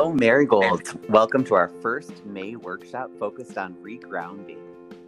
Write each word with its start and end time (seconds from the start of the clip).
Hello, 0.00 0.14
Marigolds. 0.14 0.96
Welcome 1.10 1.44
to 1.44 1.54
our 1.54 1.68
first 1.68 2.24
May 2.24 2.56
workshop 2.56 3.10
focused 3.18 3.58
on 3.58 3.74
regrounding. 3.82 4.56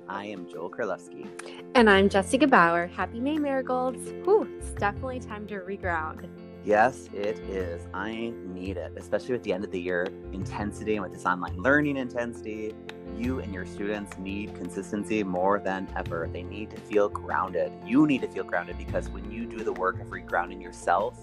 I 0.07 0.27
am 0.27 0.47
Joel 0.47 0.69
Karlewski. 0.69 1.27
And 1.75 1.89
I'm 1.89 2.11
Jessica 2.11 2.47
Bauer. 2.47 2.89
Happy 2.89 3.19
May, 3.19 3.39
Marigolds. 3.39 4.13
Whew, 4.25 4.47
it's 4.59 4.73
definitely 4.73 5.19
time 5.19 5.47
to 5.47 5.61
reground. 5.61 6.29
Yes, 6.63 7.09
it 7.15 7.39
is. 7.39 7.87
I 7.95 8.35
need 8.45 8.77
it, 8.77 8.93
especially 8.99 9.35
at 9.35 9.43
the 9.43 9.55
end 9.55 9.65
of 9.65 9.71
the 9.71 9.81
year 9.81 10.09
intensity 10.35 10.97
and 10.97 11.03
with 11.03 11.15
this 11.15 11.25
online 11.25 11.57
learning 11.57 11.97
intensity. 11.97 12.75
You 13.17 13.39
and 13.39 13.55
your 13.55 13.65
students 13.65 14.19
need 14.19 14.55
consistency 14.57 15.25
more 15.25 15.59
than 15.59 15.89
ever. 15.97 16.29
They 16.31 16.43
need 16.43 16.69
to 16.69 16.77
feel 16.77 17.09
grounded. 17.09 17.73
You 17.87 18.07
need 18.07 18.21
to 18.21 18.29
feel 18.29 18.45
grounded 18.45 18.77
because 18.77 19.09
when 19.09 19.31
you 19.33 19.47
do 19.47 19.65
the 19.65 19.73
work 19.73 20.03
of 20.03 20.09
regrounding 20.09 20.61
yourself 20.61 21.19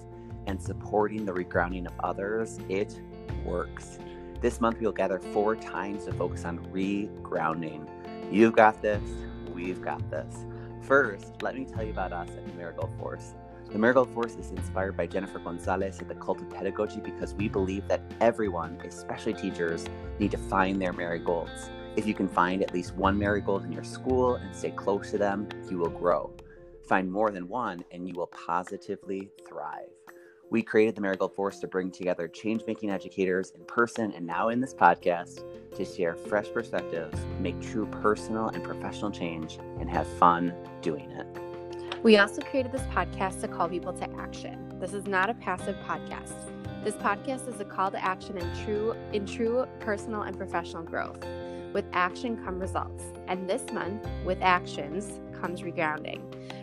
and 0.47 0.59
supporting 0.59 1.23
the 1.23 1.33
regrounding 1.33 1.85
of 1.85 1.93
others, 2.03 2.57
it 2.67 2.99
works. 3.45 3.99
This 4.41 4.61
month, 4.61 4.79
we'll 4.79 4.91
gather 4.91 5.19
four 5.19 5.55
times 5.55 6.05
to 6.05 6.13
focus 6.13 6.45
on 6.45 6.59
regrounding. 6.71 7.87
You've 8.31 8.55
got 8.55 8.81
this, 8.81 9.03
we've 9.53 9.81
got 9.81 10.09
this. 10.09 10.45
First, 10.81 11.41
let 11.41 11.55
me 11.55 11.65
tell 11.65 11.83
you 11.83 11.91
about 11.91 12.13
us 12.13 12.29
at 12.29 12.45
the 12.45 12.53
Marigold 12.53 12.91
Force. 12.99 13.33
The 13.71 13.77
Marigold 13.77 14.09
Force 14.13 14.35
is 14.35 14.49
inspired 14.49 14.97
by 14.97 15.05
Jennifer 15.05 15.37
Gonzalez 15.37 15.99
at 15.99 16.07
the 16.07 16.15
Cult 16.15 16.41
of 16.41 16.49
Pedagogy 16.49 16.99
because 16.99 17.35
we 17.35 17.47
believe 17.47 17.87
that 17.87 18.01
everyone, 18.19 18.81
especially 18.83 19.33
teachers, 19.33 19.85
need 20.17 20.31
to 20.31 20.37
find 20.37 20.81
their 20.81 20.93
marigolds. 20.93 21.69
If 21.95 22.07
you 22.07 22.13
can 22.13 22.27
find 22.27 22.63
at 22.63 22.73
least 22.73 22.95
one 22.95 23.19
marigold 23.19 23.65
in 23.65 23.71
your 23.71 23.83
school 23.83 24.35
and 24.35 24.55
stay 24.55 24.71
close 24.71 25.11
to 25.11 25.17
them, 25.17 25.47
you 25.69 25.77
will 25.77 25.89
grow. 25.89 26.31
Find 26.87 27.11
more 27.11 27.29
than 27.29 27.47
one 27.47 27.83
and 27.91 28.07
you 28.07 28.15
will 28.15 28.27
positively 28.27 29.29
thrive. 29.47 29.89
We 30.51 30.63
created 30.63 30.95
the 30.95 31.01
Marigold 31.01 31.35
Force 31.35 31.59
to 31.59 31.67
bring 31.67 31.91
together 31.91 32.27
change 32.27 32.63
making 32.65 32.89
educators 32.89 33.51
in 33.51 33.63
person 33.65 34.11
and 34.13 34.25
now 34.25 34.49
in 34.49 34.59
this 34.59 34.73
podcast 34.73 35.43
to 35.75 35.85
share 35.85 36.15
fresh 36.15 36.47
perspectives, 36.51 37.19
make 37.39 37.61
true 37.61 37.85
personal 37.85 38.47
and 38.47 38.63
professional 38.63 39.11
change, 39.11 39.59
and 39.79 39.87
have 39.87 40.07
fun 40.17 40.51
doing 40.81 41.11
it. 41.11 41.27
We 42.01 42.17
also 42.17 42.41
created 42.41 42.71
this 42.71 42.81
podcast 42.93 43.41
to 43.41 43.47
call 43.47 43.69
people 43.69 43.93
to 43.93 44.09
action. 44.17 44.79
This 44.79 44.93
is 44.93 45.05
not 45.05 45.29
a 45.29 45.35
passive 45.35 45.75
podcast. 45.87 46.33
This 46.83 46.95
podcast 46.95 47.47
is 47.47 47.59
a 47.59 47.65
call 47.65 47.91
to 47.91 48.03
action 48.03 48.37
in 48.37 48.65
true 48.65 48.95
in 49.13 49.27
true 49.27 49.67
personal 49.81 50.23
and 50.23 50.35
professional 50.35 50.81
growth. 50.81 51.23
With 51.73 51.85
action 51.93 52.43
come 52.43 52.57
results. 52.59 53.03
And 53.27 53.47
this 53.47 53.71
month, 53.71 54.07
with 54.25 54.39
actions 54.41 55.19
comes 55.41 55.61
regrounding. 55.61 56.21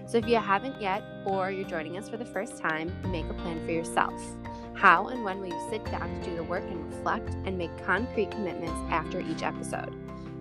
So 0.09 0.19
if 0.19 0.29
you 0.29 0.37
haven't 0.37 0.81
yet 0.81 1.03
or 1.25 1.51
you're 1.51 1.69
joining 1.69 1.97
us 1.99 2.09
for 2.09 2.17
the 2.17 2.25
first 2.25 2.59
time, 2.59 2.93
make 3.11 3.27
a 3.27 3.35
plan 3.35 3.65
for 3.65 3.73
yourself. 3.73 4.15
How 4.75 5.09
and 5.09 5.25
when 5.25 5.41
will 5.41 5.49
you 5.49 5.69
sit 5.71 5.85
down 5.87 6.21
to 6.21 6.31
do 6.31 6.37
the 6.37 6.45
work 6.45 6.65
and 6.65 6.93
reflect 6.93 7.35
and 7.45 7.57
make 7.57 7.71
concrete 7.85 8.31
commitments 8.31 8.79
after 8.91 9.21
each 9.21 9.43
episode? 9.43 9.95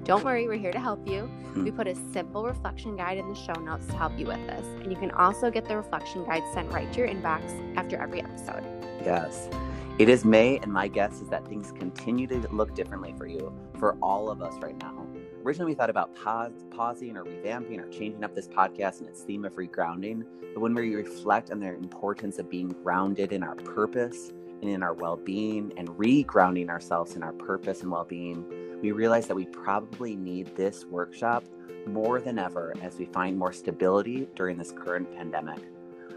Don't 0.04 0.24
worry, 0.24 0.48
we're 0.48 0.60
here 0.60 0.72
to 0.72 0.80
help 0.80 1.08
you. 1.08 1.22
Hmm. 1.22 1.64
We 1.64 1.72
put 1.72 1.88
a 1.88 1.96
simple 2.14 2.44
reflection 2.44 2.96
guide 2.96 3.18
in 3.18 3.28
the 3.28 3.34
show 3.34 3.54
notes 3.54 3.88
to 3.88 3.94
help 3.94 4.18
you 4.20 4.28
with 4.28 4.46
this. 4.46 4.66
And 4.82 4.92
you 4.92 4.98
can 5.00 5.10
also 5.12 5.50
get 5.50 5.68
the 5.68 5.78
reflection 5.78 6.26
guide 6.26 6.44
sent 6.54 6.72
right 6.72 6.92
to 6.94 7.00
your 7.00 7.08
inbox 7.08 7.42
after 7.76 7.98
every 7.98 8.22
episode. 8.22 8.64
Yes. 9.04 9.50
It 9.98 10.10
is 10.10 10.26
May, 10.26 10.58
and 10.58 10.72
my 10.72 10.90
guess 10.90 11.22
is 11.22 11.30
that 11.30 11.48
things 11.48 11.72
continue 11.72 12.28
to 12.28 12.48
look 12.54 12.76
differently 12.76 13.16
for 13.18 13.26
you, 13.26 13.52
for 13.80 13.98
all 14.02 14.30
of 14.30 14.42
us 14.42 14.54
right 14.62 14.78
now. 14.78 15.08
Originally, 15.46 15.74
we 15.74 15.76
thought 15.76 15.92
about 15.92 16.16
pause, 16.16 16.66
pausing 16.72 17.16
or 17.16 17.24
revamping 17.24 17.78
or 17.78 17.88
changing 17.90 18.24
up 18.24 18.34
this 18.34 18.48
podcast 18.48 19.02
and 19.02 19.08
its 19.08 19.22
theme 19.22 19.46
of 19.46 19.54
regrounding. 19.54 20.26
But 20.56 20.62
when 20.62 20.74
we 20.74 20.96
reflect 20.96 21.52
on 21.52 21.60
the 21.60 21.68
importance 21.68 22.40
of 22.40 22.50
being 22.50 22.70
grounded 22.70 23.32
in 23.32 23.44
our 23.44 23.54
purpose 23.54 24.32
and 24.62 24.72
in 24.72 24.82
our 24.82 24.96
well 24.96 25.18
being 25.18 25.72
and 25.78 25.88
regrounding 25.90 26.70
ourselves 26.70 27.16
in 27.16 27.22
our 27.22 27.34
purpose 27.34 27.84
and 27.84 27.92
well 27.92 28.06
being, 28.06 28.44
we 28.82 28.92
realize 28.92 29.28
that 29.28 29.36
we 29.36 29.46
probably 29.46 30.16
need 30.16 30.56
this 30.56 30.84
workshop 30.86 31.44
more 31.86 32.20
than 32.20 32.40
ever 32.40 32.74
as 32.82 32.98
we 32.98 33.06
find 33.06 33.38
more 33.38 33.54
stability 33.54 34.28
during 34.34 34.58
this 34.58 34.72
current 34.72 35.16
pandemic. 35.16 35.60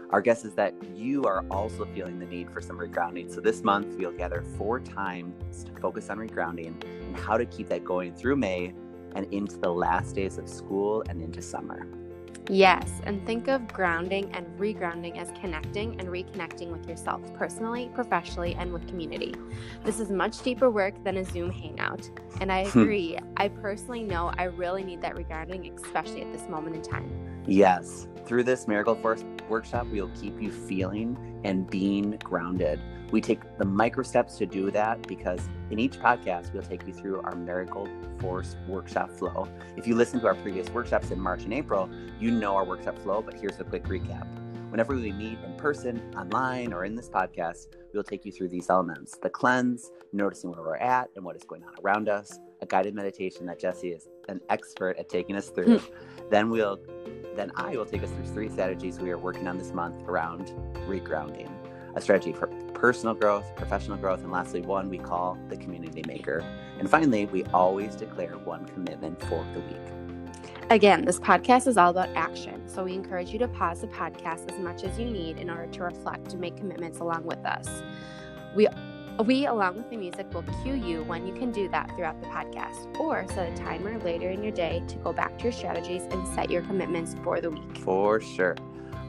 Our 0.09 0.21
guess 0.21 0.43
is 0.43 0.55
that 0.55 0.73
you 0.95 1.25
are 1.25 1.45
also 1.51 1.85
feeling 1.93 2.17
the 2.17 2.25
need 2.25 2.49
for 2.49 2.61
some 2.61 2.79
regrounding. 2.79 3.31
So 3.31 3.41
this 3.41 3.63
month, 3.63 3.95
we'll 3.95 4.11
gather 4.11 4.43
four 4.57 4.79
times 4.79 5.65
to 5.65 5.71
focus 5.79 6.09
on 6.09 6.17
regrounding 6.17 6.83
and 6.83 7.15
how 7.15 7.37
to 7.37 7.45
keep 7.45 7.69
that 7.69 7.85
going 7.85 8.15
through 8.15 8.37
May 8.37 8.73
and 9.15 9.31
into 9.33 9.57
the 9.57 9.71
last 9.71 10.15
days 10.15 10.37
of 10.37 10.47
school 10.47 11.03
and 11.09 11.21
into 11.21 11.41
summer. 11.41 11.87
Yes, 12.51 12.89
and 13.03 13.23
think 13.27 13.47
of 13.47 13.67
grounding 13.67 14.31
and 14.33 14.47
regrounding 14.59 15.17
as 15.17 15.31
connecting 15.39 15.99
and 15.99 16.09
reconnecting 16.09 16.71
with 16.71 16.89
yourself 16.89 17.21
personally, 17.35 17.91
professionally, 17.93 18.55
and 18.55 18.73
with 18.73 18.87
community. 18.87 19.35
This 19.83 19.99
is 19.99 20.09
much 20.09 20.41
deeper 20.41 20.71
work 20.71 20.95
than 21.03 21.17
a 21.17 21.25
Zoom 21.25 21.51
hangout. 21.51 22.09
And 22.41 22.51
I 22.51 22.65
Hmm. 22.65 22.79
agree, 22.81 23.19
I 23.37 23.49
personally 23.49 24.01
know 24.01 24.31
I 24.35 24.45
really 24.45 24.83
need 24.83 24.99
that 25.01 25.15
regrounding, 25.15 25.71
especially 25.79 26.23
at 26.23 26.31
this 26.31 26.49
moment 26.49 26.75
in 26.75 26.81
time. 26.81 27.07
Yes, 27.45 28.07
through 28.25 28.45
this 28.45 28.67
Marigold 28.67 28.99
Force 29.03 29.23
workshop, 29.47 29.85
we'll 29.91 30.11
keep 30.19 30.41
you 30.41 30.51
feeling 30.51 31.17
and 31.43 31.69
being 31.69 32.17
grounded. 32.23 32.79
We 33.11 33.21
take 33.21 33.39
the 33.57 33.65
micro 33.65 34.03
steps 34.03 34.37
to 34.37 34.45
do 34.45 34.69
that 34.71 35.07
because 35.07 35.41
in 35.71 35.79
each 35.79 35.99
podcast, 35.99 36.53
we'll 36.53 36.63
take 36.63 36.85
you 36.85 36.93
through 36.93 37.21
our 37.21 37.35
Marigold 37.35 37.89
Force 38.19 38.55
workshop 38.67 39.11
flow. 39.11 39.47
If 39.77 39.87
you 39.87 39.95
listen 39.95 40.19
to 40.19 40.27
our 40.27 40.35
previous 40.35 40.69
workshops 40.69 41.09
in 41.09 41.19
March 41.19 41.43
and 41.43 41.53
April, 41.53 41.89
you 42.19 42.29
know 42.31 42.55
our 42.55 42.65
workshop 42.65 42.99
flow, 42.99 43.21
but 43.21 43.33
here's 43.39 43.59
a 43.59 43.63
quick 43.63 43.85
recap. 43.85 44.27
Whenever 44.69 44.93
we 44.93 45.11
meet 45.11 45.39
in 45.43 45.55
person, 45.57 45.99
online, 46.15 46.73
or 46.73 46.85
in 46.85 46.95
this 46.95 47.09
podcast, 47.09 47.69
we'll 47.91 48.03
take 48.03 48.23
you 48.23 48.31
through 48.31 48.49
these 48.49 48.69
elements 48.69 49.17
the 49.17 49.29
cleanse, 49.29 49.91
noticing 50.13 50.51
where 50.51 50.61
we're 50.61 50.75
at 50.75 51.09
and 51.15 51.25
what 51.25 51.35
is 51.35 51.43
going 51.43 51.63
on 51.63 51.73
around 51.83 52.07
us, 52.07 52.37
a 52.61 52.67
guided 52.67 52.93
meditation 52.93 53.47
that 53.47 53.59
Jesse 53.59 53.89
is 53.89 54.07
an 54.27 54.39
expert 54.49 54.95
at 54.99 55.09
taking 55.09 55.35
us 55.35 55.49
through. 55.49 55.79
Hmm. 55.79 56.29
then 56.29 56.49
we'll 56.51 56.79
then 57.35 57.51
I 57.55 57.75
will 57.75 57.85
take 57.85 58.03
us 58.03 58.11
through 58.11 58.25
three 58.25 58.49
strategies 58.49 58.99
we 58.99 59.11
are 59.11 59.17
working 59.17 59.47
on 59.47 59.57
this 59.57 59.71
month 59.73 60.03
around 60.07 60.47
regrounding. 60.87 61.49
A 61.95 62.01
strategy 62.01 62.33
for 62.33 62.49
personal 62.79 63.13
growth, 63.13 63.53
professional 63.57 63.97
growth, 63.97 64.21
and 64.21 64.31
lastly, 64.31 64.61
one 64.61 64.89
we 64.89 64.97
call 64.97 65.37
the 65.49 65.57
community 65.57 66.01
maker. 66.07 66.43
And 66.79 66.89
finally, 66.89 67.25
we 67.25 67.43
always 67.45 67.93
declare 67.95 68.37
one 68.37 68.65
commitment 68.67 69.19
for 69.19 69.45
the 69.53 69.59
week. 69.59 70.41
Again, 70.69 71.03
this 71.03 71.19
podcast 71.19 71.67
is 71.67 71.77
all 71.77 71.89
about 71.89 72.09
action, 72.15 72.67
so 72.69 72.85
we 72.85 72.93
encourage 72.93 73.31
you 73.31 73.39
to 73.39 73.47
pause 73.49 73.81
the 73.81 73.87
podcast 73.87 74.49
as 74.49 74.57
much 74.59 74.83
as 74.83 74.97
you 74.97 75.05
need 75.05 75.37
in 75.37 75.49
order 75.49 75.67
to 75.67 75.83
reflect 75.83 76.31
and 76.31 76.39
make 76.39 76.55
commitments 76.55 76.99
along 76.99 77.25
with 77.25 77.43
us. 77.45 77.81
We 78.55 78.67
we, 79.25 79.47
along 79.47 79.75
with 79.75 79.89
the 79.89 79.97
music, 79.97 80.33
will 80.33 80.45
cue 80.63 80.75
you 80.75 81.03
when 81.03 81.27
you 81.27 81.33
can 81.33 81.51
do 81.51 81.67
that 81.69 81.93
throughout 81.93 82.21
the 82.21 82.27
podcast, 82.27 82.97
or 82.97 83.27
set 83.27 83.51
a 83.51 83.55
timer 83.57 83.99
later 83.99 84.29
in 84.29 84.41
your 84.41 84.53
day 84.53 84.81
to 84.87 84.95
go 84.99 85.11
back 85.11 85.37
to 85.39 85.43
your 85.43 85.51
strategies 85.51 86.03
and 86.03 86.25
set 86.29 86.49
your 86.49 86.61
commitments 86.61 87.17
for 87.21 87.41
the 87.41 87.49
week. 87.49 87.77
For 87.79 88.21
sure. 88.21 88.55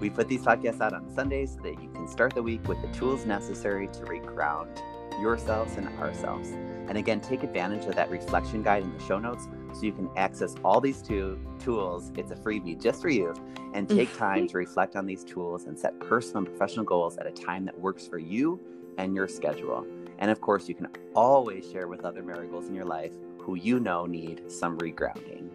We 0.00 0.08
put 0.08 0.28
these 0.28 0.42
podcasts 0.42 0.80
out 0.80 0.94
on 0.94 1.14
Sundays 1.14 1.54
so 1.54 1.60
that 1.62 1.80
you 1.82 1.90
can 1.90 2.08
start 2.08 2.34
the 2.34 2.42
week 2.42 2.66
with 2.66 2.80
the 2.80 2.88
tools 2.88 3.26
necessary 3.26 3.86
to 3.88 4.00
reground 4.00 4.80
yourselves 5.20 5.76
and 5.76 5.88
ourselves. 6.00 6.48
And 6.88 6.96
again, 6.96 7.20
take 7.20 7.42
advantage 7.42 7.84
of 7.84 7.94
that 7.96 8.10
reflection 8.10 8.62
guide 8.62 8.82
in 8.82 8.96
the 8.96 9.04
show 9.04 9.18
notes 9.18 9.46
so 9.74 9.82
you 9.82 9.92
can 9.92 10.08
access 10.16 10.54
all 10.64 10.80
these 10.80 11.02
two 11.02 11.38
tools. 11.58 12.12
It's 12.16 12.30
a 12.30 12.34
freebie 12.34 12.80
just 12.80 13.02
for 13.02 13.10
you. 13.10 13.34
And 13.74 13.86
mm-hmm. 13.86 13.98
take 13.98 14.16
time 14.16 14.48
to 14.48 14.56
reflect 14.56 14.96
on 14.96 15.04
these 15.04 15.22
tools 15.22 15.64
and 15.64 15.78
set 15.78 16.00
personal 16.00 16.38
and 16.38 16.46
professional 16.46 16.84
goals 16.86 17.18
at 17.18 17.26
a 17.26 17.30
time 17.30 17.66
that 17.66 17.78
works 17.78 18.08
for 18.08 18.18
you 18.18 18.58
and 18.96 19.14
your 19.14 19.28
schedule. 19.28 19.86
And 20.18 20.30
of 20.30 20.40
course, 20.40 20.68
you 20.68 20.74
can 20.74 20.88
always 21.14 21.70
share 21.70 21.88
with 21.88 22.04
other 22.04 22.22
marigolds 22.22 22.68
in 22.68 22.74
your 22.74 22.86
life 22.86 23.12
who 23.38 23.54
you 23.54 23.80
know 23.80 24.06
need 24.06 24.50
some 24.50 24.78
regrounding. 24.78 25.50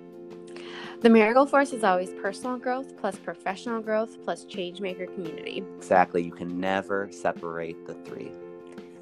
The 1.01 1.09
Marigold 1.09 1.50
Force 1.50 1.73
is 1.73 1.83
always 1.83 2.13
personal 2.13 2.57
growth 2.57 2.95
plus 2.97 3.16
professional 3.17 3.81
growth 3.81 4.23
plus 4.23 4.45
change 4.45 4.79
maker 4.79 5.06
community. 5.06 5.63
Exactly. 5.78 6.23
You 6.23 6.31
can 6.31 6.59
never 6.59 7.09
separate 7.11 7.85
the 7.85 7.93
three. 8.05 8.31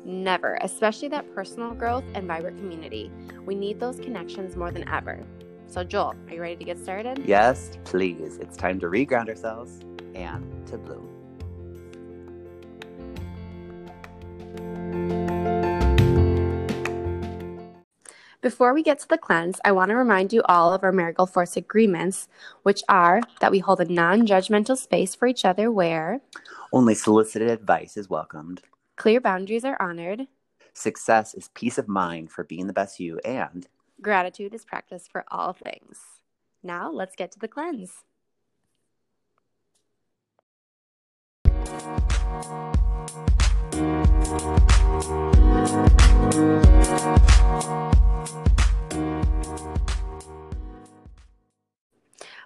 Never, 0.03 0.57
especially 0.62 1.07
that 1.09 1.33
personal 1.33 1.71
growth 1.71 2.03
and 2.13 2.27
vibrant 2.27 2.57
community. 2.57 3.12
We 3.45 3.56
need 3.56 3.79
those 3.79 4.00
connections 4.00 4.56
more 4.57 4.71
than 4.71 4.89
ever. 4.89 5.23
So, 5.67 5.83
Joel, 5.83 6.15
are 6.27 6.33
you 6.33 6.41
ready 6.41 6.57
to 6.57 6.63
get 6.65 6.77
started? 6.77 7.23
Yes, 7.25 7.71
please. 7.85 8.38
It's 8.38 8.57
time 8.57 8.79
to 8.81 8.88
reground 8.88 9.29
ourselves 9.29 9.79
and 10.13 10.67
to 10.67 10.77
bloom. 10.77 11.12
Before 18.43 18.73
we 18.73 18.83
get 18.83 18.99
to 18.99 19.07
the 19.07 19.17
cleanse, 19.17 19.61
I 19.63 19.71
want 19.71 19.87
to 19.91 19.95
remind 19.95 20.33
you 20.33 20.41
all 20.49 20.73
of 20.73 20.83
our 20.83 20.91
Marigold 20.91 21.31
Force 21.31 21.55
agreements, 21.55 22.27
which 22.63 22.83
are 22.89 23.21
that 23.39 23.51
we 23.51 23.59
hold 23.59 23.79
a 23.79 23.85
non 23.85 24.27
judgmental 24.27 24.77
space 24.77 25.15
for 25.15 25.27
each 25.27 25.45
other 25.45 25.71
where 25.71 26.19
Only 26.73 26.93
solicited 26.93 27.49
advice 27.49 27.95
is 27.95 28.09
welcomed. 28.09 28.61
clear 28.97 29.21
boundaries 29.21 29.63
are 29.63 29.81
honored, 29.81 30.27
Success 30.73 31.33
is 31.33 31.51
peace 31.53 31.77
of 31.77 31.87
mind 31.87 32.31
for 32.31 32.43
being 32.43 32.67
the 32.67 32.73
best 32.73 32.99
you, 32.99 33.17
and 33.23 33.65
gratitude 34.01 34.53
is 34.53 34.65
practiced 34.65 35.09
for 35.09 35.23
all 35.29 35.53
things. 35.53 36.01
Now, 36.61 36.91
let's 36.91 37.15
get 37.15 37.31
to 37.31 37.39
the 37.39 37.47
cleanse. 37.47 38.03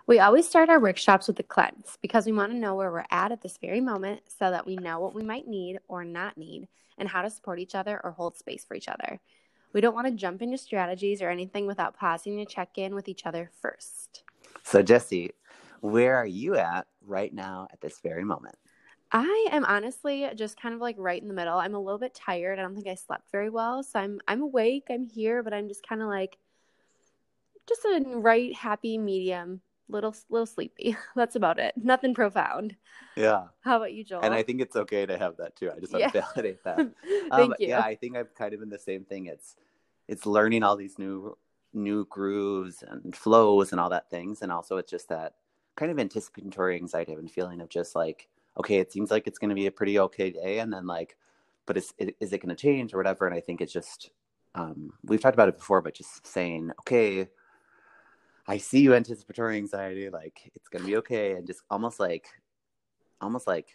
We 0.07 0.19
always 0.19 0.47
start 0.47 0.69
our 0.69 0.79
workshops 0.79 1.27
with 1.27 1.37
a 1.39 1.43
cleanse 1.43 1.97
because 2.01 2.25
we 2.25 2.31
want 2.31 2.53
to 2.53 2.57
know 2.57 2.75
where 2.75 2.89
we're 2.89 3.03
at 3.11 3.33
at 3.33 3.41
this 3.41 3.57
very 3.57 3.81
moment 3.81 4.21
so 4.39 4.49
that 4.49 4.65
we 4.65 4.77
know 4.77 5.01
what 5.01 5.13
we 5.13 5.21
might 5.21 5.49
need 5.49 5.79
or 5.89 6.05
not 6.05 6.37
need 6.37 6.69
and 6.97 7.09
how 7.09 7.21
to 7.21 7.29
support 7.29 7.59
each 7.59 7.75
other 7.75 7.99
or 8.01 8.11
hold 8.11 8.37
space 8.37 8.63
for 8.63 8.73
each 8.73 8.87
other. 8.87 9.19
We 9.73 9.81
don't 9.81 9.93
want 9.93 10.07
to 10.07 10.13
jump 10.13 10.41
into 10.41 10.57
strategies 10.57 11.21
or 11.21 11.29
anything 11.29 11.67
without 11.67 11.97
pausing 11.97 12.37
to 12.37 12.45
check 12.45 12.77
in 12.77 12.95
with 12.95 13.09
each 13.09 13.25
other 13.25 13.51
first. 13.61 14.23
So, 14.63 14.81
Jesse, 14.81 15.31
where 15.81 16.15
are 16.15 16.25
you 16.25 16.55
at 16.55 16.87
right 17.05 17.33
now 17.33 17.67
at 17.73 17.81
this 17.81 17.99
very 17.99 18.23
moment? 18.23 18.55
I 19.11 19.47
am 19.51 19.65
honestly 19.65 20.27
just 20.35 20.59
kind 20.59 20.75
of 20.75 20.81
like 20.81 20.95
right 20.97 21.21
in 21.21 21.27
the 21.27 21.33
middle. 21.33 21.57
I'm 21.57 21.75
a 21.75 21.79
little 21.79 21.99
bit 21.99 22.13
tired. 22.13 22.59
I 22.59 22.61
don't 22.61 22.75
think 22.75 22.87
I 22.87 22.95
slept 22.95 23.31
very 23.31 23.49
well, 23.49 23.83
so 23.83 23.99
I'm 23.99 24.19
I'm 24.27 24.41
awake. 24.41 24.87
I'm 24.89 25.05
here, 25.05 25.43
but 25.43 25.53
I'm 25.53 25.67
just 25.67 25.87
kind 25.87 26.01
of 26.01 26.07
like 26.07 26.37
just 27.67 27.85
a 27.85 28.03
right 28.05 28.55
happy 28.55 28.97
medium 28.97 29.61
little 29.89 30.15
little 30.29 30.45
sleepy. 30.45 30.95
That's 31.15 31.35
about 31.35 31.59
it. 31.59 31.73
Nothing 31.77 32.13
profound. 32.13 32.75
Yeah. 33.15 33.45
How 33.61 33.77
about 33.77 33.93
you, 33.93 34.03
Joel? 34.03 34.21
And 34.23 34.33
I 34.33 34.43
think 34.43 34.61
it's 34.61 34.75
okay 34.75 35.05
to 35.05 35.17
have 35.17 35.37
that 35.37 35.55
too. 35.55 35.71
I 35.71 35.79
just 35.79 35.93
want 35.93 36.01
yeah. 36.01 36.09
to 36.09 36.21
validate 36.35 36.63
that. 36.63 36.77
Thank 37.29 37.33
um, 37.33 37.55
you. 37.59 37.69
Yeah, 37.69 37.79
I 37.79 37.95
think 37.95 38.15
I've 38.15 38.33
kind 38.35 38.53
of 38.53 38.59
been 38.59 38.69
the 38.69 38.79
same 38.79 39.05
thing. 39.05 39.27
It's 39.27 39.55
it's 40.07 40.25
learning 40.25 40.63
all 40.63 40.75
these 40.75 40.99
new 40.99 41.37
new 41.73 42.05
grooves 42.05 42.83
and 42.87 43.15
flows 43.15 43.71
and 43.71 43.79
all 43.79 43.89
that 43.89 44.09
things, 44.09 44.41
and 44.41 44.51
also 44.51 44.77
it's 44.77 44.91
just 44.91 45.09
that 45.09 45.33
kind 45.75 45.91
of 45.91 45.99
anticipatory 45.99 46.75
anxiety 46.75 47.13
and 47.13 47.29
feeling 47.29 47.61
of 47.61 47.69
just 47.69 47.93
like, 47.93 48.27
okay, 48.57 48.77
it 48.77 48.91
seems 48.91 49.11
like 49.11 49.27
it's 49.27 49.39
going 49.39 49.49
to 49.49 49.55
be 49.55 49.67
a 49.67 49.71
pretty 49.71 49.99
okay 49.99 50.31
day, 50.31 50.59
and 50.59 50.71
then 50.71 50.87
like, 50.87 51.15
but 51.65 51.77
is 51.77 51.93
is 51.97 52.33
it 52.33 52.41
going 52.41 52.55
to 52.55 52.61
change 52.61 52.93
or 52.93 52.97
whatever? 52.97 53.25
And 53.25 53.35
I 53.35 53.39
think 53.39 53.61
it's 53.61 53.73
just 53.73 54.11
um, 54.55 54.93
we've 55.03 55.21
talked 55.21 55.35
about 55.35 55.49
it 55.49 55.57
before, 55.57 55.81
but 55.81 55.93
just 55.93 56.25
saying, 56.25 56.71
okay, 56.81 57.27
I 58.47 58.57
see 58.57 58.79
you 58.79 58.93
anticipatory 58.95 59.57
anxiety, 59.57 60.09
like 60.09 60.51
it's 60.55 60.67
gonna 60.69 60.85
be 60.85 60.97
okay, 60.97 61.33
and 61.33 61.45
just 61.45 61.61
almost 61.69 61.99
like, 61.99 62.27
almost 63.21 63.45
like 63.45 63.67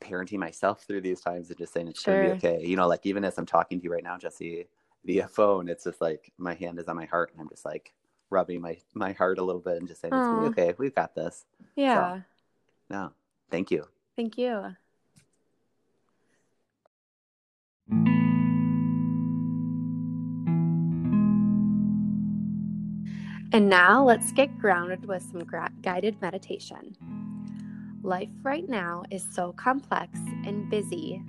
parenting 0.00 0.38
myself 0.38 0.82
through 0.82 1.00
these 1.00 1.20
times 1.20 1.48
and 1.48 1.58
just 1.58 1.72
saying 1.72 1.88
it's 1.88 2.02
sure. 2.02 2.14
gonna 2.20 2.34
be 2.34 2.46
okay. 2.46 2.66
You 2.66 2.76
know, 2.76 2.88
like 2.88 3.06
even 3.06 3.24
as 3.24 3.38
I'm 3.38 3.46
talking 3.46 3.78
to 3.78 3.84
you 3.84 3.92
right 3.92 4.02
now, 4.02 4.18
Jesse, 4.18 4.66
via 5.04 5.28
phone, 5.28 5.68
it's 5.68 5.84
just 5.84 6.00
like 6.00 6.32
my 6.36 6.54
hand 6.54 6.78
is 6.78 6.88
on 6.88 6.96
my 6.96 7.06
heart, 7.06 7.30
and 7.32 7.40
I'm 7.40 7.48
just 7.48 7.64
like 7.64 7.94
rubbing 8.30 8.60
my 8.60 8.76
my 8.92 9.12
heart 9.12 9.38
a 9.38 9.44
little 9.44 9.62
bit 9.62 9.78
and 9.78 9.88
just 9.88 10.00
saying 10.00 10.12
Aww. 10.12 10.48
it's 10.48 10.56
be 10.56 10.62
okay. 10.62 10.74
We've 10.76 10.94
got 10.94 11.14
this. 11.14 11.46
Yeah. 11.76 12.16
So, 12.16 12.22
no, 12.90 13.12
thank 13.54 13.70
you. 13.70 13.86
Thank 14.16 14.36
you. 14.36 14.74
And 23.52 23.68
now 23.68 24.02
let's 24.02 24.32
get 24.32 24.58
grounded 24.58 25.06
with 25.06 25.22
some 25.22 25.44
gra- 25.44 25.70
guided 25.82 26.20
meditation. 26.20 26.96
Life 28.02 28.28
right 28.42 28.68
now 28.68 29.04
is 29.12 29.24
so 29.30 29.52
complex 29.52 30.18
and 30.44 30.68
busy 30.68 31.22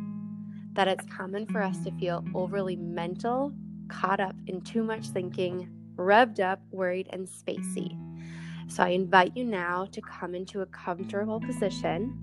that 0.73 0.87
it's 0.87 1.05
common 1.05 1.45
for 1.45 1.61
us 1.61 1.77
to 1.83 1.91
feel 1.99 2.25
overly 2.33 2.75
mental, 2.75 3.53
caught 3.87 4.19
up 4.19 4.35
in 4.47 4.61
too 4.61 4.83
much 4.83 5.09
thinking, 5.09 5.69
revved 5.95 6.39
up, 6.39 6.59
worried, 6.71 7.07
and 7.11 7.27
spacey. 7.27 7.95
So 8.67 8.83
I 8.83 8.89
invite 8.89 9.35
you 9.35 9.43
now 9.43 9.85
to 9.91 10.01
come 10.01 10.35
into 10.35 10.61
a 10.61 10.65
comfortable 10.65 11.39
position. 11.39 12.17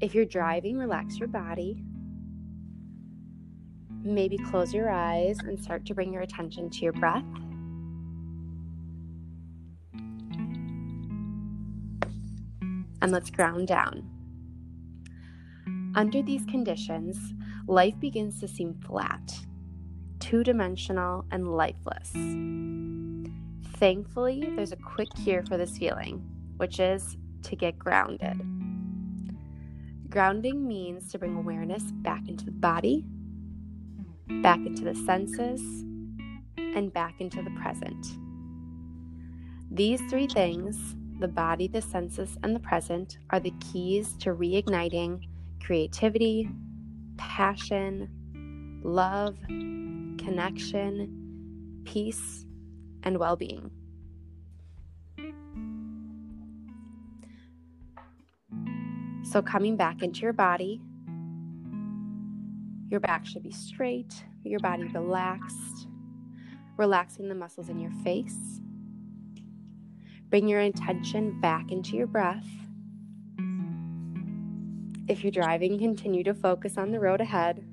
If 0.00 0.14
you're 0.14 0.24
driving, 0.24 0.78
relax 0.78 1.18
your 1.18 1.28
body. 1.28 1.82
Maybe 4.02 4.38
close 4.38 4.72
your 4.72 4.90
eyes 4.90 5.38
and 5.40 5.58
start 5.60 5.84
to 5.86 5.94
bring 5.94 6.12
your 6.12 6.22
attention 6.22 6.70
to 6.70 6.78
your 6.80 6.92
breath. 6.92 7.24
and 13.00 13.12
let's 13.12 13.30
ground 13.30 13.66
down. 13.68 14.08
Under 15.94 16.22
these 16.22 16.44
conditions, 16.44 17.16
life 17.66 17.98
begins 17.98 18.40
to 18.40 18.48
seem 18.48 18.74
flat, 18.86 19.38
two 20.20 20.44
dimensional, 20.44 21.24
and 21.30 21.48
lifeless. 21.48 22.12
Thankfully, 23.78 24.52
there's 24.56 24.72
a 24.72 24.76
mm. 24.76 24.84
quick 24.84 25.08
cure 25.22 25.44
for 25.44 25.56
this 25.56 25.78
feeling, 25.78 26.18
which 26.56 26.80
is 26.80 27.16
to 27.42 27.54
get 27.54 27.78
grounded. 27.78 28.40
Grounding 30.10 30.66
means 30.66 31.12
to 31.12 31.18
bring 31.18 31.36
awareness 31.36 31.84
back 31.92 32.28
into 32.28 32.44
the 32.44 32.50
body, 32.50 33.04
back 34.42 34.58
into 34.58 34.82
the 34.82 34.94
senses, 34.94 35.60
and 36.56 36.92
back 36.92 37.20
into 37.20 37.42
the 37.42 37.50
present. 37.50 38.06
These 39.70 40.00
three 40.10 40.26
things 40.26 40.96
the 41.20 41.28
body, 41.28 41.66
the 41.66 41.82
senses, 41.82 42.38
and 42.44 42.54
the 42.54 42.60
present 42.60 43.18
are 43.30 43.40
the 43.40 43.52
keys 43.72 44.12
to 44.18 44.34
reigniting 44.34 45.20
creativity, 45.60 46.48
passion, 47.16 48.08
love, 48.84 49.36
connection, 49.48 51.82
peace, 51.84 52.46
and 53.08 53.18
well 53.18 53.34
being. 53.34 53.72
So, 59.24 59.42
coming 59.42 59.76
back 59.76 60.02
into 60.02 60.20
your 60.20 60.32
body, 60.32 60.80
your 62.88 63.00
back 63.00 63.26
should 63.26 63.42
be 63.42 63.50
straight, 63.50 64.24
your 64.44 64.60
body 64.60 64.84
relaxed, 64.84 65.88
relaxing 66.76 67.28
the 67.28 67.34
muscles 67.34 67.68
in 67.68 67.80
your 67.80 67.92
face 68.04 68.60
Bring 70.30 70.46
your 70.46 70.60
intention 70.60 71.40
back 71.40 71.72
into 71.72 71.96
your 71.96 72.06
breath. 72.06 72.46
If 75.08 75.24
you're 75.24 75.30
driving, 75.30 75.78
continue 75.78 76.22
to 76.24 76.34
focus 76.34 76.76
on 76.76 76.90
the 76.90 77.00
road 77.00 77.22
ahead, 77.22 77.64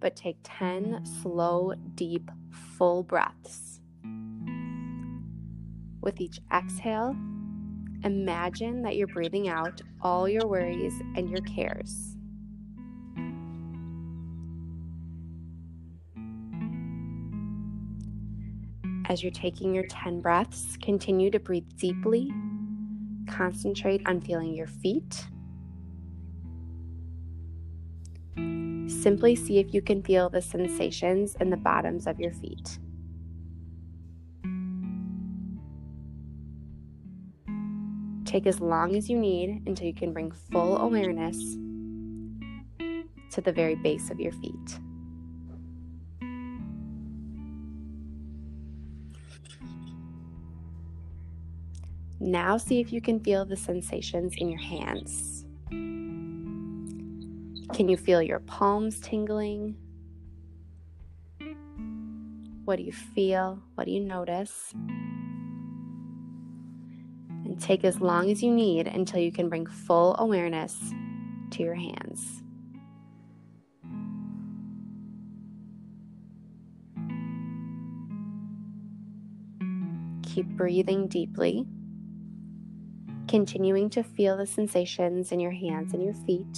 but 0.00 0.16
take 0.16 0.38
10 0.42 1.04
slow, 1.04 1.74
deep, 1.94 2.30
full 2.50 3.02
breaths. 3.02 3.73
With 6.04 6.20
each 6.20 6.38
exhale, 6.52 7.16
imagine 8.04 8.82
that 8.82 8.94
you're 8.96 9.06
breathing 9.06 9.48
out 9.48 9.80
all 10.02 10.28
your 10.28 10.46
worries 10.46 10.92
and 11.16 11.30
your 11.30 11.40
cares. 11.40 12.14
As 19.08 19.22
you're 19.22 19.32
taking 19.32 19.74
your 19.74 19.86
10 19.88 20.20
breaths, 20.20 20.76
continue 20.82 21.30
to 21.30 21.40
breathe 21.40 21.68
deeply. 21.78 22.30
Concentrate 23.26 24.02
on 24.04 24.20
feeling 24.20 24.54
your 24.54 24.66
feet. 24.66 25.26
Simply 28.86 29.34
see 29.34 29.58
if 29.58 29.72
you 29.72 29.80
can 29.80 30.02
feel 30.02 30.28
the 30.28 30.42
sensations 30.42 31.34
in 31.40 31.48
the 31.48 31.56
bottoms 31.56 32.06
of 32.06 32.20
your 32.20 32.32
feet. 32.32 32.78
Take 38.34 38.48
as 38.48 38.60
long 38.60 38.96
as 38.96 39.08
you 39.08 39.16
need 39.16 39.62
until 39.64 39.86
you 39.86 39.94
can 39.94 40.12
bring 40.12 40.32
full 40.32 40.76
awareness 40.78 41.38
to 43.30 43.40
the 43.40 43.52
very 43.52 43.76
base 43.76 44.10
of 44.10 44.18
your 44.18 44.32
feet. 44.32 44.80
Now 52.18 52.56
see 52.56 52.80
if 52.80 52.92
you 52.92 53.00
can 53.00 53.20
feel 53.20 53.44
the 53.44 53.56
sensations 53.56 54.34
in 54.36 54.48
your 54.48 54.60
hands. 54.60 55.44
Can 57.72 57.88
you 57.88 57.96
feel 57.96 58.20
your 58.20 58.40
palms 58.40 58.98
tingling? 58.98 59.76
What 62.64 62.78
do 62.78 62.82
you 62.82 62.90
feel? 62.90 63.62
What 63.76 63.84
do 63.84 63.92
you 63.92 64.00
notice? 64.00 64.74
Take 67.60 67.84
as 67.84 68.00
long 68.00 68.30
as 68.30 68.42
you 68.42 68.50
need 68.50 68.86
until 68.86 69.20
you 69.20 69.32
can 69.32 69.48
bring 69.48 69.66
full 69.66 70.16
awareness 70.18 70.78
to 71.50 71.62
your 71.62 71.74
hands. 71.74 72.42
Keep 80.22 80.48
breathing 80.56 81.06
deeply 81.06 81.66
continuing 83.34 83.90
to 83.90 84.02
feel 84.02 84.36
the 84.36 84.46
sensations 84.46 85.32
in 85.32 85.40
your 85.40 85.50
hands 85.50 85.92
and 85.92 86.00
your 86.00 86.14
feet. 86.14 86.56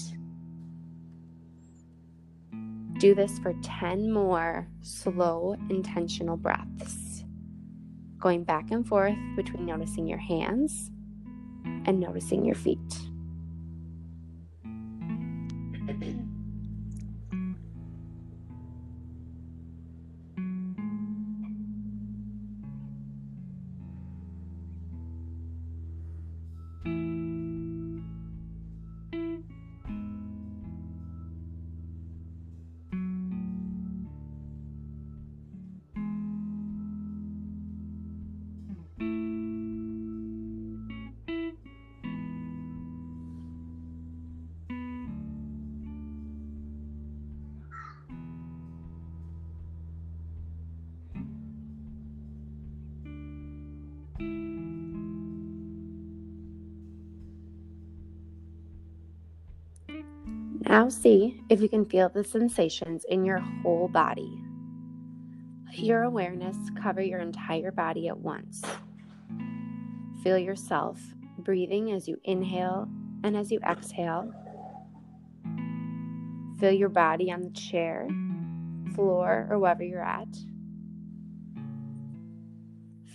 Do 2.98 3.14
this 3.14 3.38
for 3.38 3.54
10 3.62 4.12
more 4.12 4.68
slow, 4.82 5.56
intentional 5.70 6.36
breaths, 6.36 7.05
going 8.26 8.42
back 8.42 8.72
and 8.72 8.84
forth 8.84 9.14
between 9.36 9.64
noticing 9.64 10.04
your 10.04 10.18
hands 10.18 10.90
and 11.84 12.00
noticing 12.00 12.44
your 12.44 12.56
feet. 12.56 13.05
Now 60.76 60.90
see 60.90 61.40
if 61.48 61.62
you 61.62 61.70
can 61.70 61.86
feel 61.86 62.10
the 62.10 62.22
sensations 62.22 63.06
in 63.08 63.24
your 63.24 63.38
whole 63.38 63.88
body. 63.88 64.38
Let 65.64 65.78
your 65.78 66.02
awareness 66.02 66.54
cover 66.82 67.00
your 67.00 67.20
entire 67.20 67.72
body 67.72 68.08
at 68.08 68.18
once. 68.18 68.60
Feel 70.22 70.36
yourself 70.36 71.00
breathing 71.38 71.92
as 71.92 72.06
you 72.06 72.20
inhale 72.24 72.90
and 73.24 73.34
as 73.34 73.50
you 73.50 73.58
exhale. 73.66 74.30
Feel 76.60 76.72
your 76.72 76.90
body 76.90 77.32
on 77.32 77.40
the 77.40 77.50
chair, 77.52 78.06
floor, 78.94 79.48
or 79.48 79.58
wherever 79.58 79.82
you're 79.82 80.04
at. 80.04 80.28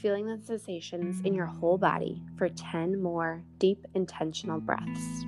Feeling 0.02 0.26
the 0.26 0.44
sensations 0.44 1.22
in 1.24 1.36
your 1.36 1.46
whole 1.46 1.78
body 1.78 2.24
for 2.40 2.50
10 2.50 3.00
more 3.00 3.44
deep, 3.60 3.86
intentional 3.94 4.60
breaths. 4.60 5.26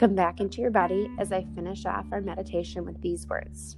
Come 0.00 0.14
back 0.14 0.40
into 0.40 0.62
your 0.62 0.70
body 0.70 1.10
as 1.18 1.30
I 1.30 1.44
finish 1.54 1.84
off 1.84 2.06
our 2.10 2.22
meditation 2.22 2.86
with 2.86 3.02
these 3.02 3.26
words. 3.26 3.76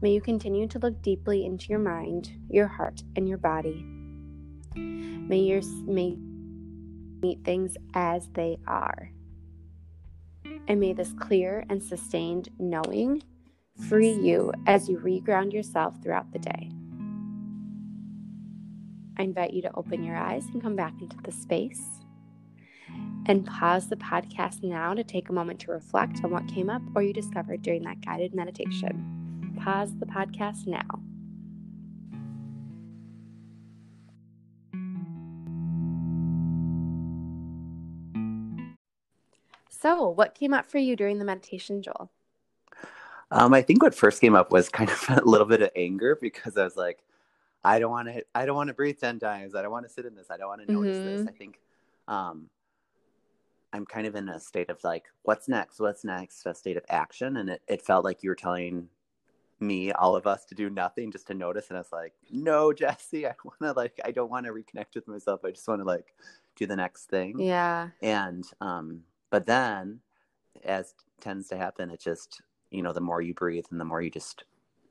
May 0.00 0.12
you 0.12 0.20
continue 0.20 0.68
to 0.68 0.78
look 0.78 1.02
deeply 1.02 1.44
into 1.44 1.66
your 1.66 1.80
mind, 1.80 2.30
your 2.48 2.68
heart, 2.68 3.02
and 3.16 3.28
your 3.28 3.38
body. 3.38 3.84
May 4.76 5.40
your 5.40 5.62
may 5.84 6.16
meet 7.20 7.44
things 7.44 7.76
as 7.94 8.28
they 8.34 8.58
are. 8.68 9.10
And 10.68 10.78
may 10.78 10.92
this 10.92 11.12
clear 11.18 11.64
and 11.68 11.82
sustained 11.82 12.48
knowing 12.56 13.24
free 13.88 14.12
you 14.12 14.52
as 14.68 14.88
you 14.88 14.98
reground 14.98 15.52
yourself 15.54 16.00
throughout 16.00 16.30
the 16.30 16.38
day. 16.38 16.70
I 19.18 19.24
invite 19.24 19.54
you 19.54 19.62
to 19.62 19.74
open 19.74 20.04
your 20.04 20.16
eyes 20.16 20.46
and 20.52 20.62
come 20.62 20.76
back 20.76 20.94
into 21.00 21.16
the 21.24 21.32
space 21.32 22.05
and 23.28 23.44
pause 23.44 23.88
the 23.88 23.96
podcast 23.96 24.62
now 24.62 24.94
to 24.94 25.02
take 25.02 25.28
a 25.28 25.32
moment 25.32 25.60
to 25.60 25.72
reflect 25.72 26.22
on 26.24 26.30
what 26.30 26.46
came 26.46 26.70
up 26.70 26.82
or 26.94 27.02
you 27.02 27.12
discovered 27.12 27.60
during 27.60 27.82
that 27.82 28.00
guided 28.04 28.34
meditation. 28.34 29.56
Pause 29.62 29.98
the 29.98 30.06
podcast 30.06 30.66
now. 30.66 30.80
So, 39.68 40.08
what 40.08 40.34
came 40.34 40.54
up 40.54 40.66
for 40.66 40.78
you 40.78 40.96
during 40.96 41.18
the 41.18 41.24
meditation, 41.24 41.82
Joel? 41.82 42.10
Um, 43.30 43.52
I 43.52 43.62
think 43.62 43.82
what 43.82 43.94
first 43.94 44.20
came 44.20 44.34
up 44.34 44.52
was 44.52 44.68
kind 44.68 44.88
of 44.88 45.04
a 45.08 45.24
little 45.24 45.46
bit 45.46 45.62
of 45.62 45.70
anger 45.76 46.16
because 46.20 46.56
I 46.56 46.64
was 46.64 46.76
like, 46.76 47.02
I 47.64 47.78
don't 47.80 47.90
want 47.90 48.08
to, 48.08 48.24
I 48.34 48.46
don't 48.46 48.56
want 48.56 48.68
to 48.68 48.74
breathe 48.74 48.98
ten 49.00 49.18
times. 49.18 49.54
I 49.54 49.62
don't 49.62 49.72
want 49.72 49.86
to 49.86 49.92
sit 49.92 50.06
in 50.06 50.14
this. 50.14 50.30
I 50.30 50.36
don't 50.36 50.48
want 50.48 50.66
to 50.66 50.72
notice 50.72 50.96
mm-hmm. 50.96 51.16
this. 51.16 51.28
I 51.28 51.32
think 51.32 51.60
um, 52.08 52.48
I'm 53.76 53.84
kind 53.84 54.06
of 54.06 54.14
in 54.16 54.28
a 54.30 54.40
state 54.40 54.70
of 54.70 54.82
like, 54.82 55.04
what's 55.22 55.48
next? 55.48 55.80
What's 55.80 56.02
next? 56.02 56.46
A 56.46 56.54
state 56.54 56.78
of 56.78 56.84
action. 56.88 57.36
And 57.36 57.50
it, 57.50 57.62
it 57.68 57.82
felt 57.82 58.04
like 58.04 58.22
you 58.22 58.30
were 58.30 58.34
telling 58.34 58.88
me, 59.60 59.92
all 59.92 60.16
of 60.16 60.26
us, 60.26 60.44
to 60.46 60.54
do 60.54 60.70
nothing, 60.70 61.12
just 61.12 61.26
to 61.26 61.34
notice. 61.34 61.68
And 61.68 61.76
I 61.76 61.80
was 61.80 61.92
like, 61.92 62.14
no, 62.30 62.72
Jesse, 62.72 63.26
I 63.26 63.34
want 63.44 63.60
to 63.60 63.72
like, 63.72 64.00
I 64.04 64.10
don't 64.10 64.30
want 64.30 64.46
to 64.46 64.52
reconnect 64.52 64.94
with 64.94 65.06
myself. 65.06 65.44
I 65.44 65.50
just 65.50 65.68
want 65.68 65.80
to 65.80 65.86
like 65.86 66.14
do 66.56 66.66
the 66.66 66.76
next 66.76 67.04
thing. 67.10 67.38
Yeah. 67.38 67.88
And, 68.02 68.44
um, 68.60 69.02
but 69.30 69.46
then 69.46 70.00
as 70.64 70.94
tends 71.20 71.48
to 71.48 71.56
happen, 71.58 71.90
it 71.90 72.00
just, 72.00 72.40
you 72.70 72.82
know, 72.82 72.94
the 72.94 73.00
more 73.00 73.20
you 73.20 73.34
breathe 73.34 73.66
and 73.70 73.80
the 73.80 73.84
more 73.84 74.00
you 74.00 74.10
just 74.10 74.44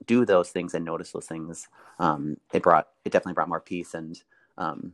do 0.05 0.25
those 0.25 0.49
things 0.49 0.75
and 0.75 0.85
notice 0.85 1.11
those 1.11 1.25
things, 1.25 1.67
um, 1.97 2.37
it 2.53 2.61
brought, 2.61 2.89
it 3.03 3.11
definitely 3.11 3.33
brought 3.33 3.49
more 3.49 3.61
peace 3.61 3.95
and, 3.95 4.21
um, 4.59 4.93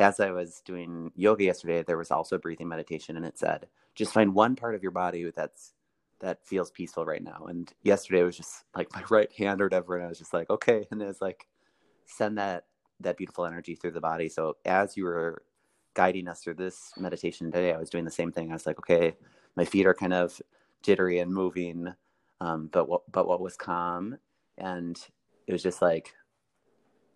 as 0.00 0.18
I 0.18 0.30
was 0.30 0.62
doing 0.64 1.12
yoga 1.14 1.44
yesterday, 1.44 1.82
there 1.82 1.98
was 1.98 2.10
also 2.10 2.38
breathing 2.38 2.68
meditation, 2.68 3.16
and 3.16 3.26
it 3.26 3.38
said, 3.38 3.68
just 3.94 4.12
find 4.12 4.34
one 4.34 4.56
part 4.56 4.74
of 4.74 4.82
your 4.82 4.92
body 4.92 5.30
that's 5.34 5.74
that 6.20 6.44
feels 6.46 6.70
peaceful 6.70 7.06
right 7.06 7.22
now. 7.22 7.46
And 7.48 7.72
yesterday 7.82 8.22
was 8.22 8.36
just 8.36 8.64
like 8.76 8.92
my 8.92 9.02
right 9.10 9.32
hand 9.32 9.60
or 9.60 9.66
whatever, 9.66 9.96
and 9.96 10.04
I 10.04 10.08
was 10.08 10.18
just 10.18 10.32
like, 10.34 10.50
okay, 10.50 10.86
and 10.90 11.02
it 11.02 11.06
was 11.06 11.20
like, 11.20 11.46
send 12.06 12.38
that 12.38 12.64
that 13.00 13.16
beautiful 13.16 13.46
energy 13.46 13.74
through 13.74 13.92
the 13.92 14.00
body. 14.00 14.28
So 14.28 14.56
as 14.64 14.96
you 14.96 15.04
were 15.04 15.42
guiding 15.94 16.28
us 16.28 16.40
through 16.42 16.54
this 16.54 16.92
meditation 16.98 17.50
today, 17.50 17.72
I 17.72 17.78
was 17.78 17.90
doing 17.90 18.04
the 18.04 18.10
same 18.10 18.32
thing. 18.32 18.50
I 18.50 18.54
was 18.54 18.66
like, 18.66 18.78
okay, 18.78 19.16
my 19.56 19.64
feet 19.64 19.86
are 19.86 19.94
kind 19.94 20.12
of 20.12 20.40
jittery 20.82 21.18
and 21.18 21.32
moving, 21.32 21.94
um, 22.40 22.68
but 22.72 22.88
what 22.88 23.02
but 23.12 23.28
what 23.28 23.40
was 23.40 23.56
calm, 23.56 24.16
and 24.58 24.98
it 25.46 25.52
was 25.52 25.62
just 25.62 25.82
like 25.82 26.14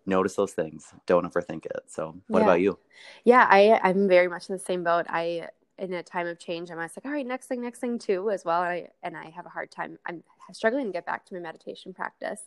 notice 0.05 0.35
those 0.35 0.53
things 0.53 0.93
don't 1.05 1.31
overthink 1.31 1.65
it. 1.65 1.83
So 1.87 2.15
what 2.27 2.39
yeah. 2.39 2.45
about 2.45 2.61
you? 2.61 2.79
Yeah 3.23 3.47
i 3.49 3.79
i'm 3.83 4.07
very 4.07 4.27
much 4.27 4.49
in 4.49 4.53
the 4.53 4.59
same 4.59 4.83
boat. 4.83 5.05
I 5.09 5.49
in 5.77 5.91
a 5.91 6.01
time 6.01 6.25
of 6.25 6.39
change 6.39 6.71
i'm 6.71 6.77
always 6.77 6.93
like 6.95 7.05
all 7.05 7.11
right 7.11 7.27
next 7.27 7.47
thing 7.47 7.61
next 7.61 7.79
thing 7.79 7.99
too 7.99 8.31
as 8.31 8.45
well 8.45 8.63
and 8.63 8.71
i 8.71 8.89
and 9.03 9.17
i 9.17 9.29
have 9.29 9.45
a 9.45 9.49
hard 9.49 9.69
time 9.69 9.99
i'm 10.05 10.23
struggling 10.53 10.85
to 10.85 10.91
get 10.93 11.05
back 11.05 11.25
to 11.25 11.33
my 11.33 11.39
meditation 11.39 11.93
practice. 11.93 12.39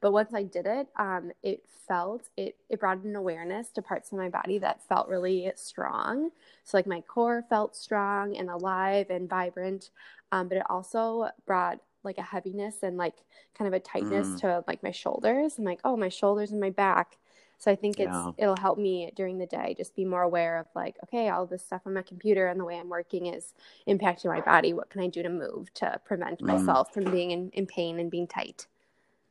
But 0.00 0.12
once 0.12 0.34
i 0.34 0.42
did 0.42 0.66
it 0.66 0.88
um 0.96 1.30
it 1.42 1.64
felt 1.86 2.28
it 2.36 2.56
it 2.68 2.80
brought 2.80 2.98
an 3.04 3.14
awareness 3.14 3.68
to 3.72 3.82
parts 3.82 4.10
of 4.10 4.18
my 4.18 4.28
body 4.28 4.58
that 4.58 4.86
felt 4.88 5.08
really 5.08 5.52
strong. 5.54 6.30
So 6.64 6.76
like 6.76 6.86
my 6.86 7.02
core 7.02 7.44
felt 7.48 7.76
strong 7.76 8.36
and 8.36 8.50
alive 8.50 9.10
and 9.10 9.28
vibrant 9.28 9.90
um, 10.32 10.48
but 10.48 10.56
it 10.56 10.64
also 10.70 11.28
brought 11.46 11.78
like 12.04 12.18
a 12.18 12.22
heaviness 12.22 12.76
and 12.82 12.96
like 12.96 13.14
kind 13.56 13.68
of 13.68 13.74
a 13.74 13.80
tightness 13.80 14.26
mm. 14.28 14.40
to 14.40 14.64
like 14.66 14.82
my 14.82 14.90
shoulders. 14.90 15.58
I'm 15.58 15.64
like, 15.64 15.80
oh, 15.84 15.96
my 15.96 16.08
shoulders 16.08 16.50
and 16.52 16.60
my 16.60 16.70
back. 16.70 17.18
So 17.58 17.70
I 17.70 17.76
think 17.76 18.00
it's 18.00 18.10
yeah. 18.10 18.32
it'll 18.38 18.56
help 18.56 18.76
me 18.76 19.12
during 19.14 19.38
the 19.38 19.46
day 19.46 19.74
just 19.76 19.94
be 19.94 20.04
more 20.04 20.22
aware 20.22 20.58
of 20.58 20.66
like, 20.74 20.96
okay, 21.04 21.28
all 21.28 21.46
this 21.46 21.64
stuff 21.64 21.82
on 21.86 21.94
my 21.94 22.02
computer 22.02 22.48
and 22.48 22.58
the 22.58 22.64
way 22.64 22.76
I'm 22.76 22.88
working 22.88 23.26
is 23.26 23.54
impacting 23.86 24.26
my 24.26 24.40
body. 24.40 24.72
What 24.72 24.90
can 24.90 25.00
I 25.00 25.06
do 25.06 25.22
to 25.22 25.28
move 25.28 25.72
to 25.74 26.00
prevent 26.04 26.40
mm. 26.40 26.46
myself 26.46 26.92
from 26.92 27.04
being 27.04 27.30
in, 27.30 27.50
in 27.50 27.66
pain 27.66 28.00
and 28.00 28.10
being 28.10 28.26
tight? 28.26 28.66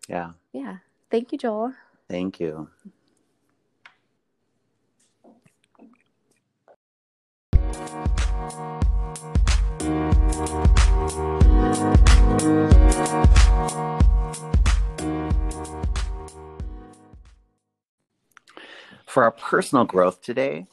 Yeah. 0.07 0.31
Yeah. 0.53 0.77
Thank 1.09 1.33
you, 1.33 1.37
Joel. 1.37 1.73
Thank 2.09 2.39
you. 2.39 2.69
For 19.21 19.25
our 19.25 19.31
personal 19.33 19.85
growth 19.85 20.19
today, 20.23 20.65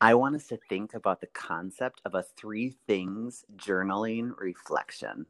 I 0.00 0.14
want 0.14 0.36
us 0.36 0.46
to 0.46 0.58
think 0.68 0.94
about 0.94 1.20
the 1.20 1.26
concept 1.26 2.00
of 2.04 2.14
a 2.14 2.22
three 2.22 2.76
things 2.86 3.44
journaling 3.56 4.38
reflection. 4.38 5.26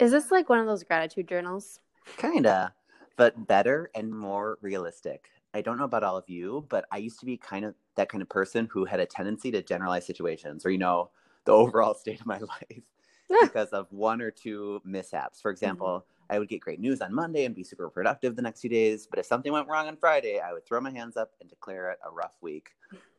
Is 0.00 0.10
this 0.10 0.32
like 0.32 0.48
one 0.48 0.58
of 0.58 0.66
those 0.66 0.82
gratitude 0.82 1.28
journals? 1.28 1.78
Kinda, 2.16 2.74
but 3.16 3.46
better 3.46 3.88
and 3.94 4.12
more 4.12 4.58
realistic. 4.62 5.30
I 5.54 5.60
don't 5.60 5.78
know 5.78 5.84
about 5.84 6.02
all 6.02 6.16
of 6.16 6.28
you, 6.28 6.66
but 6.68 6.86
I 6.90 6.96
used 6.96 7.20
to 7.20 7.24
be 7.26 7.36
kind 7.36 7.64
of 7.64 7.76
that 7.94 8.08
kind 8.08 8.20
of 8.20 8.28
person 8.28 8.68
who 8.72 8.84
had 8.84 8.98
a 8.98 9.06
tendency 9.06 9.52
to 9.52 9.62
generalize 9.62 10.04
situations 10.04 10.66
or, 10.66 10.70
you 10.70 10.78
know, 10.78 11.10
the 11.44 11.52
overall 11.52 11.94
state 12.00 12.18
of 12.18 12.26
my 12.26 12.38
life 12.40 12.82
because 13.40 13.68
of 13.68 13.86
one 13.92 14.20
or 14.20 14.32
two 14.32 14.82
mishaps. 14.84 15.40
For 15.40 15.52
example, 15.52 16.04
mm-hmm. 16.04 16.19
I 16.30 16.38
would 16.38 16.48
get 16.48 16.60
great 16.60 16.80
news 16.80 17.00
on 17.00 17.12
Monday 17.12 17.44
and 17.44 17.54
be 17.54 17.64
super 17.64 17.90
productive 17.90 18.36
the 18.36 18.42
next 18.42 18.60
few 18.60 18.70
days. 18.70 19.08
But 19.10 19.18
if 19.18 19.26
something 19.26 19.52
went 19.52 19.68
wrong 19.68 19.88
on 19.88 19.96
Friday, 19.96 20.38
I 20.38 20.52
would 20.52 20.64
throw 20.64 20.80
my 20.80 20.92
hands 20.92 21.16
up 21.16 21.32
and 21.40 21.50
declare 21.50 21.90
it 21.90 21.98
a 22.06 22.10
rough 22.10 22.36
week. 22.40 22.70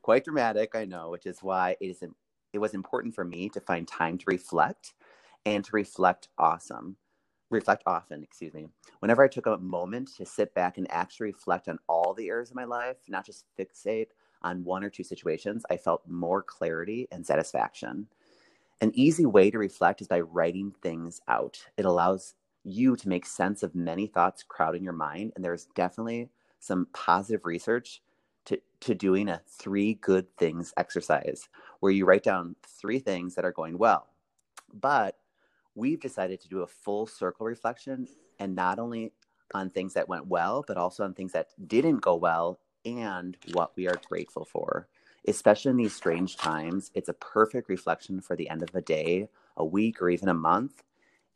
Quite 0.02 0.24
dramatic, 0.24 0.76
I 0.76 0.86
know, 0.86 1.10
which 1.10 1.26
is 1.26 1.44
why 1.44 1.76
it 1.82 1.88
is 1.88 2.04
it 2.54 2.60
was 2.60 2.74
important 2.74 3.14
for 3.14 3.24
me 3.24 3.50
to 3.50 3.62
find 3.62 3.88
time 3.88 4.18
to 4.18 4.26
reflect 4.28 4.94
and 5.46 5.64
to 5.66 5.72
reflect 5.74 6.30
awesome. 6.38 6.96
Reflect 7.50 7.84
often, 7.86 8.24
excuse 8.24 8.54
me. 8.54 8.68
Whenever 9.00 9.24
I 9.24 9.28
took 9.28 9.46
a 9.46 9.58
moment 9.58 10.16
to 10.18 10.26
sit 10.26 10.54
back 10.54 10.78
and 10.78 10.90
actually 10.90 11.28
reflect 11.28 11.68
on 11.68 11.80
all 11.88 12.14
the 12.14 12.30
areas 12.30 12.50
of 12.50 12.56
my 12.56 12.64
life, 12.64 12.98
not 13.10 13.26
just 13.26 13.46
fixate 13.60 14.08
on 14.42 14.64
one 14.64 14.84
or 14.84 14.90
two 14.90 15.04
situations, 15.04 15.64
I 15.70 15.78
felt 15.78 16.08
more 16.08 16.42
clarity 16.42 17.08
and 17.12 17.26
satisfaction. 17.26 18.08
An 18.80 18.92
easy 18.96 19.26
way 19.26 19.52
to 19.52 19.60
reflect 19.60 20.02
is 20.02 20.08
by 20.08 20.22
writing 20.22 20.74
things 20.82 21.22
out. 21.28 21.64
It 21.78 21.86
allows 21.86 22.36
you 22.64 22.96
to 22.96 23.10
make 23.10 23.26
sense 23.26 23.64
of 23.64 23.76
many 23.76 24.08
thoughts 24.08 24.44
crowding 24.44 24.84
your 24.84 24.94
mind. 24.94 25.34
And 25.36 25.44
there's 25.44 25.68
definitely 25.76 26.30
some 26.60 26.88
positive 26.94 27.46
research 27.46 28.02
to, 28.46 28.60
to 28.82 28.96
doing 28.96 29.30
a 29.30 29.42
three 29.48 29.96
good 29.96 30.28
things 30.38 30.74
exercise 30.78 31.50
where 31.80 31.92
you 31.92 32.06
write 32.06 32.24
down 32.24 32.56
three 32.68 33.00
things 33.00 33.36
that 33.36 33.46
are 33.46 33.52
going 33.52 33.78
well. 33.78 34.08
But 34.74 35.18
we've 35.76 36.00
decided 36.00 36.42
to 36.42 36.50
do 36.50 36.62
a 36.62 36.68
full 36.68 37.08
circle 37.08 37.46
reflection 37.46 38.08
and 38.40 38.56
not 38.56 38.80
only 38.80 39.14
on 39.54 39.70
things 39.70 39.94
that 39.94 40.10
went 40.10 40.28
well, 40.28 40.64
but 40.68 40.78
also 40.78 41.04
on 41.04 41.14
things 41.14 41.34
that 41.34 41.50
didn't 41.68 41.98
go 41.98 42.16
well 42.16 42.60
and 42.86 43.38
what 43.54 43.76
we 43.76 43.88
are 43.88 44.00
grateful 44.08 44.46
for. 44.46 44.88
Especially 45.28 45.70
in 45.72 45.78
these 45.78 45.96
strange 45.96 46.36
times, 46.38 46.92
it's 46.96 47.10
a 47.10 47.14
perfect 47.14 47.70
reflection 47.70 48.22
for 48.22 48.36
the 48.36 48.50
end 48.50 48.64
of 48.64 48.74
a 48.74 48.82
day, 48.82 49.28
a 49.56 49.66
week, 49.66 50.02
or 50.02 50.10
even 50.10 50.30
a 50.30 50.34
month. 50.34 50.84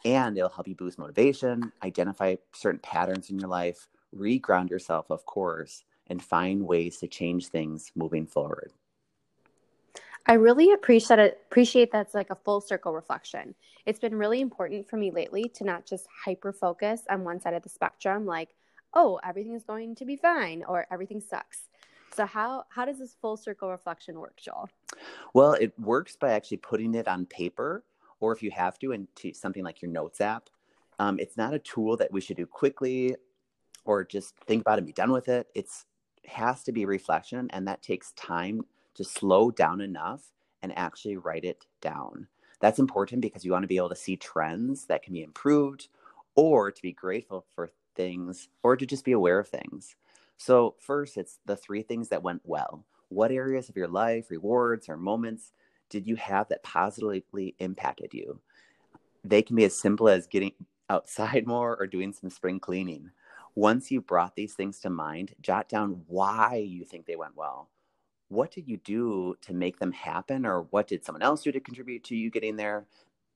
And 0.04 0.38
it'll 0.38 0.50
help 0.50 0.68
you 0.68 0.76
boost 0.76 1.00
motivation, 1.00 1.72
identify 1.84 2.36
certain 2.54 2.80
patterns 2.80 3.30
in 3.30 3.40
your 3.40 3.50
life, 3.50 3.88
reground 4.16 4.70
yourself, 4.70 5.10
of 5.10 5.26
course, 5.26 5.84
and 6.08 6.22
find 6.22 6.64
ways 6.64 6.98
to 6.98 7.08
change 7.08 7.48
things 7.48 7.92
moving 7.96 8.28
forward. 8.28 8.72
I 10.28 10.34
really 10.34 10.72
appreciate 10.72 11.20
it, 11.20 11.42
appreciate 11.50 11.92
that's 11.92 12.16
like 12.16 12.32
a 12.32 12.36
full 12.36 12.62
circle 12.62 12.94
reflection. 12.94 13.54
It's 13.86 14.00
been 14.00 14.16
really 14.16 14.42
important 14.42 14.90
for 14.90 14.98
me 14.98 15.12
lately 15.12 15.52
to 15.56 15.64
not 15.64 15.86
just 15.86 16.08
hyper 16.26 16.52
focus 16.52 17.02
on 17.10 17.24
one 17.24 17.40
side 17.40 17.54
of 17.54 17.62
the 17.62 17.70
spectrum, 17.70 18.26
like, 18.26 18.50
oh, 18.96 19.20
everything 19.24 19.54
is 19.54 19.64
going 19.64 19.96
to 19.96 20.06
be 20.06 20.16
fine 20.16 20.64
or 20.68 20.88
everything 20.92 21.22
sucks. 21.22 21.70
So 22.16 22.26
how 22.26 22.64
how 22.70 22.86
does 22.86 22.98
this 22.98 23.16
full 23.22 23.38
circle 23.38 23.70
reflection 23.70 24.20
work, 24.20 24.38
Joel? 24.38 24.70
Well, 25.34 25.54
it 25.54 25.78
works 25.80 26.16
by 26.16 26.32
actually 26.32 26.58
putting 26.58 26.96
it 26.96 27.08
on 27.08 27.26
paper, 27.26 27.84
or 28.20 28.32
if 28.32 28.42
you 28.42 28.52
have 28.52 28.80
to, 28.80 28.92
into 28.92 29.34
something 29.34 29.64
like 29.64 29.82
your 29.82 29.92
notes 29.92 30.22
app. 30.22 30.50
Um, 31.00 31.20
it's 31.20 31.38
not 31.38 31.54
a 31.54 31.60
tool 31.60 31.98
that 31.98 32.12
we 32.12 32.22
should 32.22 32.38
do 32.38 32.46
quickly, 32.46 33.16
or 33.84 34.04
just 34.04 34.36
think 34.48 34.62
about 34.62 34.78
and 34.78 34.88
be 34.88 34.94
done 34.94 35.12
with 35.12 35.28
it. 35.28 35.48
It's 35.54 35.86
has 36.26 36.64
to 36.64 36.72
be 36.72 36.86
reflection, 36.86 37.50
and 37.52 37.68
that 37.68 37.82
takes 37.82 38.12
time 38.14 38.66
to 38.96 39.04
slow 39.04 39.52
down 39.52 39.82
enough 39.82 40.32
and 40.62 40.76
actually 40.78 41.18
write 41.18 41.46
it 41.46 41.66
down. 41.82 42.28
That's 42.60 42.80
important 42.80 43.22
because 43.22 43.46
you 43.46 43.52
want 43.52 43.64
to 43.64 43.68
be 43.68 43.78
able 43.78 43.90
to 43.90 43.96
see 43.96 44.16
trends 44.16 44.86
that 44.88 45.04
can 45.04 45.14
be 45.14 45.22
improved 45.22 45.90
or 46.36 46.72
to 46.72 46.82
be 46.82 46.94
grateful 46.94 47.46
for 47.54 47.72
things 47.96 48.50
or 48.64 48.76
to 48.76 48.86
just 48.86 49.06
be 49.06 49.12
aware 49.12 49.40
of 49.40 49.48
things. 49.48 49.96
So, 50.38 50.76
first, 50.80 51.18
it's 51.18 51.40
the 51.46 51.56
three 51.56 51.82
things 51.82 52.10
that 52.10 52.24
went 52.24 52.42
well. 52.44 52.86
What 53.10 53.32
areas 53.32 53.70
of 53.70 53.78
your 53.78 53.88
life, 53.88 54.32
rewards, 54.32 54.90
or 54.90 54.98
moments 54.98 55.52
did 55.90 56.08
you 56.08 56.16
have 56.16 56.50
that 56.50 56.64
positively 56.64 57.56
impacted 57.60 58.14
you? 58.14 58.40
They 59.24 59.42
can 59.42 59.56
be 59.56 59.66
as 59.66 59.78
simple 59.78 60.10
as 60.10 60.28
getting 60.28 60.54
outside 60.90 61.48
more 61.48 61.76
or 61.78 61.88
doing 61.88 62.14
some 62.14 62.30
spring 62.30 62.60
cleaning. 62.60 63.10
Once 63.56 63.90
you 63.90 64.02
brought 64.02 64.36
these 64.36 64.54
things 64.54 64.80
to 64.80 64.90
mind, 64.90 65.34
jot 65.42 65.70
down 65.70 66.02
why 66.08 66.58
you 66.58 66.84
think 66.86 67.06
they 67.06 67.16
went 67.16 67.36
well 67.36 67.70
what 68.30 68.52
did 68.52 68.68
you 68.68 68.78
do 68.78 69.36
to 69.42 69.54
make 69.54 69.80
them 69.80 69.92
happen 69.92 70.46
or 70.46 70.64
what 70.72 70.88
did 70.88 71.06
someone 71.06 71.22
else 71.22 71.44
do 71.44 71.52
to 71.52 71.60
contribute 71.60 72.04
to 72.04 72.16
you 72.16 72.30
getting 72.32 72.56
there 72.56 72.86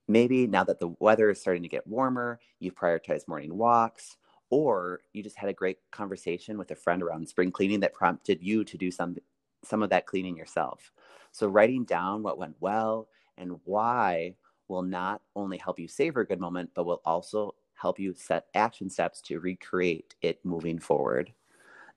maybe 0.08 0.48
now 0.48 0.64
that 0.64 0.80
the 0.80 0.94
weather 1.00 1.30
is 1.30 1.40
starting 1.40 1.64
to 1.64 1.70
get 1.70 1.86
warmer 1.86 2.40
you've 2.60 2.76
prioritized 2.76 3.28
morning 3.28 3.56
walks 3.56 4.18
or 4.50 5.02
you 5.14 5.22
just 5.22 5.38
had 5.38 5.50
a 5.50 5.54
great 5.54 5.78
conversation 5.92 6.58
with 6.58 6.72
a 6.72 6.76
friend 6.76 7.04
around 7.04 7.28
spring 7.28 7.52
cleaning 7.52 7.80
that 7.80 7.94
prompted 7.94 8.42
you 8.42 8.64
to 8.64 8.78
do 8.78 8.90
some 8.90 9.16
some 9.64 9.84
of 9.84 9.90
that 9.90 10.06
cleaning 10.06 10.38
yourself 10.38 10.92
so 11.32 11.48
writing 11.48 11.84
down 11.84 12.24
what 12.24 12.38
went 12.38 12.56
well 12.60 13.08
and 13.38 13.60
why 13.66 14.34
will 14.68 14.82
not 14.82 15.22
only 15.36 15.58
help 15.58 15.80
you 15.80 15.88
savor 15.88 16.22
a 16.22 16.28
good 16.28 16.40
moment 16.40 16.70
but 16.74 16.86
will 16.86 17.02
also 17.06 17.54
help 17.74 18.00
you 18.00 18.14
set 18.14 18.48
action 18.56 18.90
steps 18.90 19.22
to 19.22 19.40
recreate 19.40 20.16
it 20.22 20.40
moving 20.44 20.80
forward 20.80 21.34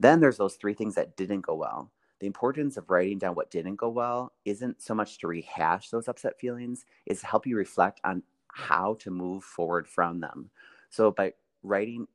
then 0.00 0.20
there's 0.20 0.38
those 0.38 0.56
three 0.56 0.74
things 0.74 0.94
that 0.94 1.16
didn't 1.16 1.42
go 1.42 1.54
well 1.54 1.90
the 2.22 2.26
importance 2.28 2.76
of 2.76 2.88
writing 2.88 3.18
down 3.18 3.34
what 3.34 3.50
didn't 3.50 3.74
go 3.74 3.88
well 3.88 4.32
isn't 4.44 4.80
so 4.80 4.94
much 4.94 5.18
to 5.18 5.26
rehash 5.26 5.90
those 5.90 6.06
upset 6.06 6.38
feelings, 6.38 6.86
it's 7.04 7.20
to 7.22 7.26
help 7.26 7.48
you 7.48 7.56
reflect 7.56 8.00
on 8.04 8.22
how 8.46 8.94
to 9.00 9.10
move 9.10 9.42
forward 9.42 9.88
from 9.88 10.20
them. 10.20 10.48
So 10.88 11.10
by 11.10 11.32
writing 11.64 12.06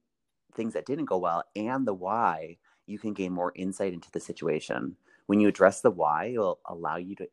things 0.55 0.71
that 0.75 0.85
didn't 0.85 1.07
go 1.07 1.17
well 1.17 1.43
and 1.57 1.85
the 1.85 1.93
why, 1.93 2.55
you 2.85 2.97
can 2.97 3.11
gain 3.11 3.33
more 3.33 3.51
insight 3.55 3.91
into 3.91 4.09
the 4.11 4.21
situation. 4.21 4.95
When 5.27 5.39
you 5.39 5.47
address 5.47 5.81
the 5.81 5.91
why, 5.91 6.25
it'll 6.33 6.59
allow 6.65 6.97
you 6.97 7.15
to 7.17 7.27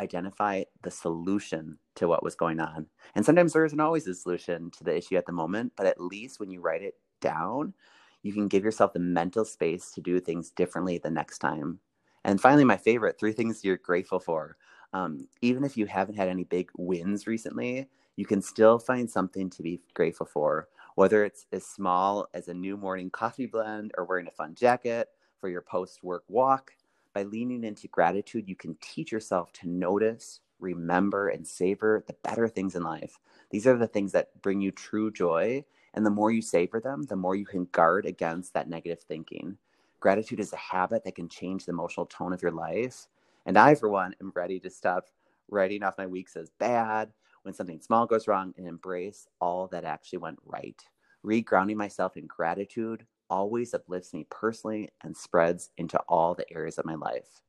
identify 0.00 0.64
the 0.82 0.90
solution 0.90 1.78
to 1.96 2.08
what 2.08 2.22
was 2.22 2.34
going 2.34 2.60
on. 2.60 2.86
And 3.14 3.24
sometimes 3.24 3.52
there 3.52 3.64
isn't 3.64 3.80
always 3.80 4.06
a 4.06 4.14
solution 4.14 4.70
to 4.72 4.84
the 4.84 4.96
issue 4.96 5.16
at 5.16 5.26
the 5.26 5.32
moment, 5.32 5.72
but 5.76 5.86
at 5.86 6.00
least 6.00 6.40
when 6.40 6.50
you 6.50 6.60
write 6.60 6.82
it 6.82 6.94
down, 7.20 7.74
you 8.22 8.32
can 8.32 8.48
give 8.48 8.64
yourself 8.64 8.92
the 8.92 8.98
mental 8.98 9.44
space 9.44 9.92
to 9.92 10.00
do 10.00 10.20
things 10.20 10.50
differently 10.50 10.98
the 10.98 11.10
next 11.10 11.38
time. 11.38 11.78
And 12.24 12.40
finally, 12.40 12.64
my 12.64 12.76
favorite 12.76 13.18
three 13.20 13.32
things 13.32 13.64
you're 13.64 13.76
grateful 13.76 14.18
for. 14.18 14.56
Um, 14.92 15.28
even 15.42 15.64
if 15.64 15.76
you 15.76 15.86
haven't 15.86 16.16
had 16.16 16.28
any 16.28 16.44
big 16.44 16.70
wins 16.76 17.26
recently, 17.26 17.88
you 18.16 18.24
can 18.24 18.40
still 18.40 18.78
find 18.78 19.10
something 19.10 19.50
to 19.50 19.62
be 19.62 19.80
grateful 19.92 20.26
for, 20.26 20.68
whether 20.94 21.24
it's 21.24 21.46
as 21.52 21.66
small 21.66 22.28
as 22.32 22.48
a 22.48 22.54
new 22.54 22.76
morning 22.76 23.10
coffee 23.10 23.46
blend 23.46 23.92
or 23.98 24.04
wearing 24.04 24.28
a 24.28 24.30
fun 24.30 24.54
jacket 24.54 25.08
for 25.40 25.48
your 25.48 25.62
post 25.62 26.02
work 26.02 26.24
walk. 26.28 26.72
By 27.14 27.22
leaning 27.22 27.62
into 27.62 27.86
gratitude, 27.86 28.48
you 28.48 28.56
can 28.56 28.76
teach 28.80 29.12
yourself 29.12 29.52
to 29.54 29.68
notice, 29.68 30.40
remember, 30.58 31.28
and 31.28 31.46
savor 31.46 32.04
the 32.08 32.16
better 32.24 32.48
things 32.48 32.74
in 32.74 32.82
life. 32.82 33.18
These 33.50 33.68
are 33.68 33.78
the 33.78 33.86
things 33.86 34.10
that 34.12 34.42
bring 34.42 34.60
you 34.60 34.72
true 34.72 35.12
joy. 35.12 35.64
And 35.94 36.04
the 36.04 36.10
more 36.10 36.32
you 36.32 36.42
savor 36.42 36.80
them, 36.80 37.04
the 37.04 37.14
more 37.14 37.36
you 37.36 37.46
can 37.46 37.68
guard 37.70 38.04
against 38.04 38.52
that 38.54 38.68
negative 38.68 39.00
thinking. 39.00 39.56
Gratitude 40.00 40.40
is 40.40 40.52
a 40.52 40.56
habit 40.56 41.04
that 41.04 41.14
can 41.14 41.28
change 41.28 41.64
the 41.64 41.72
emotional 41.72 42.06
tone 42.06 42.32
of 42.32 42.42
your 42.42 42.50
life. 42.50 43.06
And 43.46 43.56
I, 43.56 43.76
for 43.76 43.88
one, 43.88 44.16
am 44.20 44.32
ready 44.34 44.58
to 44.60 44.68
stop 44.68 45.06
writing 45.48 45.84
off 45.84 45.98
my 45.98 46.06
weeks 46.08 46.34
as 46.34 46.50
bad 46.58 47.12
when 47.42 47.54
something 47.54 47.80
small 47.80 48.06
goes 48.06 48.26
wrong 48.26 48.52
and 48.56 48.66
embrace 48.66 49.28
all 49.40 49.68
that 49.68 49.84
actually 49.84 50.18
went 50.18 50.40
right. 50.44 50.82
Regrounding 51.24 51.76
myself 51.76 52.16
in 52.16 52.26
gratitude 52.26 53.06
always 53.34 53.74
uplifts 53.74 54.14
me 54.14 54.24
personally 54.30 54.90
and 55.02 55.16
spreads 55.16 55.70
into 55.76 55.98
all 56.08 56.36
the 56.36 56.50
areas 56.52 56.78
of 56.78 56.84
my 56.84 56.94
life. 56.94 57.42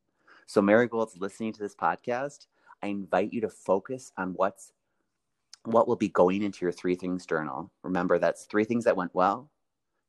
So, 0.48 0.60
Marigolds, 0.60 1.16
listening 1.20 1.54
to 1.54 1.60
this 1.60 1.76
podcast, 1.76 2.48
I 2.82 2.88
invite 2.88 3.32
you 3.32 3.40
to 3.42 3.50
focus 3.50 4.12
on 4.18 4.34
what's 4.34 4.74
what 5.64 5.88
will 5.88 5.96
be 5.96 6.10
going 6.10 6.42
into 6.42 6.66
your 6.66 6.72
three 6.72 6.96
things 6.96 7.26
journal. 7.28 7.72
Remember, 7.84 8.18
that's 8.18 8.46
three 8.46 8.64
things 8.64 8.84
that 8.86 8.98
went 8.98 9.14
well, 9.14 9.52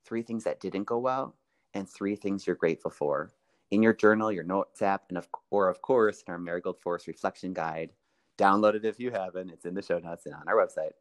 three 0.06 0.22
things 0.22 0.44
that 0.44 0.60
didn't 0.60 0.84
go 0.84 0.98
well, 0.98 1.36
and 1.74 1.88
three 1.88 2.16
things 2.16 2.46
you're 2.46 2.56
grateful 2.56 2.90
for 2.90 3.30
in 3.70 3.82
your 3.82 3.94
journal, 3.94 4.32
your 4.32 4.44
notes 4.44 4.80
app, 4.80 5.04
and 5.10 5.18
of, 5.18 5.28
or 5.50 5.68
of 5.68 5.82
course 5.82 6.22
in 6.26 6.32
our 6.32 6.38
Marigold 6.38 6.80
Force 6.80 7.06
Reflection 7.06 7.52
Guide. 7.52 7.90
Download 8.38 8.74
it 8.74 8.84
if 8.86 8.98
you 8.98 9.10
haven't. 9.10 9.50
It's 9.50 9.66
in 9.66 9.74
the 9.74 9.82
show 9.82 9.98
notes 9.98 10.24
and 10.24 10.34
on 10.34 10.48
our 10.48 10.56
website. 10.56 10.92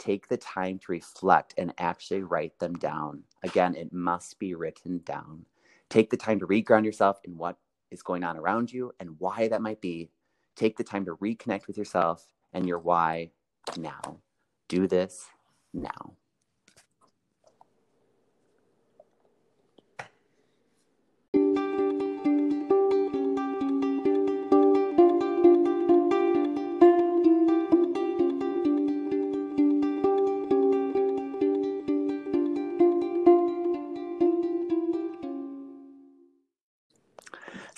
Take 0.00 0.28
the 0.28 0.38
time 0.38 0.78
to 0.78 0.92
reflect 0.92 1.52
and 1.58 1.74
actually 1.76 2.22
write 2.22 2.58
them 2.58 2.72
down. 2.72 3.22
Again, 3.42 3.74
it 3.74 3.92
must 3.92 4.38
be 4.38 4.54
written 4.54 5.02
down. 5.04 5.44
Take 5.90 6.08
the 6.08 6.16
time 6.16 6.40
to 6.40 6.46
reground 6.46 6.86
yourself 6.86 7.18
in 7.22 7.36
what 7.36 7.58
is 7.90 8.02
going 8.02 8.24
on 8.24 8.38
around 8.38 8.72
you 8.72 8.92
and 8.98 9.16
why 9.18 9.48
that 9.48 9.60
might 9.60 9.82
be. 9.82 10.08
Take 10.56 10.78
the 10.78 10.84
time 10.84 11.04
to 11.04 11.16
reconnect 11.16 11.66
with 11.66 11.76
yourself 11.76 12.26
and 12.54 12.66
your 12.66 12.78
why 12.78 13.32
now. 13.76 14.22
Do 14.68 14.86
this 14.86 15.26
now. 15.74 16.14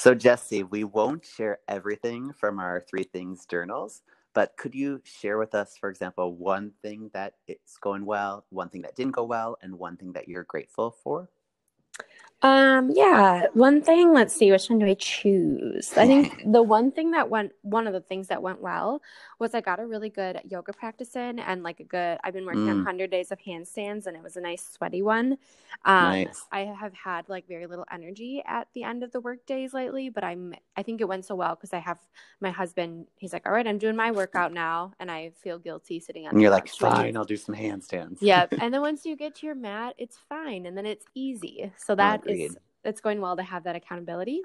So, 0.03 0.17
Jesse, 0.17 0.65
we 0.65 0.83
won't 0.83 1.25
share 1.25 1.61
everything 1.69 2.33
from 2.33 2.59
our 2.59 2.81
Three 2.81 3.05
Things 3.05 3.47
journals, 3.47 4.03
but 4.35 4.57
could 4.57 4.75
you 4.75 5.01
share 5.05 5.39
with 5.39 5.55
us, 5.55 5.77
for 5.79 5.91
example, 5.91 6.35
one 6.35 6.73
thing 6.83 7.13
that 7.15 7.35
it's 7.47 7.77
going 7.79 8.05
well, 8.05 8.45
one 8.51 8.69
thing 8.69 8.83
that 8.83 8.97
didn't 8.97 9.13
go 9.15 9.23
well, 9.23 9.59
and 9.63 9.79
one 9.79 9.97
thing 9.97 10.13
that 10.15 10.27
you're 10.27 10.43
grateful 10.43 10.97
for? 11.05 11.31
Um, 12.43 12.91
yeah. 12.93 13.47
One 13.55 13.83
thing, 13.83 14.13
let's 14.13 14.35
see, 14.35 14.51
which 14.51 14.69
one 14.69 14.81
do 14.81 14.87
I 14.87 14.95
choose? 14.95 15.93
I 15.97 16.07
think 16.07 16.43
the 16.53 16.63
one 16.63 16.91
thing 16.91 17.13
that 17.13 17.31
went, 17.31 17.53
one 17.63 17.87
of 17.87 17.93
the 17.93 18.01
things 18.01 18.27
that 18.29 18.43
went 18.43 18.61
well 18.61 19.01
was 19.39 19.55
I 19.55 19.61
got 19.61 19.79
a 19.81 19.87
really 19.87 20.09
good 20.09 20.41
yoga 20.49 20.73
practice 20.73 21.15
in 21.15 21.39
and 21.39 21.63
like 21.63 21.79
a 21.81 21.85
good, 21.85 22.19
I've 22.25 22.35
been 22.35 22.45
working 22.47 22.69
on 22.69 22.77
Mm. 22.77 22.85
100 22.85 23.11
days 23.11 23.31
of 23.31 23.39
handstands 23.39 24.07
and 24.07 24.17
it 24.17 24.23
was 24.23 24.37
a 24.37 24.41
nice 24.41 24.69
sweaty 24.73 25.03
one. 25.03 25.39
Um, 25.85 26.05
Nice. 26.13 26.45
I 26.53 26.61
have 26.61 26.93
had 26.95 27.29
like 27.29 27.47
very 27.49 27.67
little 27.67 27.85
energy 27.93 28.43
at 28.47 28.67
the 28.75 28.83
end 28.85 29.03
of 29.03 29.13
the 29.13 29.21
work 29.21 29.45
days 29.47 29.73
lately, 29.73 30.09
but 30.11 30.25
I'm, 30.25 30.55
I 30.77 30.83
think 30.83 31.01
it 31.01 31.09
went 31.09 31.25
so 31.25 31.35
well 31.35 31.55
because 31.55 31.73
I 31.73 31.79
have 31.79 31.99
my 32.41 32.51
husband, 32.51 33.07
he's 33.17 33.33
like, 33.33 33.47
all 33.47 33.53
right, 33.53 33.67
I'm 33.67 33.79
doing 33.79 33.95
my 33.97 34.11
workout 34.11 34.53
now. 34.53 34.93
And 34.99 35.11
I 35.11 35.31
feel 35.43 35.59
guilty 35.59 36.01
sitting 36.01 36.25
on 36.25 36.31
And 36.31 36.39
the 36.39 36.43
you're 36.43 36.51
like, 36.51 36.65
couch, 36.67 36.81
which 36.81 36.91
is- 36.91 36.97
fine, 36.99 37.17
I'll 37.17 37.25
do 37.25 37.37
some 37.37 37.55
handstands. 37.55 38.19
Yep. 38.21 38.55
And 38.61 38.73
then 38.75 38.81
once 38.81 39.05
you 39.05 39.17
get 39.17 39.35
to 39.37 39.47
your 39.47 39.55
mat, 39.57 39.95
it's 39.99 40.19
fine. 40.29 40.67
And 40.67 40.77
then 40.77 40.87
it's 40.87 41.05
easy. 41.15 41.73
So 41.77 41.95
that 41.97 42.21
is 42.41 42.57
it's 42.85 43.01
going 43.01 43.21
well 43.21 43.37
to 43.37 43.43
have 43.43 43.65
that 43.65 43.77
accountability. 43.77 44.43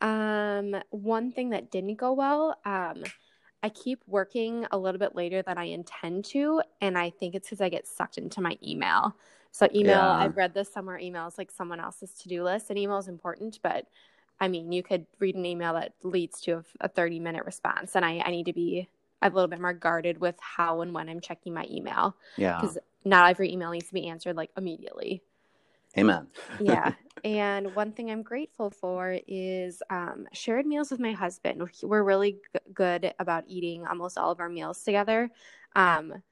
Um, 0.00 0.76
one 0.90 1.30
thing 1.32 1.50
that 1.50 1.70
didn't 1.70 1.96
go 1.96 2.12
well, 2.12 2.56
um, 2.64 3.04
I 3.62 3.68
keep 3.68 4.02
working 4.08 4.66
a 4.72 4.78
little 4.78 4.98
bit 4.98 5.14
later 5.14 5.42
than 5.42 5.58
I 5.58 5.64
intend 5.64 6.24
to, 6.26 6.62
and 6.80 6.98
I 6.98 7.10
think 7.10 7.34
it's 7.34 7.48
because 7.48 7.60
I 7.60 7.68
get 7.68 7.86
sucked 7.86 8.18
into 8.18 8.40
my 8.40 8.58
email. 8.64 9.14
So 9.52 9.68
email, 9.74 9.98
Yeah. 9.98 10.10
I've 10.16 10.36
read 10.36 10.54
this 10.54 10.72
somewhere. 10.72 10.98
Email 10.98 11.28
is 11.28 11.38
like 11.38 11.50
someone 11.50 11.78
else's 11.78 12.12
to-do 12.14 12.42
list, 12.42 12.70
and 12.70 12.78
email 12.78 12.98
is 12.98 13.06
important, 13.06 13.60
but 13.62 13.86
I 14.40 14.48
mean, 14.48 14.72
you 14.72 14.82
could 14.82 15.06
read 15.20 15.36
an 15.36 15.46
email 15.46 15.74
that 15.74 15.92
leads 16.02 16.40
to 16.42 16.52
a, 16.52 16.64
a 16.80 16.88
30-minute 16.88 17.44
response, 17.44 17.94
and 17.94 18.04
I, 18.04 18.22
I 18.24 18.30
need 18.32 18.46
to 18.46 18.52
be 18.52 18.88
a 19.20 19.28
little 19.30 19.46
bit 19.46 19.60
more 19.60 19.72
guarded 19.72 20.18
with 20.18 20.34
how 20.40 20.80
and 20.80 20.92
when 20.92 21.08
I'm 21.08 21.20
checking 21.20 21.54
my 21.54 21.64
email 21.70 22.16
Yeah. 22.36 22.60
because 22.60 22.76
not 23.04 23.30
every 23.30 23.52
email 23.52 23.70
needs 23.70 23.86
to 23.86 23.94
be 23.94 24.08
answered 24.08 24.34
like 24.34 24.50
immediately. 24.56 25.22
Amen. 25.98 26.26
Yeah. 26.60 26.92
and 27.24 27.74
one 27.74 27.92
thing 27.92 28.10
I'm 28.10 28.22
grateful 28.22 28.70
for 28.70 29.18
is 29.26 29.82
um, 29.90 30.26
shared 30.32 30.66
meals 30.66 30.90
with 30.90 31.00
my 31.00 31.12
husband. 31.12 31.62
We're 31.82 32.02
really 32.02 32.32
g- 32.32 32.60
good 32.72 33.12
about 33.18 33.44
eating 33.46 33.86
almost 33.86 34.18
all 34.18 34.30
of 34.30 34.40
our 34.40 34.48
meals 34.48 34.82
together. 34.82 35.30
Um, 35.76 36.22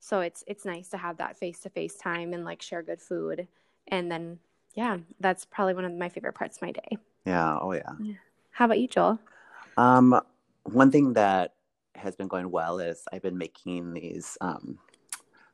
so 0.00 0.20
it's 0.20 0.42
it's 0.46 0.64
nice 0.64 0.88
to 0.90 0.96
have 0.96 1.18
that 1.18 1.36
face 1.36 1.60
to 1.60 1.70
face 1.70 1.94
time 1.96 2.32
and 2.32 2.44
like 2.44 2.62
share 2.62 2.82
good 2.82 3.00
food. 3.00 3.46
And 3.88 4.10
then 4.10 4.38
yeah, 4.74 4.98
that's 5.18 5.44
probably 5.44 5.74
one 5.74 5.84
of 5.84 5.92
my 5.92 6.08
favorite 6.08 6.34
parts 6.34 6.56
of 6.56 6.62
my 6.62 6.72
day. 6.72 6.98
Yeah. 7.24 7.58
Oh, 7.60 7.72
yeah. 7.72 7.92
How 8.50 8.64
about 8.64 8.78
you, 8.78 8.88
Joel? 8.88 9.18
Um, 9.76 10.20
one 10.64 10.90
thing 10.90 11.12
that 11.14 11.54
has 11.94 12.16
been 12.16 12.28
going 12.28 12.50
well 12.50 12.78
is 12.78 13.04
I've 13.12 13.22
been 13.22 13.38
making 13.38 13.94
these 13.94 14.38
um, 14.40 14.78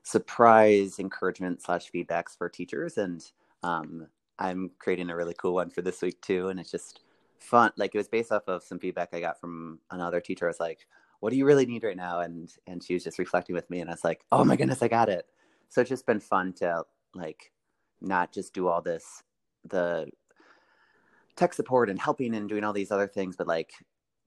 surprise 0.02 0.98
encouragement 0.98 1.62
slash 1.62 1.90
feedbacks 1.90 2.36
for 2.36 2.48
teachers, 2.48 2.98
and 2.98 3.24
um, 3.66 4.06
I'm 4.38 4.70
creating 4.78 5.10
a 5.10 5.16
really 5.16 5.34
cool 5.34 5.54
one 5.54 5.70
for 5.70 5.82
this 5.82 6.02
week 6.02 6.20
too. 6.20 6.48
And 6.48 6.60
it's 6.60 6.70
just 6.70 7.00
fun. 7.38 7.72
Like 7.76 7.94
it 7.94 7.98
was 7.98 8.08
based 8.08 8.32
off 8.32 8.48
of 8.48 8.62
some 8.62 8.78
feedback 8.78 9.10
I 9.12 9.20
got 9.20 9.40
from 9.40 9.80
another 9.90 10.20
teacher. 10.20 10.46
I 10.46 10.48
was 10.48 10.60
like, 10.60 10.86
"What 11.20 11.30
do 11.30 11.36
you 11.36 11.46
really 11.46 11.66
need 11.66 11.84
right 11.84 11.96
now?" 11.96 12.20
And 12.20 12.50
and 12.66 12.82
she 12.82 12.94
was 12.94 13.04
just 13.04 13.18
reflecting 13.18 13.54
with 13.54 13.68
me, 13.70 13.80
and 13.80 13.90
I 13.90 13.94
was 13.94 14.04
like, 14.04 14.24
"Oh 14.32 14.44
my 14.44 14.56
goodness, 14.56 14.82
I 14.82 14.88
got 14.88 15.08
it." 15.08 15.26
So 15.68 15.80
it's 15.80 15.90
just 15.90 16.06
been 16.06 16.20
fun 16.20 16.52
to 16.54 16.84
like 17.14 17.52
not 18.00 18.32
just 18.32 18.54
do 18.54 18.68
all 18.68 18.82
this 18.82 19.22
the 19.64 20.08
tech 21.34 21.52
support 21.52 21.90
and 21.90 22.00
helping 22.00 22.34
and 22.34 22.48
doing 22.48 22.64
all 22.64 22.72
these 22.72 22.92
other 22.92 23.08
things, 23.08 23.36
but 23.36 23.46
like 23.46 23.72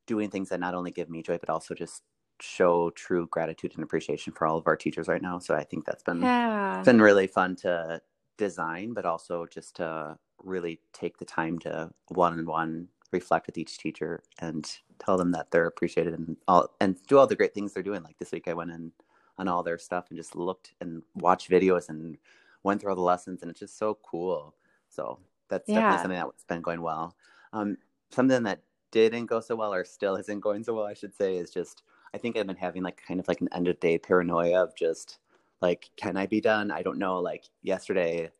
doing 0.06 0.30
things 0.30 0.49
that 0.49 0.60
not 0.60 0.75
only 0.75 0.91
give 0.91 1.10
me 1.10 1.21
joy, 1.23 1.38
but 1.38 1.49
also 1.49 1.73
just 1.73 2.04
show 2.41 2.89
true 2.91 3.28
gratitude 3.28 3.73
and 3.75 3.84
appreciation 3.84 4.34
for 4.34 4.47
all 4.47 4.58
of 4.58 4.67
our 4.67 4.75
teachers 4.75 5.08
right 5.08 5.21
now. 5.21 5.39
So 5.39 5.56
I 5.56 5.63
think 5.63 5.86
that's 5.86 6.04
been 6.04 6.21
Yeah. 6.21 6.80
it's 6.80 6.86
been 6.86 7.02
really 7.02 7.28
fun 7.28 7.56
to 7.58 8.02
design, 8.39 8.93
but 8.95 9.06
also 9.06 9.45
just 9.47 9.78
to 9.78 10.19
really 10.43 10.82
take 10.93 11.19
the 11.19 11.25
time 11.25 11.60
to 11.62 11.93
one 12.10 12.34
on 12.34 12.47
one 12.47 12.89
reflect 13.12 13.47
with 13.47 13.58
each 13.60 13.78
teacher 13.80 14.23
and 14.39 14.80
tell 14.99 15.17
them 15.17 15.32
that 15.34 15.52
they're 15.52 15.67
appreciated 15.67 16.13
and 16.15 16.38
all 16.47 16.75
and 16.82 17.04
do 17.08 17.19
all 17.19 17.28
the 17.28 17.36
great 17.38 17.54
things 17.54 17.73
they're 17.73 17.84
doing. 17.84 18.04
Like 18.04 18.19
this 18.19 18.32
week 18.34 18.47
I 18.47 18.56
went 18.56 18.71
in 18.71 18.93
on 19.38 19.47
all 19.47 19.63
their 19.63 19.78
stuff 19.78 20.08
and 20.10 20.17
just 20.17 20.36
looked 20.36 20.73
and 20.82 21.04
watched 21.15 21.49
videos 21.49 21.89
and 21.89 22.17
went 22.63 22.82
through 22.82 22.91
all 22.91 22.95
the 22.95 23.02
lessons 23.02 23.41
and 23.41 23.52
it's 23.52 23.60
just 23.60 23.78
so 23.78 23.95
cool. 23.95 24.56
So 24.89 25.19
that's 25.49 25.71
Yeah. 25.71 25.71
definitely 25.71 25.99
something 25.99 26.19
that's 26.19 26.43
been 26.45 26.62
going 26.62 26.82
well. 26.82 27.15
Um, 27.54 27.78
something 28.12 28.43
that 28.43 28.63
didn't 28.91 29.28
go 29.28 29.39
so 29.39 29.56
well 29.56 29.73
or 29.73 29.86
still 29.86 30.15
isn't 30.15 30.39
going 30.41 30.63
so 30.63 30.73
well, 30.75 30.86
I 30.86 30.93
should 30.93 31.15
say, 31.15 31.38
is 31.38 31.52
just 31.52 31.84
I 32.13 32.17
think 32.17 32.38
I've 32.38 32.47
been 32.47 32.56
having 32.56 32.84
like 32.84 33.02
kind 33.06 33.19
of 33.19 33.28
like 33.28 33.41
an 33.41 33.49
end 33.54 33.67
of 33.67 33.80
day 33.80 33.97
paranoia 33.97 34.63
of 34.63 34.75
just 34.75 35.19
like, 35.61 35.89
can 35.97 36.17
I 36.17 36.25
be 36.25 36.41
done? 36.41 36.71
I 36.71 36.81
don't 36.83 36.99
know. 36.99 37.19
Like 37.19 37.45
yesterday, 37.63 38.31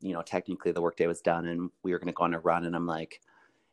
you 0.00 0.12
know, 0.14 0.22
technically 0.22 0.72
the 0.72 0.82
workday 0.82 1.06
was 1.06 1.20
done 1.20 1.46
and 1.46 1.70
we 1.82 1.92
were 1.92 1.98
gonna 1.98 2.12
go 2.12 2.24
on 2.24 2.34
a 2.34 2.40
run 2.40 2.64
and 2.66 2.76
I'm 2.76 2.86
like, 2.86 3.20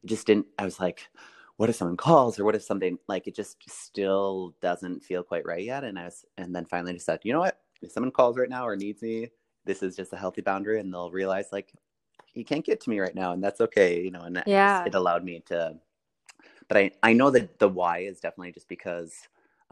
it 0.03 0.07
just 0.07 0.27
didn't 0.27 0.47
I 0.59 0.65
was 0.65 0.79
like, 0.79 1.09
what 1.57 1.69
if 1.69 1.75
someone 1.75 1.97
calls 1.97 2.39
or 2.39 2.45
what 2.45 2.55
if 2.55 2.63
something 2.63 2.97
like 3.07 3.27
it 3.27 3.35
just 3.35 3.57
still 3.69 4.55
doesn't 4.61 5.03
feel 5.03 5.23
quite 5.23 5.45
right 5.45 5.63
yet? 5.63 5.83
And 5.83 5.99
I 5.99 6.05
was 6.05 6.25
and 6.37 6.55
then 6.55 6.65
finally 6.65 6.93
just 6.93 7.05
said, 7.05 7.19
you 7.23 7.33
know 7.33 7.39
what? 7.41 7.59
If 7.81 7.91
someone 7.91 8.11
calls 8.11 8.37
right 8.37 8.49
now 8.49 8.67
or 8.67 8.75
needs 8.75 9.01
me, 9.01 9.29
this 9.65 9.83
is 9.83 9.95
just 9.95 10.13
a 10.13 10.17
healthy 10.17 10.41
boundary 10.41 10.79
and 10.79 10.93
they'll 10.93 11.11
realize 11.11 11.47
like 11.51 11.73
you 12.33 12.45
can't 12.45 12.65
get 12.65 12.81
to 12.81 12.89
me 12.89 12.99
right 12.99 13.15
now 13.15 13.33
and 13.33 13.43
that's 13.43 13.61
okay, 13.61 14.01
you 14.01 14.11
know, 14.11 14.21
and 14.23 14.43
Yeah. 14.47 14.85
it 14.85 14.95
allowed 14.95 15.23
me 15.23 15.41
to 15.47 15.75
but 16.67 16.77
I, 16.77 16.91
I 17.03 17.13
know 17.13 17.29
that 17.31 17.59
the 17.59 17.67
why 17.69 17.99
is 17.99 18.19
definitely 18.19 18.51
just 18.51 18.67
because 18.67 19.13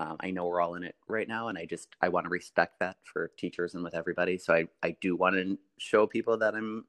um, 0.02 0.18
I 0.20 0.32
know 0.32 0.48
we're 0.48 0.62
all 0.62 0.76
in 0.76 0.84
it 0.84 0.96
right 1.08 1.28
now, 1.28 1.50
and 1.50 1.58
I 1.58 1.66
just 1.66 1.90
I 2.02 2.10
want 2.10 2.26
to 2.26 2.30
respect 2.30 2.80
that 2.80 2.98
for 3.04 3.32
teachers 3.38 3.76
and 3.76 3.84
with 3.84 3.94
everybody. 3.94 4.38
So 4.40 4.54
I 4.54 4.66
I 4.82 4.96
do 5.00 5.16
want 5.16 5.36
to 5.36 5.60
show 5.78 6.08
people 6.08 6.38
that 6.40 6.56
I'm 6.56 6.86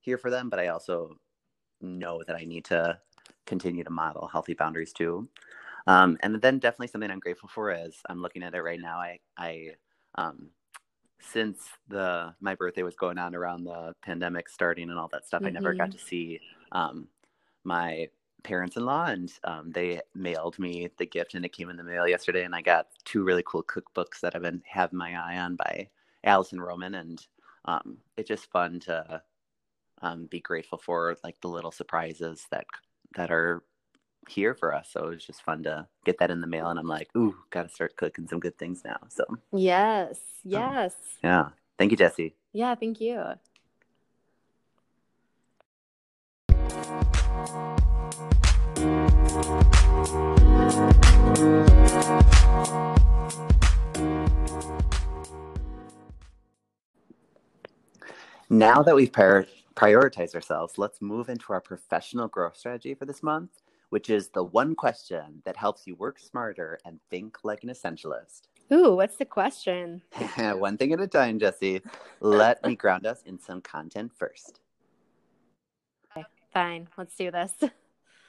here 0.00 0.16
for 0.16 0.30
them, 0.30 0.48
but 0.48 0.58
I 0.58 0.68
also 0.68 1.10
know 1.82 2.22
that 2.26 2.36
I 2.36 2.44
need 2.44 2.64
to 2.66 2.98
continue 3.46 3.84
to 3.84 3.90
model 3.90 4.28
healthy 4.28 4.54
boundaries 4.54 4.94
too. 4.94 5.28
Um, 5.86 6.16
and 6.22 6.40
then 6.40 6.58
definitely 6.58 6.86
something 6.86 7.10
I'm 7.10 7.20
grateful 7.20 7.50
for 7.50 7.70
is 7.70 7.96
I'm 8.08 8.22
looking 8.22 8.42
at 8.42 8.54
it 8.54 8.62
right 8.62 8.80
now. 8.80 8.96
I 8.98 9.18
I 9.36 9.72
um, 10.14 10.48
since 11.20 11.68
the 11.88 12.34
my 12.40 12.54
birthday 12.54 12.82
was 12.82 12.96
going 12.96 13.18
on 13.18 13.34
around 13.34 13.64
the 13.64 13.94
pandemic 14.02 14.48
starting 14.48 14.88
and 14.88 14.98
all 14.98 15.08
that 15.12 15.26
stuff, 15.26 15.42
I 15.44 15.50
never 15.50 15.74
got 15.74 15.90
to 15.90 15.98
see 15.98 16.40
um, 16.72 17.08
my 17.64 18.08
parents-in-law 18.44 19.06
and 19.06 19.32
um, 19.44 19.72
they 19.72 20.00
mailed 20.14 20.58
me 20.60 20.90
the 20.98 21.06
gift 21.06 21.34
and 21.34 21.44
it 21.46 21.52
came 21.54 21.70
in 21.70 21.78
the 21.78 21.84
mail 21.84 22.08
yesterday 22.08 22.44
and 22.44 22.54
i 22.56 22.62
got 22.62 22.88
two 23.04 23.24
really 23.24 23.44
cool 23.46 23.64
cookbooks 23.64 24.20
that 24.22 24.36
i've 24.36 24.42
been 24.42 24.62
having 24.66 24.98
my 24.98 25.14
eye 25.14 25.38
on 25.38 25.56
by 25.56 25.88
alison 26.24 26.60
roman 26.60 26.96
and 26.96 27.26
um, 27.66 27.98
it's 28.18 28.28
just 28.28 28.50
fun 28.52 28.80
to 28.80 29.22
um, 30.02 30.26
be 30.26 30.40
grateful 30.40 30.78
for 30.78 31.16
like 31.24 31.40
the 31.42 31.48
little 31.48 31.72
surprises 31.72 32.46
that 32.50 32.66
that 33.16 33.30
are 33.32 33.64
here 34.28 34.54
for 34.54 34.74
us 34.74 34.90
so 34.92 35.06
it 35.08 35.10
was 35.16 35.26
just 35.26 35.42
fun 35.44 35.62
to 35.64 35.86
get 36.04 36.18
that 36.18 36.30
in 36.30 36.40
the 36.40 36.46
mail 36.48 36.68
and 36.70 36.78
i'm 36.80 36.88
like 36.88 37.08
ooh 37.16 37.36
gotta 37.50 37.68
start 37.70 37.96
cooking 37.96 38.28
some 38.28 38.40
good 38.40 38.58
things 38.58 38.82
now 38.84 38.98
so 39.08 39.24
Yes. 39.52 40.18
Yes. 40.44 40.94
yeah 41.24 41.50
thank 41.78 41.90
you 41.92 41.96
jesse 41.98 42.34
Yeah, 42.52 42.74
thank 42.76 43.00
you. 43.00 43.22
Now 49.34 49.40
that 58.84 58.94
we've 58.94 59.12
prior- 59.12 59.48
prioritized 59.74 60.36
ourselves, 60.36 60.78
let's 60.78 61.02
move 61.02 61.28
into 61.28 61.52
our 61.52 61.60
professional 61.60 62.28
growth 62.28 62.56
strategy 62.56 62.94
for 62.94 63.06
this 63.06 63.24
month, 63.24 63.50
which 63.88 64.08
is 64.08 64.28
the 64.28 64.44
one 64.44 64.76
question 64.76 65.42
that 65.44 65.56
helps 65.56 65.84
you 65.88 65.96
work 65.96 66.20
smarter 66.20 66.78
and 66.84 67.00
think 67.10 67.38
like 67.42 67.64
an 67.64 67.70
essentialist. 67.70 68.42
Ooh, 68.72 68.94
what's 68.94 69.16
the 69.16 69.24
question? 69.24 70.02
one 70.36 70.76
thing 70.76 70.92
at 70.92 71.00
a 71.00 71.08
time, 71.08 71.40
Jesse. 71.40 71.82
Let 72.20 72.64
me 72.64 72.76
ground 72.76 73.04
us 73.04 73.24
in 73.26 73.40
some 73.40 73.60
content 73.60 74.12
first. 74.16 74.60
Fine, 76.52 76.86
let's 76.96 77.16
do 77.16 77.32
this. 77.32 77.52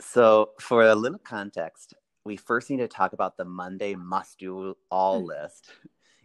So, 0.01 0.51
for 0.59 0.83
a 0.83 0.95
little 0.95 1.19
context, 1.19 1.93
we 2.25 2.35
first 2.37 2.69
need 2.69 2.77
to 2.77 2.87
talk 2.87 3.13
about 3.13 3.37
the 3.37 3.45
Monday 3.45 3.95
must 3.95 4.39
do 4.39 4.75
all 4.91 5.21
Hmm. 5.21 5.27
list. 5.27 5.71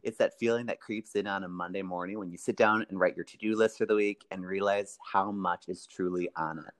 It's 0.02 0.16
that 0.18 0.38
feeling 0.38 0.66
that 0.66 0.80
creeps 0.80 1.14
in 1.14 1.26
on 1.26 1.44
a 1.44 1.48
Monday 1.48 1.82
morning 1.82 2.18
when 2.18 2.30
you 2.30 2.38
sit 2.38 2.56
down 2.56 2.86
and 2.88 2.98
write 2.98 3.16
your 3.16 3.24
to 3.24 3.36
do 3.36 3.54
list 3.54 3.78
for 3.78 3.86
the 3.86 3.94
week 3.94 4.24
and 4.30 4.46
realize 4.46 4.98
how 5.12 5.30
much 5.30 5.68
is 5.68 5.86
truly 5.86 6.28
on 6.36 6.58
it. 6.58 6.72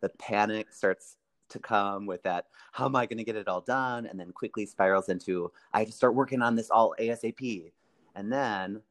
The 0.00 0.10
panic 0.10 0.72
starts 0.72 1.16
to 1.48 1.58
come 1.58 2.06
with 2.06 2.22
that, 2.22 2.46
how 2.72 2.84
am 2.86 2.94
I 2.94 3.06
going 3.06 3.18
to 3.18 3.24
get 3.24 3.36
it 3.36 3.48
all 3.48 3.62
done? 3.62 4.06
And 4.06 4.18
then 4.20 4.30
quickly 4.32 4.64
spirals 4.64 5.08
into, 5.08 5.50
I 5.72 5.80
have 5.80 5.88
to 5.88 5.92
start 5.92 6.14
working 6.14 6.40
on 6.42 6.54
this 6.54 6.70
all 6.70 6.94
ASAP. 7.00 7.72
And 8.14 8.32
then 8.32 8.82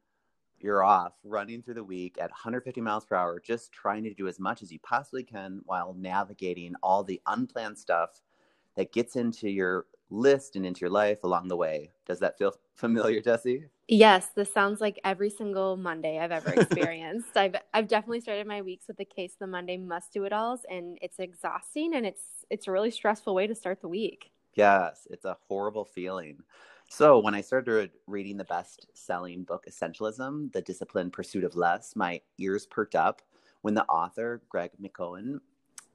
you're 0.60 0.84
off 0.84 1.12
running 1.24 1.62
through 1.62 1.74
the 1.74 1.84
week 1.84 2.16
at 2.18 2.30
150 2.30 2.80
miles 2.80 3.04
per 3.04 3.16
hour, 3.16 3.40
just 3.40 3.72
trying 3.72 4.04
to 4.04 4.14
do 4.14 4.28
as 4.28 4.38
much 4.38 4.62
as 4.62 4.72
you 4.72 4.78
possibly 4.80 5.22
can 5.22 5.60
while 5.64 5.94
navigating 5.94 6.74
all 6.82 7.04
the 7.04 7.20
unplanned 7.26 7.78
stuff 7.78 8.20
that 8.76 8.92
gets 8.92 9.16
into 9.16 9.48
your 9.50 9.86
list 10.10 10.56
and 10.56 10.64
into 10.64 10.80
your 10.80 10.90
life 10.90 11.24
along 11.24 11.48
the 11.48 11.56
way. 11.56 11.90
Does 12.06 12.20
that 12.20 12.38
feel 12.38 12.54
familiar, 12.74 13.20
Jesse? 13.20 13.66
Yes, 13.88 14.28
this 14.36 14.52
sounds 14.52 14.80
like 14.80 15.00
every 15.02 15.30
single 15.30 15.76
Monday 15.76 16.18
I've 16.18 16.32
ever 16.32 16.50
experienced. 16.54 17.36
I've 17.36 17.56
I've 17.72 17.88
definitely 17.88 18.20
started 18.20 18.46
my 18.46 18.62
weeks 18.62 18.86
with 18.86 18.98
the 18.98 19.04
case 19.04 19.34
the 19.38 19.46
Monday 19.46 19.76
must 19.76 20.12
do 20.12 20.24
it 20.24 20.32
alls 20.32 20.60
and 20.70 20.98
it's 21.00 21.18
exhausting 21.18 21.94
and 21.94 22.04
it's 22.06 22.22
it's 22.50 22.68
a 22.68 22.72
really 22.72 22.90
stressful 22.90 23.34
way 23.34 23.46
to 23.46 23.54
start 23.54 23.80
the 23.80 23.88
week. 23.88 24.30
Yes, 24.54 25.06
it's 25.10 25.24
a 25.24 25.36
horrible 25.48 25.84
feeling. 25.84 26.38
So, 26.90 27.18
when 27.18 27.34
I 27.34 27.42
started 27.42 27.90
reading 28.06 28.38
the 28.38 28.44
best 28.44 28.86
selling 28.94 29.44
book, 29.44 29.66
Essentialism 29.68 30.50
The 30.52 30.62
Disciplined 30.62 31.12
Pursuit 31.12 31.44
of 31.44 31.54
Less, 31.54 31.94
my 31.94 32.18
ears 32.38 32.64
perked 32.64 32.94
up 32.94 33.20
when 33.60 33.74
the 33.74 33.84
author, 33.84 34.40
Greg 34.48 34.70
McKeown, 34.82 35.40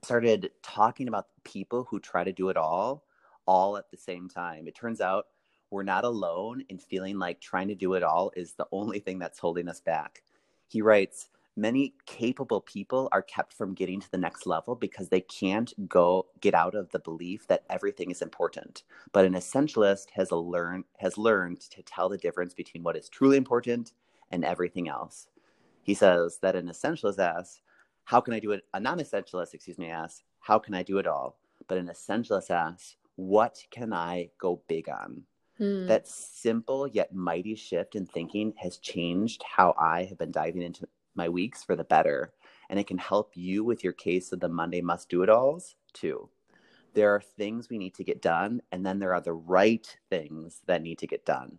started 0.04 0.52
talking 0.62 1.08
about 1.08 1.30
people 1.44 1.88
who 1.90 2.00
try 2.00 2.24
to 2.24 2.32
do 2.32 2.50
it 2.50 2.58
all, 2.58 3.06
all 3.48 3.76
at 3.76 3.90
the 3.90 3.98
same 3.98 4.30
time. 4.30 4.68
It 4.68 4.76
turns 4.76 5.02
out 5.02 5.26
we're 5.72 5.82
not 5.82 6.06
alone 6.06 6.64
in 6.70 6.78
feeling 6.78 7.18
like 7.18 7.42
trying 7.42 7.70
to 7.70 7.76
do 7.76 7.96
it 7.96 8.04
all 8.04 8.32
is 8.36 8.54
the 8.54 8.68
only 8.72 9.00
thing 9.00 9.18
that's 9.18 9.40
holding 9.40 9.68
us 9.68 9.82
back. 9.82 10.22
He 10.68 10.84
writes, 10.84 11.30
many 11.56 11.94
capable 12.06 12.62
people 12.62 13.10
are 13.12 13.22
kept 13.22 13.54
from 13.54 13.74
getting 13.74 14.00
to 14.00 14.12
the 14.12 14.18
next 14.18 14.46
level 14.46 14.76
because 14.76 15.10
they 15.10 15.22
can't 15.22 15.74
go 15.88 16.26
get 16.42 16.54
out 16.54 16.76
of 16.76 16.90
the 16.92 17.00
belief 17.00 17.48
that 17.48 17.64
everything 17.70 18.10
is 18.12 18.22
important. 18.22 18.84
But 19.12 19.26
an 19.26 19.34
essentialist 19.34 20.10
has 20.12 20.32
a 20.32 20.36
learn 20.36 20.84
has 20.98 21.18
learned 21.18 21.62
to 21.62 21.84
tell 21.84 22.10
the 22.10 22.18
difference 22.18 22.54
between 22.54 22.84
what 22.84 22.98
is 22.98 23.10
truly 23.10 23.38
important 23.38 23.94
and 24.32 24.44
everything 24.44 24.88
else. 24.90 25.28
He 25.84 25.94
says 25.94 26.40
that 26.42 26.56
an 26.56 26.68
essentialist 26.68 27.20
asks 27.20 27.62
how 28.06 28.20
can 28.20 28.34
i 28.34 28.40
do 28.40 28.52
it? 28.52 28.64
A 28.74 28.80
non-essentialist 28.80 29.54
excuse 29.54 29.78
me 29.78 29.90
asks 29.90 30.24
how 30.40 30.60
can 30.60 30.74
i 30.74 30.84
do 30.84 30.98
it 30.98 31.08
all? 31.08 31.38
But 31.68 31.78
an 31.78 31.88
essentialist 31.88 32.50
asks 32.50 32.98
what 33.16 33.64
can 33.70 33.94
i 33.94 34.30
go 34.40 34.62
big 34.68 34.90
on? 34.90 35.24
Hmm. 35.58 35.86
that 35.86 36.08
simple 36.08 36.88
yet 36.88 37.14
mighty 37.14 37.54
shift 37.54 37.96
in 37.96 38.08
thinking 38.08 38.56
has 38.58 38.78
changed 38.78 39.44
how 39.44 39.76
I 39.78 40.06
have 40.06 40.18
been 40.18 40.32
diving 40.32 40.64
into 40.64 40.88
my 41.16 41.30
weeks 41.30 41.64
for 41.64 41.76
the 41.76 41.84
better. 41.84 42.34
And 42.70 42.80
it 42.80 42.88
can 42.88 42.98
help 42.98 43.32
you 43.36 43.64
with 43.64 43.84
your 43.84 43.94
case 43.94 44.32
of 44.32 44.40
the 44.40 44.50
Monday 44.50 44.82
must 44.82 45.10
do 45.10 45.24
it 45.24 45.30
alls 45.30 45.76
too. 45.94 46.30
There 46.94 47.14
are 47.14 47.22
things 47.22 47.70
we 47.70 47.78
need 47.78 47.96
to 47.96 48.04
get 48.04 48.22
done, 48.22 48.62
and 48.72 48.86
then 48.86 49.00
there 49.00 49.14
are 49.14 49.22
the 49.22 49.34
right 49.34 49.88
things 50.10 50.62
that 50.68 50.84
need 50.84 51.00
to 51.00 51.08
get 51.08 51.26
done. 51.26 51.58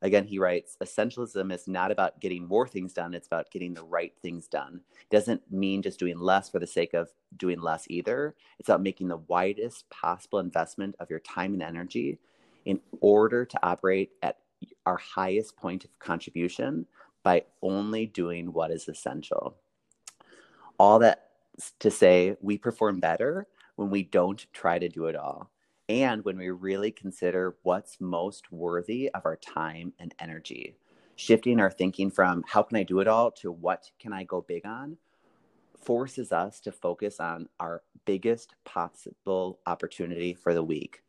Again, 0.00 0.24
he 0.24 0.38
writes 0.38 0.76
Essentialism 0.80 1.52
is 1.52 1.66
not 1.66 1.90
about 1.90 2.20
getting 2.20 2.46
more 2.46 2.68
things 2.68 2.92
done, 2.92 3.14
it's 3.14 3.26
about 3.26 3.50
getting 3.50 3.74
the 3.74 3.82
right 3.82 4.12
things 4.22 4.46
done. 4.46 4.80
It 5.00 5.10
doesn't 5.10 5.50
mean 5.50 5.82
just 5.82 5.98
doing 5.98 6.18
less 6.18 6.48
for 6.48 6.60
the 6.60 6.66
sake 6.66 6.94
of 6.94 7.08
doing 7.36 7.60
less 7.60 7.86
either. 7.88 8.36
It's 8.58 8.68
about 8.68 8.82
making 8.82 9.08
the 9.08 9.16
widest 9.16 9.90
possible 9.90 10.38
investment 10.38 10.94
of 11.00 11.10
your 11.10 11.20
time 11.20 11.54
and 11.54 11.62
energy 11.62 12.20
in 12.64 12.80
order 13.00 13.44
to 13.44 13.58
operate 13.62 14.10
at 14.22 14.38
our 14.86 14.96
highest 14.96 15.56
point 15.56 15.84
of 15.84 15.98
contribution 15.98 16.86
by 17.22 17.44
only 17.62 18.06
doing 18.06 18.52
what 18.52 18.70
is 18.70 18.88
essential. 18.88 19.56
All 20.78 20.98
that 21.00 21.30
to 21.80 21.90
say, 21.90 22.36
we 22.40 22.58
perform 22.58 23.00
better 23.00 23.46
when 23.76 23.90
we 23.90 24.02
don't 24.02 24.46
try 24.52 24.78
to 24.78 24.88
do 24.88 25.06
it 25.06 25.16
all 25.16 25.50
and 25.88 26.24
when 26.24 26.36
we 26.36 26.50
really 26.50 26.90
consider 26.90 27.56
what's 27.62 28.00
most 28.00 28.52
worthy 28.52 29.10
of 29.14 29.24
our 29.24 29.36
time 29.36 29.92
and 29.98 30.14
energy. 30.18 30.76
Shifting 31.16 31.58
our 31.58 31.70
thinking 31.70 32.10
from 32.10 32.44
how 32.46 32.62
can 32.62 32.76
I 32.76 32.82
do 32.82 33.00
it 33.00 33.08
all 33.08 33.30
to 33.32 33.50
what 33.50 33.90
can 33.98 34.12
I 34.12 34.24
go 34.24 34.40
big 34.40 34.66
on 34.66 34.96
forces 35.82 36.32
us 36.32 36.60
to 36.60 36.72
focus 36.72 37.20
on 37.20 37.48
our 37.60 37.82
biggest 38.04 38.54
possible 38.64 39.60
opportunity 39.66 40.34
for 40.34 40.52
the 40.52 40.62
week. 40.62 41.02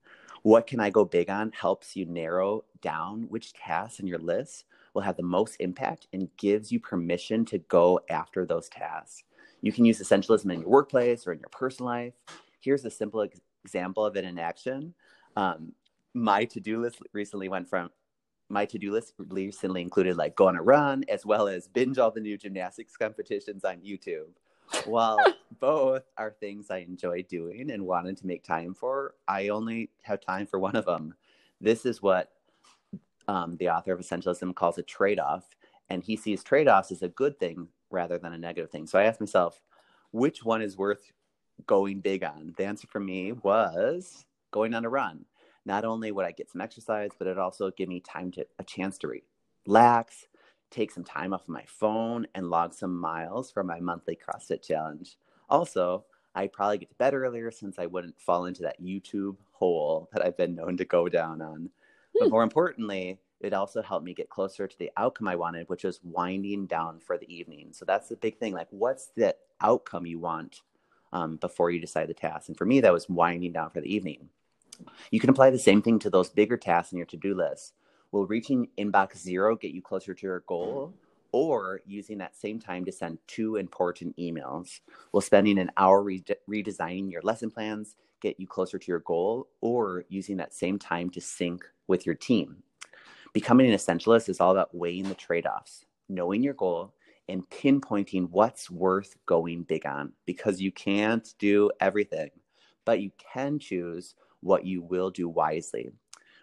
What 0.43 0.67
can 0.67 0.79
I 0.79 0.89
go 0.89 1.03
big 1.03 1.29
on 1.29 1.51
helps 1.51 1.95
you 1.95 2.05
narrow 2.05 2.63
down 2.81 3.23
which 3.29 3.53
tasks 3.53 3.99
in 3.99 4.07
your 4.07 4.19
list 4.19 4.65
will 4.93 5.01
have 5.01 5.17
the 5.17 5.23
most 5.23 5.55
impact 5.59 6.07
and 6.13 6.29
gives 6.37 6.71
you 6.71 6.79
permission 6.79 7.45
to 7.45 7.57
go 7.59 7.99
after 8.09 8.45
those 8.45 8.69
tasks. 8.69 9.23
You 9.61 9.71
can 9.71 9.85
use 9.85 10.01
essentialism 10.01 10.51
in 10.51 10.61
your 10.61 10.69
workplace 10.69 11.27
or 11.27 11.33
in 11.33 11.39
your 11.39 11.49
personal 11.49 11.91
life. 11.91 12.13
Here's 12.59 12.85
a 12.85 12.91
simple 12.91 13.21
ex- 13.21 13.41
example 13.63 14.05
of 14.05 14.15
it 14.15 14.23
in 14.23 14.39
action. 14.39 14.93
Um, 15.35 15.73
my 16.13 16.45
to-do 16.45 16.81
list 16.81 16.99
recently 17.13 17.49
went 17.49 17.69
from 17.69 17.89
my 18.49 18.65
to-do 18.65 18.91
list 18.91 19.13
recently 19.17 19.81
included 19.81 20.17
like 20.17 20.35
go 20.35 20.47
on 20.47 20.55
a 20.55 20.61
run 20.61 21.03
as 21.07 21.25
well 21.25 21.47
as 21.47 21.67
binge 21.67 21.99
all 21.99 22.09
the 22.11 22.19
new 22.19 22.37
gymnastics 22.37 22.97
competitions 22.97 23.63
on 23.63 23.77
YouTube. 23.77 24.29
While 24.85 25.19
both 25.59 26.03
are 26.17 26.35
things 26.39 26.71
I 26.71 26.79
enjoy 26.79 27.23
doing 27.23 27.71
and 27.71 27.85
wanted 27.85 28.17
to 28.17 28.27
make 28.27 28.43
time 28.43 28.73
for, 28.73 29.15
I 29.27 29.49
only 29.49 29.91
have 30.01 30.19
time 30.19 30.47
for 30.47 30.59
one 30.59 30.75
of 30.75 30.85
them. 30.85 31.13
This 31.61 31.85
is 31.85 32.01
what 32.01 32.31
um, 33.29 33.57
the 33.57 33.69
author 33.69 33.93
of 33.93 33.99
Essentialism 33.99 34.55
calls 34.55 34.79
a 34.79 34.83
trade 34.83 35.19
off. 35.19 35.55
And 35.91 36.03
he 36.03 36.15
sees 36.15 36.43
trade 36.43 36.67
offs 36.67 36.91
as 36.91 37.03
a 37.03 37.09
good 37.09 37.39
thing 37.39 37.67
rather 37.91 38.17
than 38.17 38.33
a 38.33 38.37
negative 38.37 38.71
thing. 38.71 38.87
So 38.87 38.99
I 38.99 39.03
asked 39.03 39.19
myself, 39.19 39.61
which 40.11 40.43
one 40.43 40.61
is 40.61 40.77
worth 40.77 41.11
going 41.67 41.99
big 41.99 42.23
on? 42.23 42.53
The 42.57 42.65
answer 42.65 42.87
for 42.87 42.99
me 42.99 43.31
was 43.31 44.25
going 44.51 44.73
on 44.73 44.85
a 44.85 44.89
run. 44.89 45.25
Not 45.65 45.85
only 45.85 46.11
would 46.11 46.25
I 46.25 46.31
get 46.31 46.49
some 46.49 46.61
exercise, 46.61 47.11
but 47.17 47.27
it 47.27 47.37
also 47.37 47.71
give 47.71 47.89
me 47.89 47.99
time 47.99 48.31
to 48.31 48.45
a 48.57 48.63
chance 48.63 48.97
to 48.99 49.11
relax, 49.67 50.27
take 50.71 50.91
some 50.91 51.03
time 51.03 51.33
off 51.33 51.43
of 51.43 51.49
my 51.49 51.65
phone, 51.67 52.27
and 52.33 52.49
log 52.49 52.73
some 52.73 52.99
miles 52.99 53.51
for 53.51 53.63
my 53.63 53.79
monthly 53.79 54.17
CrossFit 54.17 54.63
challenge. 54.63 55.17
Also, 55.49 56.05
I'd 56.33 56.53
probably 56.53 56.79
get 56.79 56.89
to 56.89 56.95
bed 56.95 57.13
earlier 57.13 57.51
since 57.51 57.77
I 57.77 57.87
wouldn't 57.87 58.19
fall 58.19 58.45
into 58.45 58.61
that 58.63 58.81
YouTube 58.81 59.37
hole 59.51 60.09
that 60.13 60.23
I've 60.23 60.37
been 60.37 60.55
known 60.55 60.77
to 60.77 60.85
go 60.85 61.09
down 61.09 61.41
on. 61.41 61.69
But 62.19 62.25
hmm. 62.25 62.31
more 62.31 62.43
importantly, 62.43 63.19
it 63.39 63.53
also 63.53 63.81
helped 63.81 64.05
me 64.05 64.13
get 64.13 64.29
closer 64.29 64.67
to 64.67 64.77
the 64.77 64.91
outcome 64.97 65.27
I 65.27 65.35
wanted, 65.35 65.69
which 65.69 65.85
was 65.85 66.01
winding 66.03 66.67
down 66.67 66.99
for 66.99 67.17
the 67.17 67.33
evening. 67.33 67.69
So 67.71 67.85
that's 67.85 68.09
the 68.09 68.17
big 68.17 68.37
thing. 68.37 68.53
Like, 68.53 68.67
what's 68.69 69.07
the 69.15 69.35
outcome 69.61 70.05
you 70.05 70.19
want 70.19 70.61
um, 71.13 71.37
before 71.37 71.71
you 71.71 71.79
decide 71.79 72.09
the 72.09 72.13
task? 72.13 72.49
And 72.49 72.57
for 72.57 72.65
me, 72.65 72.81
that 72.81 72.93
was 72.93 73.07
winding 73.07 73.53
down 73.53 73.69
for 73.69 73.81
the 73.81 73.93
evening. 73.93 74.29
You 75.11 75.19
can 75.19 75.29
apply 75.29 75.49
the 75.49 75.59
same 75.59 75.81
thing 75.81 75.99
to 75.99 76.09
those 76.09 76.29
bigger 76.29 76.57
tasks 76.57 76.91
in 76.91 76.97
your 76.97 77.07
to 77.07 77.17
do 77.17 77.33
list. 77.33 77.73
Will 78.11 78.25
reaching 78.25 78.69
inbox 78.77 79.17
zero 79.17 79.55
get 79.55 79.71
you 79.71 79.81
closer 79.81 80.13
to 80.13 80.27
your 80.27 80.41
goal? 80.41 80.93
Or 81.31 81.81
using 81.85 82.17
that 82.17 82.35
same 82.35 82.59
time 82.59 82.85
to 82.85 82.91
send 82.91 83.19
two 83.27 83.55
important 83.57 84.17
emails? 84.17 84.79
Will 85.11 85.21
spending 85.21 85.59
an 85.59 85.71
hour 85.77 86.01
re- 86.01 86.23
redesigning 86.49 87.11
your 87.11 87.21
lesson 87.21 87.51
plans 87.51 87.95
get 88.19 88.39
you 88.39 88.47
closer 88.47 88.79
to 88.79 88.91
your 88.91 88.99
goal? 88.99 89.47
Or 89.61 90.05
using 90.09 90.37
that 90.37 90.53
same 90.53 90.79
time 90.79 91.09
to 91.11 91.21
sync 91.21 91.63
with 91.89 92.05
your 92.05 92.15
team. 92.15 92.63
Becoming 93.33 93.69
an 93.69 93.75
essentialist 93.75 94.29
is 94.29 94.39
all 94.39 94.51
about 94.51 94.73
weighing 94.73 95.09
the 95.09 95.15
trade 95.15 95.45
offs, 95.45 95.83
knowing 96.07 96.41
your 96.41 96.53
goal, 96.53 96.93
and 97.27 97.47
pinpointing 97.49 98.29
what's 98.31 98.71
worth 98.71 99.17
going 99.25 99.63
big 99.63 99.85
on 99.85 100.13
because 100.25 100.61
you 100.61 100.71
can't 100.71 101.33
do 101.37 101.69
everything, 101.81 102.29
but 102.85 103.01
you 103.01 103.11
can 103.17 103.59
choose 103.59 104.15
what 104.39 104.65
you 104.65 104.81
will 104.81 105.11
do 105.11 105.27
wisely. 105.27 105.91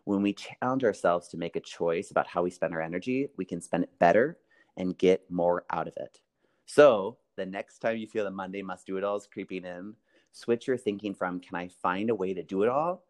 When 0.04 0.22
we 0.22 0.35
challenge 0.35 0.85
ourselves 0.85 1.28
to 1.28 1.37
make 1.37 1.56
a 1.56 1.61
choice 1.61 2.11
about 2.11 2.28
how 2.28 2.42
we 2.42 2.50
spend 2.50 2.74
our 2.74 2.82
energy, 2.82 3.28
we 3.37 3.44
can 3.44 3.61
spend 3.61 3.85
it 3.85 3.98
better 3.98 4.38
and 4.76 4.96
get 4.98 5.28
more 5.30 5.64
out 5.70 5.88
of 5.88 5.94
it. 5.96 6.20
So, 6.66 7.16
the 7.37 7.46
next 7.46 7.78
time 7.78 7.96
you 7.96 8.06
feel 8.06 8.24
the 8.24 8.30
Monday 8.30 8.62
must 8.62 8.87
do 8.87 8.96
it 8.96 9.04
all 9.04 9.16
is 9.16 9.26
creeping 9.26 9.64
in, 9.64 9.94
switch 10.32 10.66
your 10.66 10.76
thinking 10.76 11.14
from 11.14 11.40
can 11.40 11.56
I 11.56 11.68
find 11.68 12.11
a 12.11 12.14
way 12.14 12.32
to 12.35 12.42
do 12.42 12.62
it 12.62 12.68
all 12.68 13.04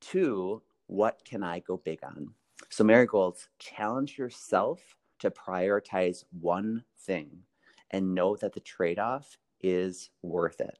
to 0.00 0.62
what 0.88 1.24
can 1.24 1.42
I 1.42 1.60
go 1.60 1.76
big 1.76 2.00
on? 2.02 2.34
So, 2.70 2.82
marigolds, 2.82 3.48
challenge 3.58 4.18
yourself 4.18 4.80
to 5.20 5.30
prioritize 5.30 6.24
one 6.40 6.84
thing 6.98 7.30
and 7.90 8.14
know 8.14 8.36
that 8.36 8.52
the 8.52 8.60
trade 8.60 8.98
off 8.98 9.38
is 9.60 10.10
worth 10.22 10.60
it. 10.60 10.78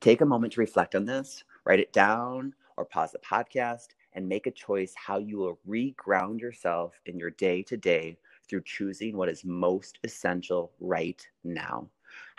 Take 0.00 0.20
a 0.20 0.26
moment 0.26 0.54
to 0.54 0.60
reflect 0.60 0.94
on 0.94 1.04
this, 1.04 1.44
write 1.64 1.80
it 1.80 1.92
down, 1.92 2.54
or 2.76 2.84
pause 2.84 3.12
the 3.12 3.18
podcast 3.18 3.88
and 4.14 4.28
make 4.28 4.46
a 4.46 4.50
choice 4.50 4.94
how 4.96 5.18
you 5.18 5.38
will 5.38 5.58
reground 5.68 6.40
yourself 6.40 7.00
in 7.06 7.18
your 7.18 7.30
day 7.30 7.62
to 7.62 7.76
day 7.76 8.16
through 8.48 8.62
choosing 8.64 9.16
what 9.16 9.28
is 9.28 9.44
most 9.44 9.98
essential 10.02 10.72
right 10.80 11.26
now. 11.44 11.88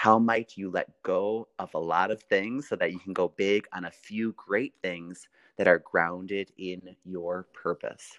How 0.01 0.17
might 0.17 0.57
you 0.57 0.71
let 0.71 0.89
go 1.03 1.47
of 1.59 1.75
a 1.75 1.77
lot 1.77 2.09
of 2.09 2.23
things 2.23 2.67
so 2.67 2.75
that 2.75 2.91
you 2.91 2.97
can 2.97 3.13
go 3.13 3.27
big 3.27 3.67
on 3.71 3.85
a 3.85 3.91
few 3.91 4.33
great 4.33 4.73
things 4.81 5.27
that 5.57 5.67
are 5.67 5.77
grounded 5.77 6.51
in 6.57 6.95
your 7.05 7.43
purpose. 7.53 8.17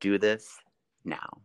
Do 0.00 0.18
this 0.18 0.58
now. 1.02 1.40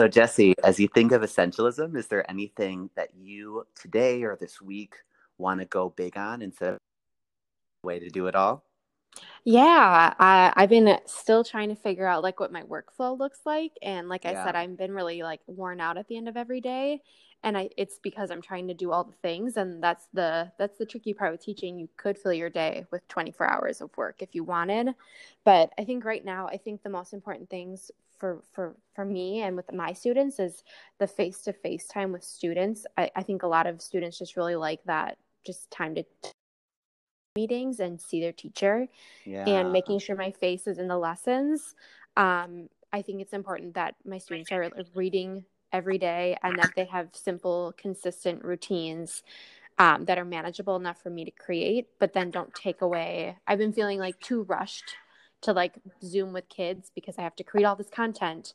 So, 0.00 0.08
Jesse, 0.08 0.54
as 0.64 0.80
you 0.80 0.88
think 0.88 1.12
of 1.12 1.20
essentialism, 1.20 1.94
is 1.94 2.06
there 2.06 2.24
anything 2.30 2.88
that 2.96 3.10
you 3.14 3.66
today 3.74 4.22
or 4.22 4.34
this 4.34 4.58
week 4.58 4.94
want 5.36 5.60
to 5.60 5.66
go 5.66 5.90
big 5.90 6.16
on 6.16 6.40
instead 6.40 6.72
of 6.72 6.78
way 7.84 7.98
to 7.98 8.08
do 8.08 8.26
it 8.26 8.34
all? 8.34 8.64
Yeah, 9.44 10.14
I, 10.18 10.54
I've 10.56 10.70
been 10.70 10.98
still 11.04 11.44
trying 11.44 11.68
to 11.68 11.74
figure 11.74 12.06
out 12.06 12.22
like 12.22 12.40
what 12.40 12.50
my 12.50 12.62
workflow 12.62 13.18
looks 13.18 13.40
like, 13.44 13.72
and 13.82 14.08
like 14.08 14.24
I 14.24 14.32
Yeah. 14.32 14.44
said, 14.44 14.56
I've 14.56 14.74
been 14.78 14.94
really 14.94 15.22
like 15.22 15.40
worn 15.46 15.82
out 15.82 15.98
at 15.98 16.08
the 16.08 16.16
end 16.16 16.28
of 16.28 16.36
every 16.38 16.62
day, 16.62 17.02
and 17.42 17.58
I 17.58 17.68
it's 17.76 17.98
because 17.98 18.30
I'm 18.30 18.40
trying 18.40 18.68
to 18.68 18.74
do 18.74 18.92
all 18.92 19.04
the 19.04 19.12
things, 19.20 19.58
and 19.58 19.82
that's 19.82 20.06
the 20.14 20.50
that's 20.58 20.78
the 20.78 20.86
tricky 20.86 21.12
part 21.12 21.32
with 21.32 21.42
teaching. 21.42 21.78
You 21.78 21.90
could 21.98 22.16
fill 22.16 22.32
your 22.32 22.48
day 22.48 22.86
with 22.90 23.06
24 23.08 23.46
hours 23.50 23.82
of 23.82 23.94
work 23.98 24.22
if 24.22 24.34
you 24.34 24.44
wanted, 24.44 24.94
but 25.44 25.72
I 25.78 25.84
think 25.84 26.06
right 26.06 26.24
now, 26.24 26.46
I 26.46 26.56
think 26.56 26.82
the 26.82 26.88
most 26.88 27.12
important 27.12 27.50
things 27.50 27.90
for 28.20 28.44
for 28.52 28.76
for 28.94 29.04
me 29.04 29.42
and 29.42 29.56
with 29.56 29.72
my 29.72 29.92
students 29.92 30.38
is 30.38 30.62
the 30.98 31.06
face 31.06 31.40
to 31.42 31.52
face 31.52 31.88
time 31.88 32.12
with 32.12 32.22
students. 32.22 32.86
I, 32.96 33.10
I 33.16 33.22
think 33.22 33.42
a 33.42 33.48
lot 33.48 33.66
of 33.66 33.82
students 33.82 34.18
just 34.18 34.36
really 34.36 34.54
like 34.56 34.84
that, 34.84 35.18
just 35.44 35.70
time 35.70 35.94
to 35.96 36.04
meetings 37.34 37.80
and 37.80 38.00
see 38.00 38.20
their 38.20 38.32
teacher 38.32 38.86
Yeah. 39.24 39.48
and 39.48 39.72
making 39.72 39.98
sure 40.00 40.16
my 40.16 40.30
face 40.32 40.66
is 40.66 40.78
in 40.78 40.88
the 40.88 40.98
lessons. 40.98 41.74
Um, 42.16 42.68
I 42.92 43.02
think 43.02 43.20
it's 43.20 43.32
important 43.32 43.74
that 43.74 43.94
my 44.04 44.18
students 44.18 44.52
are 44.52 44.68
reading 44.94 45.44
every 45.72 45.98
day 45.98 46.36
and 46.42 46.58
that 46.58 46.72
they 46.74 46.84
have 46.86 47.08
simple, 47.12 47.72
consistent 47.76 48.44
routines 48.44 49.22
um, 49.78 50.04
that 50.06 50.18
are 50.18 50.24
manageable 50.24 50.76
enough 50.76 51.00
for 51.00 51.08
me 51.10 51.24
to 51.24 51.30
create, 51.30 51.86
but 51.98 52.12
then 52.12 52.30
don't 52.30 52.52
take 52.54 52.82
away. 52.82 53.36
I've 53.46 53.58
been 53.58 53.72
feeling 53.72 53.98
like 53.98 54.18
too 54.20 54.42
rushed 54.42 54.96
to 55.42 55.52
like 55.52 55.74
Zoom 56.02 56.32
with 56.32 56.48
kids 56.48 56.90
because 56.94 57.18
I 57.18 57.22
have 57.22 57.36
to 57.36 57.44
create 57.44 57.64
all 57.64 57.76
this 57.76 57.90
content. 57.90 58.54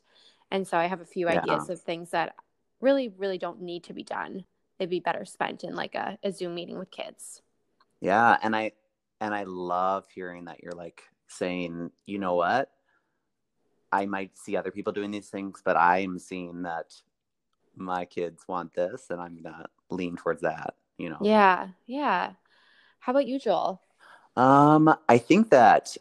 And 0.50 0.66
so 0.66 0.76
I 0.76 0.86
have 0.86 1.00
a 1.00 1.04
few 1.06 1.26
Yeah. 1.28 1.40
ideas 1.40 1.70
of 1.70 1.80
things 1.80 2.10
that 2.10 2.34
really, 2.80 3.08
really 3.08 3.38
don't 3.38 3.62
need 3.62 3.84
to 3.84 3.92
be 3.92 4.04
done. 4.04 4.44
They'd 4.78 4.90
be 4.90 5.00
better 5.00 5.24
spent 5.24 5.64
in 5.64 5.74
like 5.74 5.94
a, 5.94 6.18
a 6.22 6.30
Zoom 6.30 6.54
meeting 6.54 6.78
with 6.78 6.90
kids. 6.90 7.42
Yeah, 8.00 8.36
and 8.42 8.54
I 8.54 8.72
and 9.20 9.34
I 9.34 9.44
love 9.44 10.06
hearing 10.14 10.44
that 10.44 10.62
you're 10.62 10.72
like 10.72 11.02
saying, 11.28 11.90
you 12.04 12.18
know 12.18 12.34
what? 12.34 12.70
I 13.90 14.06
might 14.06 14.36
see 14.36 14.56
other 14.56 14.70
people 14.70 14.92
doing 14.92 15.10
these 15.10 15.28
things, 15.28 15.62
but 15.64 15.76
I'm 15.76 16.18
seeing 16.18 16.62
that 16.62 16.94
my 17.76 18.04
kids 18.04 18.44
want 18.46 18.74
this 18.74 19.06
and 19.10 19.20
I'm 19.20 19.42
gonna 19.42 19.66
lean 19.90 20.16
towards 20.16 20.42
that, 20.42 20.74
you 20.98 21.08
know. 21.08 21.18
Yeah, 21.22 21.68
yeah. 21.86 22.32
How 23.00 23.12
about 23.12 23.26
you, 23.26 23.38
Joel? 23.38 23.80
Um, 24.36 24.94
I 25.08 25.18
think 25.18 25.50
that 25.50 25.96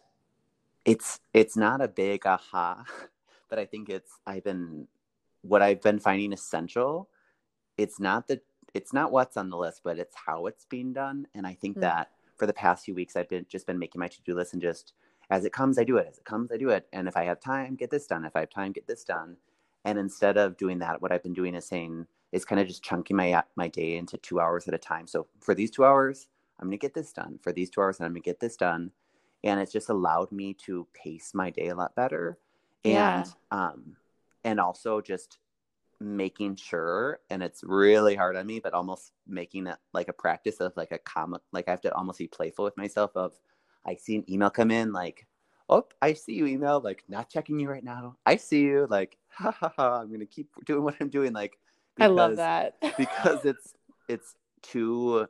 it's 0.86 1.20
it's 1.34 1.58
not 1.58 1.82
a 1.82 1.88
big 1.88 2.26
aha, 2.26 2.86
but 3.50 3.60
I 3.60 3.66
think 3.66 3.90
it's 3.90 4.12
I've 4.26 4.44
been 4.44 4.88
what 5.42 5.62
I've 5.62 5.82
been 5.82 6.00
finding 6.00 6.34
essential. 6.34 7.10
It's 7.78 8.00
not 8.00 8.28
the 8.28 8.42
it's 8.74 8.94
not 8.94 9.12
what's 9.12 9.38
on 9.38 9.50
the 9.50 9.58
list, 9.58 9.82
but 9.84 9.98
it's 10.00 10.16
how 10.26 10.46
it's 10.48 10.66
being 10.66 10.94
done. 10.94 11.28
And 11.34 11.48
I 11.48 11.54
think 11.56 11.78
Mm. 11.78 11.82
that 11.82 12.12
for 12.38 12.46
the 12.46 12.54
past 12.54 12.86
few 12.86 12.94
weeks, 12.96 13.16
I've 13.16 13.30
been 13.30 13.46
just 13.50 13.66
been 13.68 13.80
making 13.80 14.00
my 14.00 14.08
to 14.08 14.22
do 14.24 14.36
list 14.36 14.54
and 14.54 14.62
just 14.62 14.94
as 15.30 15.44
it 15.46 15.54
comes, 15.54 15.80
I 15.80 15.84
do 15.84 15.98
it. 15.98 16.08
As 16.08 16.20
it 16.20 16.26
comes, 16.26 16.52
I 16.52 16.58
do 16.58 16.70
it. 16.70 16.88
And 16.94 17.08
if 17.08 17.18
I 17.18 17.24
have 17.24 17.40
time, 17.40 17.76
get 17.76 17.90
this 17.90 18.06
done. 18.06 18.26
If 18.26 18.36
I 18.36 18.42
have 18.42 18.50
time, 18.52 18.72
get 18.72 18.86
this 18.86 19.04
done. 19.04 19.38
And 19.84 19.98
instead 19.98 20.38
of 20.38 20.56
doing 20.58 20.80
that, 20.80 21.02
what 21.02 21.12
I've 21.12 21.24
been 21.24 21.34
doing 21.34 21.56
is 21.56 21.66
saying 21.66 22.06
is 22.32 22.46
kind 22.46 22.60
of 22.62 22.68
just 22.68 22.84
chunking 22.84 23.16
my 23.16 23.44
my 23.56 23.68
day 23.68 23.98
into 23.98 24.18
two 24.18 24.40
hours 24.40 24.68
at 24.68 24.74
a 24.74 24.78
time. 24.78 25.08
So 25.08 25.28
for 25.40 25.56
these 25.56 25.72
two 25.72 25.86
hours, 25.86 26.28
I'm 26.60 26.68
gonna 26.68 26.78
get 26.78 26.94
this 26.94 27.12
done. 27.14 27.40
For 27.42 27.52
these 27.52 27.70
two 27.70 27.82
hours, 27.82 28.00
I'm 28.00 28.10
gonna 28.10 28.20
get 28.20 28.40
this 28.40 28.56
done. 28.56 28.92
And 29.46 29.60
it's 29.60 29.72
just 29.72 29.90
allowed 29.90 30.32
me 30.32 30.54
to 30.66 30.88
pace 30.94 31.34
my 31.34 31.50
day 31.50 31.68
a 31.68 31.76
lot 31.76 31.96
better. 31.96 32.38
Yeah. 32.84 33.24
And 33.24 33.34
um 33.52 33.96
and 34.44 34.60
also 34.60 35.02
just 35.02 35.40
making 36.02 36.58
sure 36.58 37.20
and 37.30 37.42
it's 37.42 37.64
really 37.64 38.16
hard 38.16 38.36
on 38.36 38.46
me 38.46 38.60
but 38.60 38.74
almost 38.74 39.14
making 39.26 39.66
it 39.66 39.78
like 39.94 40.10
a 40.10 40.14
practice 40.14 40.58
of 40.58 40.74
like 40.76 40.92
a 40.92 40.98
comic 40.98 41.42
like 41.54 41.70
i 41.70 41.72
have 41.72 41.80
to 41.80 41.92
almost 41.96 42.20
be 42.20 42.28
playful 42.28 42.66
with 42.66 42.76
myself 42.76 43.12
of 43.16 43.32
i 43.86 43.96
see 43.96 44.18
an 44.18 44.30
email 44.30 44.50
come 44.50 44.72
in 44.72 44.92
like 44.92 45.26
oh 45.70 45.88
i 46.02 46.12
see 46.12 46.34
you 46.34 46.46
email 46.48 46.82
like 46.82 47.06
not 47.08 47.30
checking 47.30 47.58
you 47.58 47.70
right 47.70 47.86
now 47.86 48.14
i 48.26 48.36
see 48.36 48.60
you 48.60 48.86
like 48.90 49.18
ha 49.30 49.52
ha 49.52 49.72
ha 49.78 50.02
i'm 50.02 50.12
gonna 50.12 50.26
keep 50.26 50.50
doing 50.66 50.84
what 50.84 50.96
i'm 51.00 51.08
doing 51.08 51.32
like 51.32 51.58
I 52.00 52.08
love 52.08 52.38
that. 52.38 52.76
because 52.98 53.46
it's 53.46 53.74
it's 54.08 54.36
too 54.62 55.28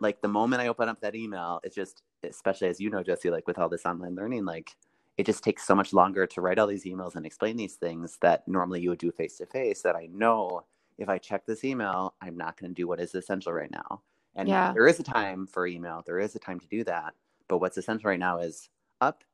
like 0.00 0.20
the 0.20 0.28
moment 0.28 0.62
I 0.62 0.68
open 0.68 0.88
up 0.88 1.00
that 1.02 1.14
email, 1.14 1.60
it's 1.62 1.74
just 1.74 2.02
especially 2.28 2.68
as 2.68 2.80
you 2.80 2.90
know, 2.90 3.02
Jesse, 3.02 3.30
like 3.30 3.46
with 3.46 3.58
all 3.58 3.68
this 3.68 3.86
online 3.86 4.14
learning, 4.14 4.44
like 4.44 4.76
it 5.16 5.26
just 5.26 5.44
takes 5.44 5.66
so 5.66 5.74
much 5.74 5.92
longer 5.92 6.26
to 6.26 6.40
write 6.40 6.58
all 6.58 6.66
these 6.66 6.84
emails 6.84 7.14
and 7.14 7.24
explain 7.24 7.56
these 7.56 7.74
things 7.74 8.18
that 8.20 8.46
normally 8.48 8.80
you 8.80 8.90
would 8.90 8.98
do 8.98 9.12
face 9.12 9.38
to 9.38 9.46
face 9.46 9.82
that 9.82 9.96
I 9.96 10.06
know 10.12 10.64
if 10.98 11.08
I 11.08 11.18
check 11.18 11.46
this 11.46 11.64
email, 11.64 12.14
I'm 12.20 12.36
not 12.36 12.56
going 12.56 12.70
to 12.70 12.74
do 12.74 12.86
what 12.88 13.00
is 13.00 13.14
essential 13.14 13.52
right 13.52 13.70
now. 13.70 14.02
And 14.36 14.48
Yeah. 14.48 14.72
there 14.72 14.86
is 14.86 14.98
a 15.00 15.04
time 15.04 15.46
for 15.46 15.66
email, 15.66 16.02
there 16.06 16.18
is 16.18 16.34
a 16.34 16.38
time 16.38 16.60
to 16.60 16.66
do 16.68 16.84
that. 16.84 17.14
But 17.48 17.58
what's 17.58 17.76
essential 17.76 18.10
right 18.10 18.18
now 18.18 18.38
is 18.38 18.70
up 19.00 19.24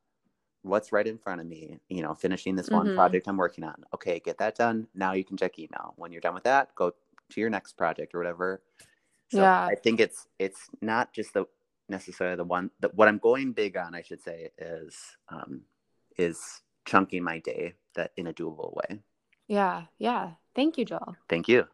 what's 0.63 0.93
right 0.93 1.07
in 1.07 1.19
front 1.19 1.41
of 1.41 1.47
me, 1.47 1.79
you 1.89 2.03
know, 2.03 2.15
finishing 2.15 2.55
this 2.55 2.69
one 2.69 2.87
Mhm. 2.87 2.95
project 2.95 3.29
I'm 3.29 3.37
working 3.37 3.65
on. 3.65 3.85
Okay, 3.95 4.21
get 4.21 4.39
that 4.39 4.57
done. 4.57 4.87
Now 4.95 5.13
you 5.13 5.25
can 5.25 5.37
check 5.37 5.59
email. 5.59 5.95
When 5.97 6.13
you're 6.13 6.21
done 6.21 6.35
with 6.35 6.45
that, 6.45 6.75
go 6.75 6.91
to 7.31 7.41
your 7.41 7.51
next 7.51 7.75
project 7.75 8.15
or 8.15 8.19
whatever. 8.19 8.63
So 9.29 9.45
Yeah. 9.45 9.67
I 9.69 9.75
think 9.77 10.01
it's 10.01 10.27
it's 10.39 10.69
not 10.83 11.13
just 11.13 11.35
the 11.35 11.47
necessarily 11.91 12.37
the 12.37 12.45
one 12.45 12.71
that 12.81 12.95
what 12.95 13.09
I'm 13.09 13.19
going 13.19 13.53
big 13.53 13.77
on, 13.77 13.95
I 13.95 14.03
should 14.03 14.23
say, 14.23 14.51
is 14.59 14.97
um 15.29 15.63
is 16.17 16.63
chunking 16.85 17.23
my 17.23 17.39
day 17.39 17.75
that 17.95 18.13
in 18.17 18.27
a 18.27 18.33
doable 18.33 18.75
way. 18.75 19.01
yeah, 19.49 19.85
yeah. 19.99 20.33
Thank 20.55 20.79
you, 20.79 20.85
Joel. 20.85 21.17
Thank 21.29 21.49
you. 21.49 21.67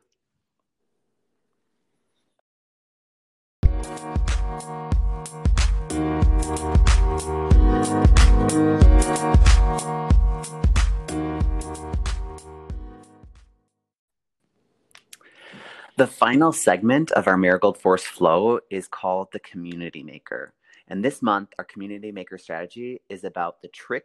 The 15.99 16.07
final 16.07 16.53
segment 16.53 17.11
of 17.13 17.27
our 17.27 17.39
Marigold 17.39 17.79
Force 17.79 18.05
Flow 18.05 18.61
is 18.69 18.87
called 18.87 19.29
the 19.33 19.39
Community 19.39 20.03
Maker. 20.03 20.53
And 20.89 21.03
this 21.03 21.23
month, 21.23 21.55
our 21.59 21.65
Community 21.65 22.13
Maker 22.13 22.37
strategy 22.37 23.01
is 23.09 23.25
about 23.25 23.63
the 23.63 23.69
trick 23.69 24.05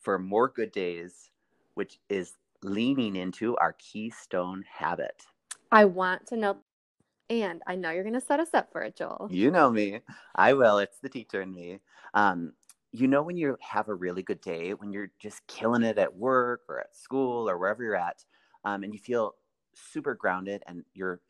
for 0.00 0.18
more 0.18 0.48
good 0.48 0.72
days, 0.72 1.30
which 1.74 2.00
is 2.08 2.32
leaning 2.64 3.14
into 3.14 3.56
our 3.58 3.76
keystone 3.78 4.64
habit. 4.68 5.22
I 5.70 5.84
want 5.84 6.26
to 6.26 6.36
know, 6.36 6.56
and 7.30 7.62
I 7.68 7.76
know 7.76 7.92
you're 7.92 8.02
going 8.02 8.14
to 8.14 8.20
set 8.20 8.40
us 8.40 8.52
up 8.52 8.72
for 8.72 8.82
it, 8.82 8.96
Joel. 8.96 9.28
You 9.30 9.52
know 9.52 9.70
me. 9.70 10.00
I 10.34 10.54
will. 10.54 10.78
It's 10.78 10.98
the 10.98 11.08
teacher 11.08 11.40
in 11.40 11.54
me. 11.54 11.78
Um, 12.14 12.52
you 12.90 13.06
know, 13.06 13.22
when 13.22 13.36
you 13.36 13.56
have 13.60 13.88
a 13.88 13.94
really 13.94 14.24
good 14.24 14.40
day, 14.40 14.74
when 14.74 14.90
you're 14.90 15.12
just 15.20 15.46
killing 15.46 15.84
it 15.84 15.98
at 15.98 16.16
work 16.16 16.62
or 16.68 16.80
at 16.80 16.96
school 16.96 17.48
or 17.48 17.56
wherever 17.56 17.84
you're 17.84 17.94
at, 17.94 18.24
um, 18.64 18.82
and 18.82 18.92
you 18.92 18.98
feel 18.98 19.36
super 19.92 20.14
grounded 20.14 20.62
and 20.66 20.84
your 20.94 21.20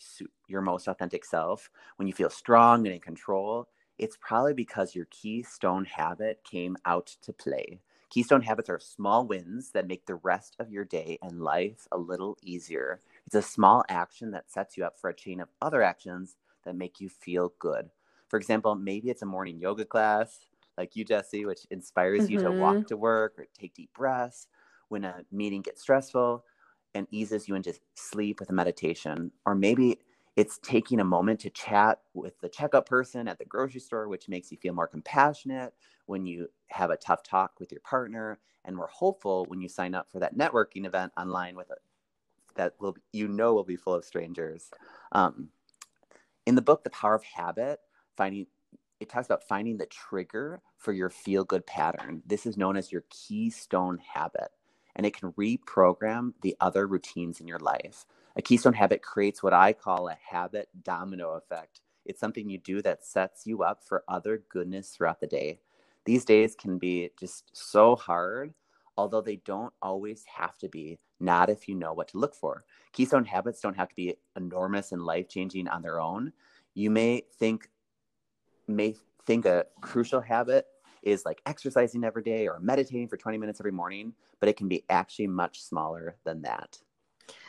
your 0.46 0.60
most 0.60 0.88
authentic 0.88 1.24
self, 1.24 1.70
when 1.96 2.08
you 2.08 2.14
feel 2.14 2.30
strong 2.30 2.86
and 2.86 2.94
in 2.94 3.00
control, 3.00 3.68
it's 3.98 4.16
probably 4.20 4.54
because 4.54 4.94
your 4.94 5.06
keystone 5.10 5.84
habit 5.84 6.40
came 6.44 6.76
out 6.84 7.16
to 7.22 7.32
play. 7.32 7.80
Keystone 8.10 8.40
habits 8.40 8.70
are 8.70 8.78
small 8.78 9.26
wins 9.26 9.72
that 9.72 9.86
make 9.86 10.06
the 10.06 10.14
rest 10.14 10.56
of 10.58 10.70
your 10.70 10.84
day 10.84 11.18
and 11.20 11.42
life 11.42 11.86
a 11.92 11.98
little 11.98 12.38
easier. 12.42 13.00
It's 13.26 13.34
a 13.34 13.42
small 13.42 13.84
action 13.88 14.30
that 14.30 14.50
sets 14.50 14.76
you 14.76 14.84
up 14.84 14.98
for 14.98 15.10
a 15.10 15.14
chain 15.14 15.40
of 15.40 15.48
other 15.60 15.82
actions 15.82 16.36
that 16.64 16.74
make 16.74 17.00
you 17.00 17.10
feel 17.10 17.52
good. 17.58 17.90
For 18.28 18.38
example, 18.38 18.74
maybe 18.74 19.10
it's 19.10 19.22
a 19.22 19.26
morning 19.26 19.58
yoga 19.58 19.84
class 19.84 20.38
like 20.78 20.96
you, 20.96 21.04
Jesse, 21.04 21.44
which 21.44 21.66
inspires 21.70 22.30
you 22.30 22.38
to 22.38 22.50
walk 22.50 22.76
mm-hmm. 22.76 22.86
to 22.86 22.96
work 22.96 23.34
or 23.36 23.46
take 23.58 23.74
deep 23.74 23.90
breaths 23.94 24.46
when 24.88 25.04
a 25.04 25.24
meeting 25.30 25.60
gets 25.60 25.82
stressful 25.82 26.44
and 26.94 27.06
eases 27.10 27.48
you 27.48 27.54
into 27.54 27.74
sleep 27.94 28.40
with 28.40 28.50
a 28.50 28.54
meditation. 28.54 29.30
Or 29.44 29.54
maybe 29.54 29.98
it's 30.36 30.58
taking 30.62 31.00
a 31.00 31.04
moment 31.04 31.40
to 31.40 31.50
chat 31.50 32.00
with 32.14 32.38
the 32.40 32.48
checkup 32.48 32.86
person 32.86 33.28
at 33.28 33.38
the 33.38 33.44
grocery 33.44 33.80
store, 33.80 34.08
which 34.08 34.28
makes 34.28 34.50
you 34.52 34.58
feel 34.58 34.74
more 34.74 34.86
compassionate 34.86 35.74
when 36.06 36.26
you 36.26 36.48
have 36.68 36.90
a 36.90 36.96
tough 36.96 37.22
talk 37.22 37.58
with 37.58 37.72
your 37.72 37.80
partner 37.80 38.38
and 38.64 38.76
more 38.76 38.88
hopeful 38.92 39.46
when 39.48 39.60
you 39.60 39.68
sign 39.68 39.94
up 39.94 40.10
for 40.10 40.20
that 40.20 40.36
networking 40.36 40.86
event 40.86 41.12
online 41.16 41.56
with 41.56 41.70
a 41.70 41.76
that 42.54 42.74
will 42.80 42.96
you 43.12 43.28
know 43.28 43.54
will 43.54 43.64
be 43.64 43.76
full 43.76 43.94
of 43.94 44.04
strangers. 44.04 44.70
Um, 45.12 45.48
in 46.46 46.54
the 46.54 46.62
book, 46.62 46.84
The 46.84 46.90
Power 46.90 47.14
of 47.14 47.22
Habit, 47.22 47.80
finding 48.16 48.46
it 49.00 49.08
talks 49.08 49.26
about 49.26 49.46
finding 49.46 49.76
the 49.76 49.86
trigger 49.86 50.60
for 50.76 50.92
your 50.92 51.08
feel 51.08 51.44
good 51.44 51.64
pattern. 51.66 52.22
This 52.26 52.46
is 52.46 52.56
known 52.56 52.76
as 52.76 52.90
your 52.90 53.04
keystone 53.10 53.98
habit, 53.98 54.48
and 54.98 55.06
it 55.06 55.16
can 55.16 55.32
reprogram 55.32 56.34
the 56.42 56.56
other 56.60 56.86
routines 56.86 57.40
in 57.40 57.46
your 57.46 57.60
life. 57.60 58.04
A 58.36 58.42
keystone 58.42 58.74
habit 58.74 59.00
creates 59.00 59.42
what 59.42 59.54
I 59.54 59.72
call 59.72 60.08
a 60.08 60.18
habit 60.20 60.68
domino 60.82 61.30
effect. 61.30 61.80
It's 62.04 62.20
something 62.20 62.50
you 62.50 62.58
do 62.58 62.82
that 62.82 63.06
sets 63.06 63.46
you 63.46 63.62
up 63.62 63.84
for 63.84 64.02
other 64.08 64.42
goodness 64.48 64.90
throughout 64.90 65.20
the 65.20 65.26
day. 65.26 65.60
These 66.04 66.24
days 66.24 66.56
can 66.56 66.78
be 66.78 67.10
just 67.18 67.44
so 67.52 67.94
hard, 67.94 68.54
although 68.96 69.20
they 69.20 69.36
don't 69.44 69.72
always 69.80 70.24
have 70.24 70.58
to 70.58 70.68
be, 70.68 70.98
not 71.20 71.48
if 71.48 71.68
you 71.68 71.74
know 71.74 71.92
what 71.92 72.08
to 72.08 72.18
look 72.18 72.34
for. 72.34 72.64
Keystone 72.92 73.24
habits 73.24 73.60
don't 73.60 73.76
have 73.76 73.88
to 73.90 73.94
be 73.94 74.16
enormous 74.36 74.92
and 74.92 75.02
life 75.02 75.28
changing 75.28 75.68
on 75.68 75.82
their 75.82 76.00
own. 76.00 76.32
You 76.74 76.90
may 76.90 77.22
think 77.38 77.68
may 78.66 78.94
think 79.24 79.46
a 79.46 79.66
crucial 79.80 80.20
habit 80.20 80.66
is 81.02 81.24
like 81.24 81.42
exercising 81.46 82.04
every 82.04 82.22
day 82.22 82.48
or 82.48 82.58
meditating 82.60 83.08
for 83.08 83.16
20 83.16 83.38
minutes 83.38 83.60
every 83.60 83.72
morning, 83.72 84.12
but 84.40 84.48
it 84.48 84.56
can 84.56 84.68
be 84.68 84.84
actually 84.88 85.26
much 85.26 85.62
smaller 85.62 86.16
than 86.24 86.42
that. 86.42 86.78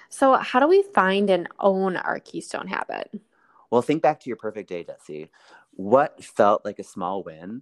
So, 0.09 0.33
how 0.33 0.59
do 0.59 0.67
we 0.67 0.83
find 0.93 1.29
and 1.29 1.47
own 1.59 1.95
our 1.95 2.19
keystone 2.19 2.67
habit? 2.67 3.11
Well, 3.69 3.81
think 3.83 4.01
back 4.01 4.19
to 4.21 4.29
your 4.29 4.37
perfect 4.37 4.69
day, 4.69 4.83
Jesse. 4.83 5.29
What 5.71 6.23
felt 6.23 6.65
like 6.65 6.79
a 6.79 6.83
small 6.83 7.23
win? 7.23 7.61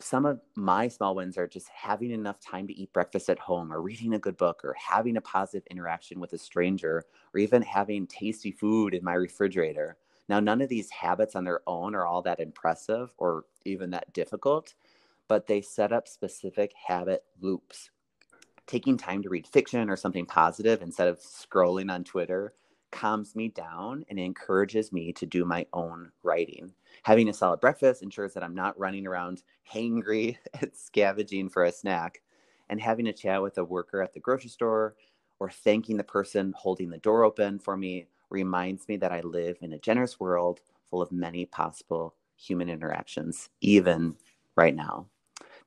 Some 0.00 0.26
of 0.26 0.40
my 0.56 0.88
small 0.88 1.14
wins 1.14 1.38
are 1.38 1.48
just 1.48 1.68
having 1.68 2.10
enough 2.10 2.40
time 2.40 2.66
to 2.68 2.72
eat 2.76 2.92
breakfast 2.92 3.30
at 3.30 3.38
home, 3.38 3.72
or 3.72 3.80
reading 3.80 4.14
a 4.14 4.18
good 4.18 4.36
book, 4.36 4.60
or 4.64 4.74
having 4.74 5.16
a 5.16 5.20
positive 5.20 5.66
interaction 5.70 6.20
with 6.20 6.32
a 6.32 6.38
stranger, 6.38 7.04
or 7.32 7.40
even 7.40 7.62
having 7.62 8.06
tasty 8.06 8.52
food 8.52 8.94
in 8.94 9.04
my 9.04 9.14
refrigerator. 9.14 9.96
Now, 10.28 10.40
none 10.40 10.60
of 10.60 10.68
these 10.68 10.90
habits 10.90 11.34
on 11.34 11.44
their 11.44 11.62
own 11.66 11.94
are 11.94 12.06
all 12.06 12.22
that 12.22 12.40
impressive 12.40 13.14
or 13.16 13.44
even 13.64 13.90
that 13.90 14.12
difficult, 14.12 14.74
but 15.28 15.46
they 15.46 15.60
set 15.60 15.92
up 15.92 16.08
specific 16.08 16.72
habit 16.86 17.24
loops. 17.40 17.90
Taking 18.66 18.96
time 18.98 19.22
to 19.22 19.28
read 19.28 19.46
fiction 19.46 19.88
or 19.88 19.96
something 19.96 20.26
positive 20.26 20.82
instead 20.82 21.08
of 21.08 21.20
scrolling 21.20 21.92
on 21.92 22.04
Twitter 22.04 22.54
calms 22.90 23.36
me 23.36 23.48
down 23.48 24.04
and 24.08 24.18
encourages 24.18 24.92
me 24.92 25.12
to 25.12 25.26
do 25.26 25.44
my 25.44 25.66
own 25.72 26.10
writing. 26.22 26.72
Having 27.02 27.28
a 27.28 27.34
solid 27.34 27.60
breakfast 27.60 28.02
ensures 28.02 28.34
that 28.34 28.42
I'm 28.42 28.54
not 28.54 28.78
running 28.78 29.06
around 29.06 29.42
hangry 29.70 30.36
and 30.60 30.70
scavenging 30.74 31.48
for 31.48 31.64
a 31.64 31.72
snack. 31.72 32.22
And 32.70 32.80
having 32.80 33.06
a 33.06 33.12
chat 33.12 33.42
with 33.42 33.56
a 33.58 33.64
worker 33.64 34.02
at 34.02 34.12
the 34.12 34.20
grocery 34.20 34.50
store 34.50 34.94
or 35.38 35.50
thanking 35.50 35.96
the 35.96 36.04
person 36.04 36.52
holding 36.56 36.90
the 36.90 36.98
door 36.98 37.24
open 37.24 37.58
for 37.58 37.76
me 37.76 38.06
reminds 38.30 38.88
me 38.88 38.96
that 38.98 39.12
I 39.12 39.20
live 39.20 39.56
in 39.62 39.72
a 39.72 39.78
generous 39.78 40.20
world 40.20 40.60
full 40.90 41.00
of 41.00 41.12
many 41.12 41.46
possible 41.46 42.14
human 42.36 42.68
interactions, 42.68 43.48
even 43.60 44.16
right 44.56 44.74
now. 44.74 45.06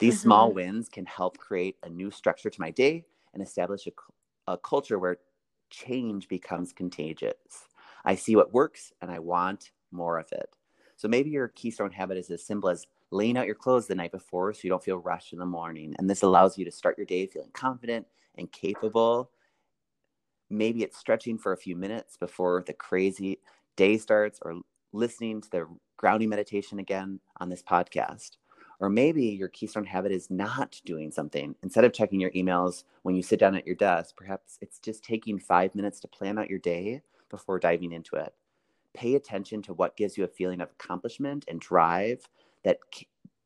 These 0.01 0.15
mm-hmm. 0.15 0.23
small 0.23 0.51
wins 0.51 0.89
can 0.89 1.05
help 1.05 1.37
create 1.37 1.77
a 1.83 1.89
new 1.89 2.09
structure 2.09 2.49
to 2.49 2.59
my 2.59 2.71
day 2.71 3.05
and 3.35 3.43
establish 3.43 3.87
a, 3.87 4.51
a 4.51 4.57
culture 4.57 4.97
where 4.97 5.17
change 5.69 6.27
becomes 6.27 6.73
contagious. 6.73 7.35
I 8.03 8.15
see 8.15 8.35
what 8.35 8.51
works 8.51 8.91
and 9.01 9.11
I 9.11 9.19
want 9.19 9.71
more 9.91 10.17
of 10.17 10.31
it. 10.31 10.49
So 10.95 11.07
maybe 11.07 11.29
your 11.29 11.49
keystone 11.49 11.91
habit 11.91 12.17
is 12.17 12.31
as 12.31 12.43
simple 12.43 12.69
as 12.69 12.87
laying 13.11 13.37
out 13.37 13.45
your 13.45 13.55
clothes 13.55 13.85
the 13.85 13.93
night 13.93 14.11
before 14.11 14.51
so 14.53 14.61
you 14.63 14.71
don't 14.71 14.83
feel 14.83 14.97
rushed 14.97 15.33
in 15.33 15.39
the 15.39 15.45
morning. 15.45 15.93
And 15.99 16.09
this 16.09 16.23
allows 16.23 16.57
you 16.57 16.65
to 16.65 16.71
start 16.71 16.97
your 16.97 17.05
day 17.05 17.27
feeling 17.27 17.51
confident 17.53 18.07
and 18.39 18.51
capable. 18.51 19.29
Maybe 20.49 20.81
it's 20.81 20.97
stretching 20.97 21.37
for 21.37 21.53
a 21.53 21.57
few 21.57 21.75
minutes 21.75 22.17
before 22.17 22.63
the 22.65 22.73
crazy 22.73 23.39
day 23.75 23.99
starts 23.99 24.39
or 24.41 24.61
listening 24.93 25.41
to 25.41 25.49
the 25.51 25.67
grounding 25.97 26.29
meditation 26.29 26.79
again 26.79 27.19
on 27.39 27.49
this 27.49 27.61
podcast. 27.61 28.37
Or 28.81 28.89
maybe 28.89 29.25
your 29.25 29.47
keystone 29.47 29.85
habit 29.85 30.11
is 30.11 30.31
not 30.31 30.81
doing 30.85 31.11
something. 31.11 31.55
Instead 31.61 31.85
of 31.85 31.93
checking 31.93 32.19
your 32.19 32.31
emails 32.31 32.83
when 33.03 33.13
you 33.13 33.21
sit 33.21 33.39
down 33.39 33.55
at 33.55 33.67
your 33.67 33.75
desk, 33.75 34.15
perhaps 34.15 34.57
it's 34.59 34.79
just 34.79 35.03
taking 35.03 35.37
five 35.37 35.75
minutes 35.75 35.99
to 35.99 36.07
plan 36.07 36.39
out 36.39 36.49
your 36.49 36.57
day 36.57 37.03
before 37.29 37.59
diving 37.59 37.91
into 37.91 38.15
it. 38.15 38.33
Pay 38.95 39.13
attention 39.13 39.61
to 39.61 39.73
what 39.73 39.95
gives 39.95 40.17
you 40.17 40.23
a 40.23 40.27
feeling 40.27 40.61
of 40.61 40.71
accomplishment 40.71 41.45
and 41.47 41.61
drive 41.61 42.27
that 42.63 42.79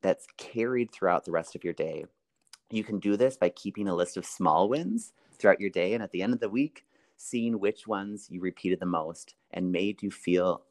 that's 0.01 0.25
carried 0.37 0.91
throughout 0.93 1.25
the 1.25 1.31
rest 1.31 1.53
of 1.53 1.65
your 1.65 1.73
day. 1.73 2.05
You 2.71 2.85
can 2.85 2.99
do 2.99 3.17
this 3.17 3.35
by 3.35 3.49
keeping 3.49 3.89
a 3.89 3.95
list 3.95 4.15
of 4.15 4.25
small 4.25 4.69
wins 4.69 5.11
throughout 5.37 5.59
your 5.59 5.69
day 5.69 5.93
and 5.93 6.01
at 6.01 6.11
the 6.11 6.21
end 6.21 6.33
of 6.33 6.39
the 6.39 6.49
week, 6.49 6.85
seeing 7.17 7.59
which 7.59 7.87
ones 7.87 8.27
you 8.29 8.39
repeated 8.39 8.79
the 8.79 8.85
most 8.85 9.35
and 9.51 9.69
made 9.69 10.01
you 10.01 10.11
feel 10.11 10.61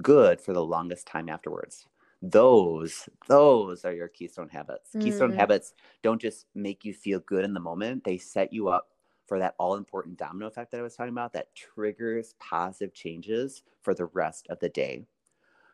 good 0.00 0.40
for 0.40 0.52
the 0.52 0.64
longest 0.64 1.08
time 1.08 1.28
afterwards 1.28 1.86
those 2.22 3.08
those 3.28 3.84
are 3.84 3.92
your 3.92 4.08
keystone 4.08 4.48
habits. 4.48 4.90
Mm. 4.94 5.00
keystone 5.02 5.32
habits 5.32 5.74
don't 6.02 6.20
just 6.20 6.46
make 6.54 6.84
you 6.84 6.94
feel 6.94 7.18
good 7.20 7.44
in 7.44 7.52
the 7.52 7.60
moment 7.60 8.04
they 8.04 8.16
set 8.16 8.52
you 8.52 8.68
up 8.68 8.90
for 9.26 9.38
that 9.40 9.54
all 9.58 9.74
important 9.74 10.16
domino 10.16 10.46
effect 10.46 10.70
that 10.70 10.78
i 10.78 10.82
was 10.82 10.94
talking 10.94 11.12
about 11.12 11.32
that 11.32 11.52
triggers 11.54 12.34
positive 12.38 12.94
changes 12.94 13.62
for 13.82 13.94
the 13.94 14.06
rest 14.06 14.46
of 14.50 14.58
the 14.60 14.68
day. 14.68 15.04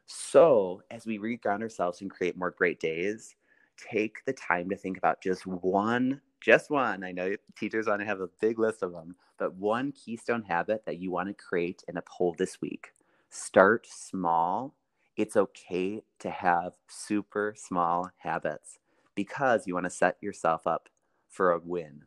So 0.06 0.82
as 0.90 1.04
we 1.04 1.18
reground 1.18 1.60
ourselves 1.60 2.00
and 2.00 2.10
create 2.10 2.36
more 2.36 2.50
great 2.50 2.80
days 2.80 3.36
take 3.76 4.24
the 4.24 4.32
time 4.32 4.68
to 4.70 4.76
think 4.76 4.96
about 4.98 5.22
just 5.22 5.46
one 5.46 6.20
just 6.40 6.68
one 6.70 7.04
i 7.04 7.12
know 7.12 7.34
teachers 7.56 7.86
want 7.86 8.00
to 8.00 8.06
have 8.06 8.20
a 8.20 8.28
big 8.40 8.58
list 8.58 8.82
of 8.82 8.92
them 8.92 9.14
but 9.38 9.54
one 9.54 9.92
keystone 9.92 10.42
habit 10.42 10.84
that 10.84 10.98
you 10.98 11.10
want 11.12 11.28
to 11.28 11.34
create 11.34 11.84
and 11.88 11.96
uphold 11.96 12.36
this 12.38 12.60
week. 12.60 12.88
Start 13.30 13.86
small 13.86 14.74
it's 15.18 15.36
okay 15.36 16.04
to 16.20 16.30
have 16.30 16.74
super 16.86 17.52
small 17.56 18.12
habits 18.18 18.78
because 19.16 19.66
you 19.66 19.74
want 19.74 19.84
to 19.84 19.90
set 19.90 20.16
yourself 20.20 20.64
up 20.64 20.88
for 21.28 21.50
a 21.50 21.58
win. 21.58 22.04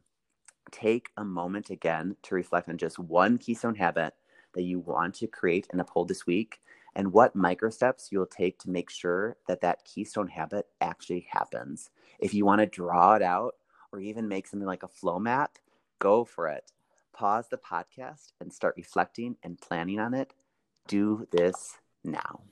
Take 0.72 1.09
a 1.18 1.26
moment 1.26 1.70
again 1.70 2.16
to 2.24 2.36
reflect 2.36 2.70
on 2.70 2.78
just 2.78 2.97
one 2.97 3.38
keystone 3.38 3.76
habit 3.76 4.14
that 4.53 4.64
you 4.64 4.80
want 4.80 5.16
to 5.16 5.28
create 5.28 5.68
and 5.72 5.82
uphold 5.82 6.07
this 6.07 6.26
week 6.26 6.62
and 6.95 7.12
what 7.12 7.36
micro 7.36 7.70
steps 7.70 8.07
you'll 8.12 8.26
take 8.26 8.57
to 8.59 8.70
make 8.70 8.89
sure 8.89 9.36
that 9.45 9.59
that 9.59 9.84
keystone 9.84 10.30
habit 10.30 10.68
actually 10.80 11.28
happens. 11.30 11.89
If 12.18 12.34
you 12.34 12.45
want 12.45 12.62
to 12.62 12.66
draw 12.66 13.16
it 13.16 13.22
out 13.22 13.55
or 13.91 13.99
even 13.99 14.30
make 14.30 14.47
something 14.47 14.68
like 14.68 14.84
a 14.84 14.88
flow 14.88 15.20
map, 15.20 15.57
go 15.99 16.24
for 16.24 16.47
it. 16.47 16.72
Pause 17.12 17.49
the 17.49 17.57
podcast 17.57 18.32
and 18.39 18.53
start 18.53 18.76
reflecting 18.78 19.36
and 19.43 19.59
planning 19.59 19.99
on 19.99 20.14
it. 20.14 20.34
Do 20.88 21.28
this 21.32 21.78
now. 22.05 22.43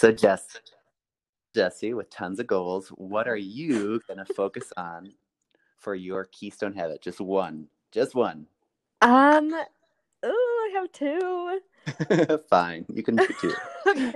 So, 0.00 0.10
Jess, 0.10 0.46
Jesse, 1.54 1.92
with 1.92 2.08
tons 2.08 2.40
of 2.40 2.46
goals, 2.46 2.88
what 2.88 3.28
are 3.28 3.36
you 3.36 4.00
going 4.08 4.16
to 4.16 4.32
focus 4.32 4.72
on 4.78 5.12
for 5.76 5.94
your 5.94 6.24
keystone 6.32 6.72
habit? 6.72 7.02
Just 7.02 7.20
one, 7.20 7.66
just 7.92 8.14
one. 8.14 8.46
Um, 9.02 9.54
oh, 10.22 10.70
I 10.70 10.78
have 10.78 10.90
two. 10.92 12.38
Fine, 12.48 12.86
you 12.94 13.02
can 13.02 13.16
do 13.16 13.26
two. 13.42 13.52
okay. 13.86 14.14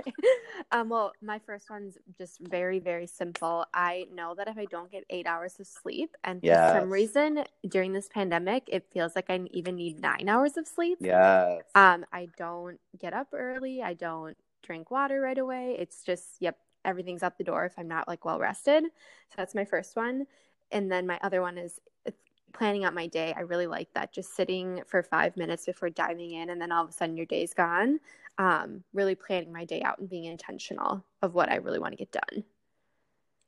Um, 0.71 0.89
well, 0.89 1.13
my 1.21 1.37
first 1.37 1.69
one's 1.69 1.99
just 2.17 2.39
very, 2.39 2.79
very 2.79 3.05
simple. 3.05 3.67
I 3.71 4.07
know 4.11 4.33
that 4.33 4.47
if 4.47 4.57
I 4.57 4.65
don't 4.65 4.91
get 4.91 5.03
eight 5.11 5.27
hours 5.27 5.59
of 5.59 5.67
sleep, 5.67 6.17
and 6.23 6.41
for 6.41 6.47
yes. 6.47 6.79
some 6.79 6.89
reason 6.89 7.43
during 7.67 7.93
this 7.93 8.09
pandemic, 8.09 8.63
it 8.71 8.87
feels 8.91 9.15
like 9.15 9.29
I 9.29 9.39
even 9.51 9.75
need 9.75 10.01
nine 10.01 10.29
hours 10.29 10.57
of 10.57 10.67
sleep. 10.67 10.97
Yeah. 10.99 11.59
Um, 11.75 12.07
I 12.11 12.29
don't 12.37 12.79
get 12.99 13.13
up 13.13 13.27
early. 13.33 13.83
I 13.83 13.93
don't 13.93 14.35
drink 14.65 14.91
water 14.91 15.21
right 15.21 15.37
away. 15.37 15.75
It's 15.79 16.03
just, 16.03 16.37
yep, 16.39 16.57
everything's 16.83 17.23
out 17.23 17.37
the 17.37 17.43
door 17.43 17.65
if 17.65 17.73
I'm 17.77 17.87
not 17.87 18.07
like 18.07 18.25
well 18.25 18.39
rested. 18.39 18.83
So 18.83 19.35
that's 19.37 19.55
my 19.55 19.65
first 19.65 19.95
one. 19.95 20.25
And 20.71 20.91
then 20.91 21.05
my 21.05 21.19
other 21.21 21.41
one 21.41 21.57
is 21.57 21.79
uh, 22.07 22.11
planning 22.53 22.85
out 22.85 22.93
my 22.93 23.07
day. 23.07 23.33
I 23.35 23.41
really 23.41 23.67
like 23.67 23.89
that. 23.93 24.13
Just 24.13 24.35
sitting 24.35 24.81
for 24.87 25.03
five 25.03 25.37
minutes 25.37 25.65
before 25.65 25.89
diving 25.89 26.31
in, 26.31 26.49
and 26.49 26.59
then 26.59 26.71
all 26.71 26.83
of 26.83 26.89
a 26.89 26.93
sudden 26.93 27.17
your 27.17 27.25
day's 27.27 27.53
gone. 27.53 27.99
Um, 28.37 28.83
really 28.93 29.15
planning 29.15 29.53
my 29.53 29.63
day 29.65 29.81
out 29.81 29.99
and 29.99 30.09
being 30.09 30.25
intentional 30.25 31.05
of 31.21 31.35
what 31.35 31.49
I 31.49 31.55
really 31.55 31.79
want 31.79 31.93
to 31.93 31.97
get 31.97 32.11
done. 32.11 32.43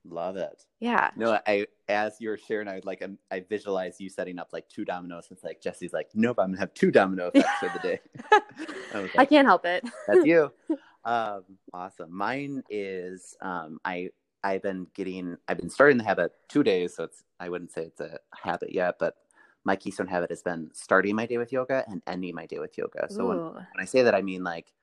Love 0.09 0.38
it. 0.38 0.65
Yeah. 0.80 1.09
No, 1.15 1.39
I 1.45 1.68
as 1.89 2.18
you 2.20 2.30
were 2.30 2.38
sharing, 2.38 2.68
I 2.68 2.76
would 2.76 2.86
like 2.86 3.01
um, 3.01 3.18
I 3.30 3.41
visualize 3.41 3.99
you 3.99 4.09
setting 4.09 4.39
up 4.39 4.49
like 4.53 4.70
two 4.70 4.86
dominoes. 4.86 5.28
It's 5.32 5.43
like 5.43 5.61
Jesse's 5.61 5.91
like, 5.91 6.09
nope, 6.13 6.38
I'm 6.39 6.51
gonna 6.51 6.59
have 6.59 6.74
two 6.74 6.91
domino 6.91 7.30
effects 7.34 7.59
for 7.59 7.72
the 7.74 7.80
day. 7.80 7.99
I, 8.93 9.09
I 9.18 9.26
can't 9.26 9.47
help 9.47 9.65
it. 9.65 9.84
That's 10.07 10.26
you. 10.26 10.51
Um, 11.07 11.43
awesome. 11.73 12.15
Mine 12.15 12.63
is 12.69 13.37
um, 13.41 13.79
I 13.85 14.09
I've 14.43 14.61
been 14.61 14.87
getting 14.93 15.37
I've 15.47 15.57
been 15.57 15.69
starting 15.69 15.97
the 15.97 16.03
habit 16.03 16.33
two 16.49 16.63
days, 16.63 16.95
so 16.95 17.05
it's 17.05 17.23
I 17.39 17.47
wouldn't 17.47 17.71
say 17.71 17.83
it's 17.83 18.01
a 18.01 18.19
habit 18.33 18.73
yet, 18.73 18.95
but 18.99 19.15
my 19.63 19.77
keystone 19.77 20.07
habit 20.07 20.29
has 20.29 20.43
been 20.43 20.69
starting 20.73 21.15
my 21.15 21.25
day 21.25 21.37
with 21.37 21.53
yoga 21.53 21.85
and 21.87 22.01
ending 22.07 22.35
my 22.35 22.45
day 22.45 22.59
with 22.59 22.77
yoga. 22.77 23.07
So 23.09 23.25
when, 23.27 23.37
when 23.53 23.63
I 23.79 23.85
say 23.85 24.03
that, 24.03 24.15
I 24.15 24.21
mean 24.21 24.43
like 24.43 24.73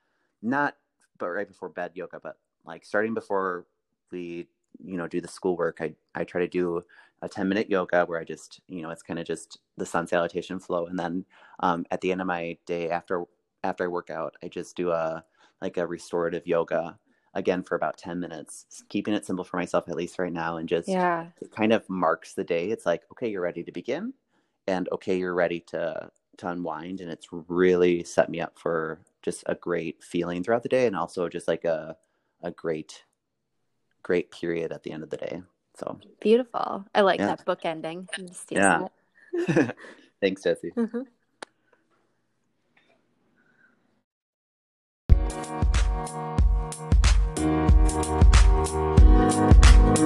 not 0.42 0.76
but 1.18 1.28
right 1.28 1.46
before 1.46 1.68
bed 1.68 1.92
yoga, 1.94 2.20
but 2.22 2.38
like 2.64 2.86
starting 2.86 3.12
before 3.12 3.66
we 4.10 4.48
you 4.82 4.96
know 4.96 5.06
do 5.06 5.20
the 5.20 5.28
schoolwork. 5.28 5.82
I 5.82 5.94
I 6.14 6.24
try 6.24 6.40
to 6.40 6.48
do 6.48 6.82
a 7.20 7.28
10 7.28 7.48
minute 7.48 7.68
yoga 7.70 8.04
where 8.04 8.20
I 8.20 8.24
just, 8.24 8.60
you 8.68 8.82
know, 8.82 8.90
it's 8.90 9.02
kind 9.02 9.18
of 9.18 9.26
just 9.26 9.58
the 9.76 9.86
sun 9.86 10.06
salutation 10.06 10.58
flow. 10.58 10.86
And 10.86 10.98
then 10.98 11.24
um, 11.60 11.86
at 11.90 12.00
the 12.00 12.12
end 12.12 12.20
of 12.20 12.26
my 12.26 12.56
day 12.66 12.90
after, 12.90 13.24
after 13.62 13.84
I 13.84 13.88
work 13.88 14.10
out, 14.10 14.36
I 14.42 14.48
just 14.48 14.76
do 14.76 14.90
a, 14.90 15.24
like 15.64 15.78
a 15.78 15.86
restorative 15.86 16.46
yoga 16.46 16.98
again 17.32 17.62
for 17.62 17.74
about 17.74 17.96
10 17.96 18.20
minutes 18.20 18.84
keeping 18.90 19.14
it 19.14 19.24
simple 19.24 19.44
for 19.44 19.56
myself 19.56 19.88
at 19.88 19.96
least 19.96 20.18
right 20.18 20.32
now 20.32 20.58
and 20.58 20.68
just 20.68 20.88
yeah 20.88 21.26
it 21.40 21.50
kind 21.50 21.72
of 21.72 21.88
marks 21.88 22.34
the 22.34 22.44
day 22.44 22.70
it's 22.70 22.84
like 22.84 23.02
okay 23.10 23.28
you're 23.28 23.40
ready 23.40 23.64
to 23.64 23.72
begin 23.72 24.12
and 24.66 24.88
okay 24.92 25.16
you're 25.16 25.34
ready 25.34 25.60
to 25.60 26.10
to 26.36 26.48
unwind 26.48 27.00
and 27.00 27.10
it's 27.10 27.28
really 27.48 28.04
set 28.04 28.28
me 28.28 28.40
up 28.40 28.58
for 28.58 28.98
just 29.22 29.42
a 29.46 29.54
great 29.54 30.02
feeling 30.04 30.42
throughout 30.42 30.62
the 30.62 30.68
day 30.68 30.86
and 30.86 30.94
also 30.96 31.28
just 31.28 31.48
like 31.48 31.64
a 31.64 31.96
a 32.42 32.50
great 32.50 33.04
great 34.02 34.30
period 34.30 34.70
at 34.70 34.82
the 34.84 34.92
end 34.92 35.02
of 35.02 35.10
the 35.10 35.16
day. 35.16 35.42
So 35.76 35.98
beautiful. 36.20 36.84
I 36.94 37.00
like 37.00 37.18
Yeah. 37.18 37.28
that 37.28 37.44
book 37.44 37.64
ending. 37.64 38.06
I'm 38.16 38.28
just 38.28 38.52
Yeah. 38.52 38.86
it. 39.32 39.76
thanks, 40.20 40.42
Jesse. 40.42 40.72
Mhm. 40.76 41.06
At 49.94 50.00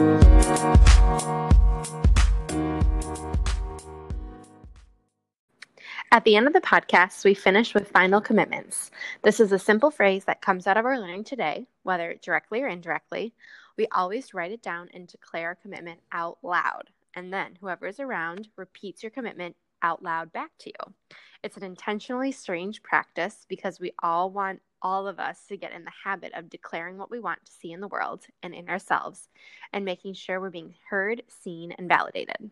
the 6.25 6.37
end 6.37 6.47
of 6.47 6.53
the 6.53 6.61
podcast, 6.61 7.25
we 7.25 7.33
finish 7.33 7.73
with 7.73 7.89
final 7.89 8.21
commitments. 8.21 8.91
This 9.23 9.41
is 9.41 9.51
a 9.51 9.59
simple 9.59 9.91
phrase 9.91 10.27
that 10.27 10.43
comes 10.43 10.67
out 10.67 10.77
of 10.77 10.85
our 10.85 10.99
learning 10.99 11.25
today, 11.25 11.69
whether 11.85 12.17
directly 12.21 12.63
or 12.63 12.69
indirectly. 12.69 13.33
We 13.79 13.87
always 13.93 14.35
write 14.35 14.53
it 14.53 14.61
down 14.61 14.91
and 14.93 15.09
declare 15.09 15.53
a 15.53 15.57
commitment 15.57 16.01
out 16.13 16.37
loud. 16.43 16.91
And 17.15 17.33
then 17.33 17.57
whoever 17.59 17.87
is 17.87 17.99
around 17.99 18.49
repeats 18.57 19.03
your 19.03 19.11
commitment 19.11 19.57
out 19.83 20.03
loud 20.03 20.33
back 20.33 20.51
to 20.61 20.71
you. 20.71 20.95
It's 21.43 21.57
an 21.57 21.63
intentionally 21.63 22.33
strange 22.33 22.83
practice 22.83 23.47
because 23.49 23.79
we 23.79 23.93
all 24.03 24.31
want 24.31 24.61
all 24.83 25.07
of 25.07 25.19
us 25.19 25.45
to 25.49 25.57
get 25.57 25.73
in 25.73 25.85
the 25.85 25.93
habit 26.05 26.33
of 26.35 26.51
declaring 26.51 26.99
what 26.99 27.11
we 27.11 27.21
want 27.21 27.45
to 27.45 27.53
see 27.53 27.73
in 27.73 27.81
the 27.81 27.89
world 27.89 28.25
and 28.43 28.55
in 28.55 28.69
ourselves 28.69 29.29
and 29.73 29.85
making 29.85 30.15
sure 30.15 30.41
we're 30.41 30.51
being 30.51 30.75
heard, 30.91 31.23
seen, 31.29 31.73
and 31.79 31.89
validated. 31.89 32.51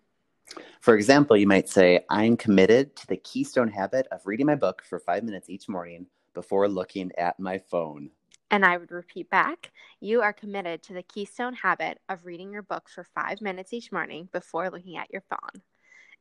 For 0.80 0.94
example, 0.94 1.36
you 1.36 1.46
might 1.46 1.68
say, 1.68 2.04
I'm 2.08 2.36
committed 2.36 2.94
to 2.96 3.06
the 3.08 3.16
keystone 3.16 3.68
habit 3.68 4.06
of 4.12 4.26
reading 4.26 4.46
my 4.46 4.54
book 4.54 4.82
for 4.88 5.00
five 5.00 5.24
minutes 5.24 5.50
each 5.50 5.68
morning 5.68 6.06
before 6.34 6.68
looking 6.68 7.10
at 7.18 7.40
my 7.40 7.58
phone. 7.58 8.10
And 8.50 8.64
I 8.64 8.76
would 8.76 8.92
repeat 8.92 9.28
back, 9.28 9.72
you 10.00 10.22
are 10.22 10.32
committed 10.32 10.82
to 10.84 10.92
the 10.92 11.02
keystone 11.02 11.54
habit 11.54 11.98
of 12.08 12.24
reading 12.24 12.52
your 12.52 12.62
book 12.62 12.88
for 12.88 13.02
five 13.02 13.40
minutes 13.40 13.72
each 13.72 13.90
morning 13.90 14.28
before 14.32 14.70
looking 14.70 14.96
at 14.96 15.10
your 15.10 15.22
phone. 15.28 15.62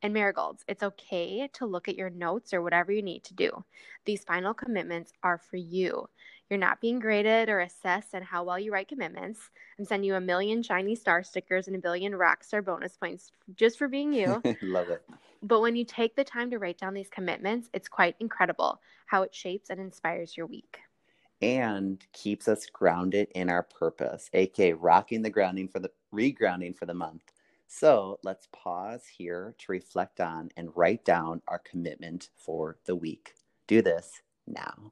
And 0.02 0.14
marigolds, 0.14 0.64
it's 0.68 0.84
okay 0.84 1.50
to 1.54 1.66
look 1.66 1.88
at 1.88 1.96
your 1.96 2.10
notes 2.10 2.54
or 2.54 2.62
whatever 2.62 2.92
you 2.92 3.02
need 3.02 3.24
to 3.26 3.34
do. 3.34 3.64
These 4.06 4.24
final 4.24 4.54
commitments 4.54 5.14
are 5.24 5.38
for 5.38 5.58
you. 5.58 6.10
You're 6.50 6.60
not 6.60 6.82
being 6.82 7.00
graded 7.00 7.50
or 7.50 7.62
assessed 7.62 8.14
on 8.14 8.22
how 8.22 8.44
well 8.44 8.60
you 8.60 8.72
write 8.72 8.88
commitments 8.88 9.50
I'm 9.78 9.86
sending 9.86 10.08
you 10.08 10.16
a 10.16 10.22
million 10.22 10.64
shiny 10.64 10.96
star 10.96 11.22
stickers 11.24 11.68
and 11.68 11.76
a 11.76 11.80
billion 11.80 12.16
rock 12.16 12.44
star 12.44 12.62
bonus 12.62 12.96
points 12.96 13.32
just 13.56 13.78
for 13.78 13.88
being 13.88 14.14
you. 14.14 14.42
Love 14.62 14.90
it. 14.90 15.04
But 15.44 15.62
when 15.62 15.76
you 15.76 15.84
take 15.84 16.16
the 16.16 16.24
time 16.24 16.50
to 16.52 16.60
write 16.60 16.78
down 16.78 16.94
these 16.94 17.10
commitments, 17.10 17.70
it's 17.74 17.90
quite 17.90 18.16
incredible 18.20 18.80
how 19.06 19.24
it 19.24 19.36
shapes 19.36 19.70
and 19.70 19.80
inspires 19.80 20.38
your 20.38 20.46
week. 20.46 20.80
And 21.42 22.04
keeps 22.14 22.48
us 22.48 22.66
grounded 22.68 23.28
in 23.36 23.50
our 23.50 23.64
purpose, 23.64 24.30
aka 24.34 24.72
rocking 24.74 25.22
the 25.22 25.30
grounding 25.30 25.68
for 25.68 25.80
the 25.80 25.92
regrounding 26.14 26.76
for 26.76 26.86
the 26.86 26.94
month. 26.94 27.24
So 27.68 28.20
let's 28.24 28.48
pause 28.52 29.06
here 29.18 29.54
to 29.58 29.72
reflect 29.72 30.22
on 30.22 30.50
and 30.56 30.76
write 30.76 31.04
down 31.04 31.42
our 31.48 31.60
commitment 31.60 32.30
for 32.38 32.78
the 32.86 32.96
week. 32.96 33.34
Do 33.68 33.82
this 33.82 34.22
now. 34.48 34.92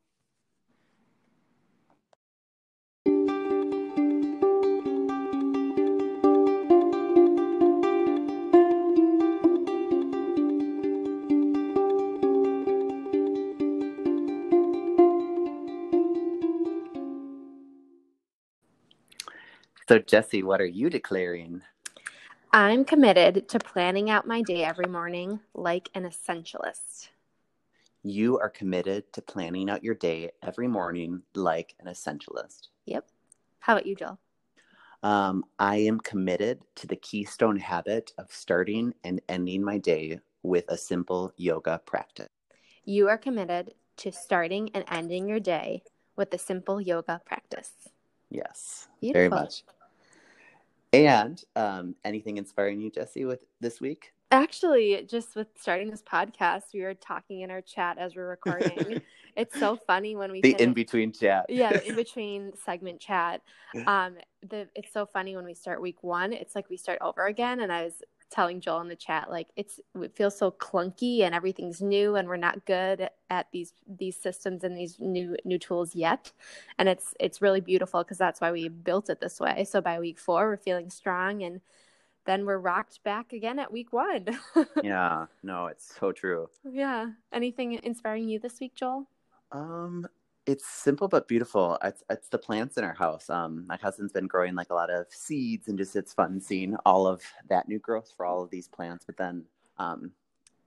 So, 19.87 19.99
Jesse, 19.99 20.41
what 20.43 20.59
are 20.59 20.65
you 20.65 20.89
declaring? 20.89 21.61
I'm 22.55 22.85
committed 22.85 23.49
to 23.49 23.57
planning 23.57 24.11
out 24.11 24.27
my 24.27 24.43
day 24.43 24.63
every 24.63 24.85
morning 24.85 25.39
like 25.55 25.89
an 25.95 26.03
essentialist. 26.03 27.09
You 28.03 28.37
are 28.37 28.49
committed 28.51 29.11
to 29.13 29.23
planning 29.23 29.71
out 29.71 29.83
your 29.83 29.95
day 29.95 30.29
every 30.43 30.67
morning 30.67 31.23
like 31.33 31.73
an 31.79 31.87
essentialist. 31.87 32.67
Yep. 32.85 33.07
How 33.57 33.73
about 33.73 33.87
you, 33.87 33.95
Jill? 33.95 34.19
Um, 35.01 35.45
I 35.57 35.77
am 35.77 35.99
committed 35.99 36.61
to 36.75 36.85
the 36.85 36.95
keystone 36.95 37.57
habit 37.57 38.11
of 38.19 38.31
starting 38.31 38.93
and 39.03 39.19
ending 39.27 39.63
my 39.63 39.79
day 39.79 40.19
with 40.43 40.65
a 40.67 40.77
simple 40.77 41.33
yoga 41.37 41.81
practice. 41.87 42.29
You 42.85 43.09
are 43.09 43.17
committed 43.17 43.73
to 43.97 44.11
starting 44.11 44.69
and 44.75 44.85
ending 44.91 45.27
your 45.27 45.39
day 45.39 45.81
with 46.15 46.31
a 46.35 46.37
simple 46.37 46.79
yoga 46.79 47.19
practice. 47.25 47.71
Yes, 48.29 48.89
Beautiful. 49.01 49.19
very 49.19 49.43
much. 49.43 49.63
And 50.93 51.43
um, 51.55 51.95
anything 52.05 52.37
inspiring 52.37 52.79
you, 52.79 52.91
Jesse, 52.91 53.25
with 53.25 53.39
this 53.59 53.81
week? 53.81 54.13
Actually, 54.29 55.05
just 55.07 55.35
with 55.35 55.47
starting 55.59 55.89
this 55.89 56.01
podcast, 56.01 56.63
we 56.73 56.81
were 56.81 56.93
talking 56.93 57.41
in 57.41 57.51
our 57.51 57.61
chat 57.61 57.97
as 57.97 58.15
we're 58.15 58.27
recording. 58.27 59.01
it's 59.35 59.59
so 59.59 59.75
funny 59.75 60.15
when 60.15 60.31
we 60.31 60.41
The 60.41 60.55
in 60.61 60.73
between 60.73 61.11
chat. 61.11 61.47
yeah, 61.49 61.79
in 61.85 61.95
between 61.95 62.51
segment 62.65 62.99
chat. 62.99 63.41
Um, 63.85 64.15
the 64.47 64.67
it's 64.75 64.91
so 64.91 65.05
funny 65.05 65.35
when 65.35 65.45
we 65.45 65.53
start 65.53 65.81
week 65.81 66.01
one. 66.01 66.33
It's 66.33 66.55
like 66.55 66.69
we 66.69 66.77
start 66.77 66.99
over 67.01 67.25
again, 67.25 67.59
and 67.59 67.71
I 67.71 67.83
was 67.83 68.01
telling 68.29 68.61
Joel 68.61 68.81
in 68.81 68.87
the 68.87 68.95
chat 68.95 69.29
like 69.29 69.47
it's 69.55 69.79
it 70.01 70.15
feels 70.15 70.37
so 70.37 70.51
clunky 70.51 71.21
and 71.21 71.33
everything's 71.35 71.81
new, 71.81 72.15
and 72.15 72.27
we're 72.27 72.37
not 72.37 72.65
good 72.65 73.09
at 73.29 73.47
these 73.51 73.73
these 73.87 74.15
systems 74.15 74.63
and 74.63 74.75
these 74.77 74.97
new 74.99 75.35
new 75.45 75.59
tools 75.59 75.95
yet. 75.95 76.31
And 76.77 76.89
it's 76.89 77.13
it's 77.19 77.41
really 77.41 77.61
beautiful 77.61 78.03
because 78.03 78.17
that's 78.17 78.41
why 78.41 78.51
we 78.51 78.67
built 78.69 79.09
it 79.09 79.19
this 79.19 79.39
way. 79.39 79.65
So 79.65 79.81
by 79.81 79.99
week 79.99 80.19
four, 80.19 80.47
we're 80.47 80.57
feeling 80.57 80.89
strong, 80.89 81.43
and 81.43 81.61
then 82.25 82.45
we're 82.45 82.57
rocked 82.57 83.03
back 83.03 83.33
again 83.33 83.59
at 83.59 83.71
week 83.71 83.91
one. 83.91 84.27
yeah, 84.83 85.25
no, 85.43 85.67
it's 85.67 85.95
so 85.99 86.11
true. 86.11 86.49
yeah. 86.63 87.07
Anything 87.31 87.79
inspiring 87.83 88.29
you 88.29 88.39
this 88.39 88.59
week, 88.59 88.75
Joel? 88.75 89.07
Um, 89.51 90.07
it's 90.45 90.67
simple 90.67 91.07
but 91.07 91.27
beautiful. 91.27 91.77
It's 91.83 92.03
it's 92.09 92.29
the 92.29 92.37
plants 92.37 92.77
in 92.77 92.83
our 92.83 92.93
house. 92.93 93.29
Um, 93.29 93.65
my 93.67 93.77
cousin's 93.77 94.11
been 94.11 94.27
growing 94.27 94.55
like 94.55 94.71
a 94.71 94.75
lot 94.75 94.89
of 94.89 95.05
seeds, 95.09 95.67
and 95.67 95.77
just 95.77 95.95
it's 95.95 96.13
fun 96.13 96.39
seeing 96.41 96.75
all 96.85 97.07
of 97.07 97.21
that 97.49 97.67
new 97.67 97.79
growth 97.79 98.11
for 98.15 98.25
all 98.25 98.43
of 98.43 98.49
these 98.49 98.67
plants. 98.67 99.05
But 99.05 99.17
then, 99.17 99.45
um, 99.77 100.11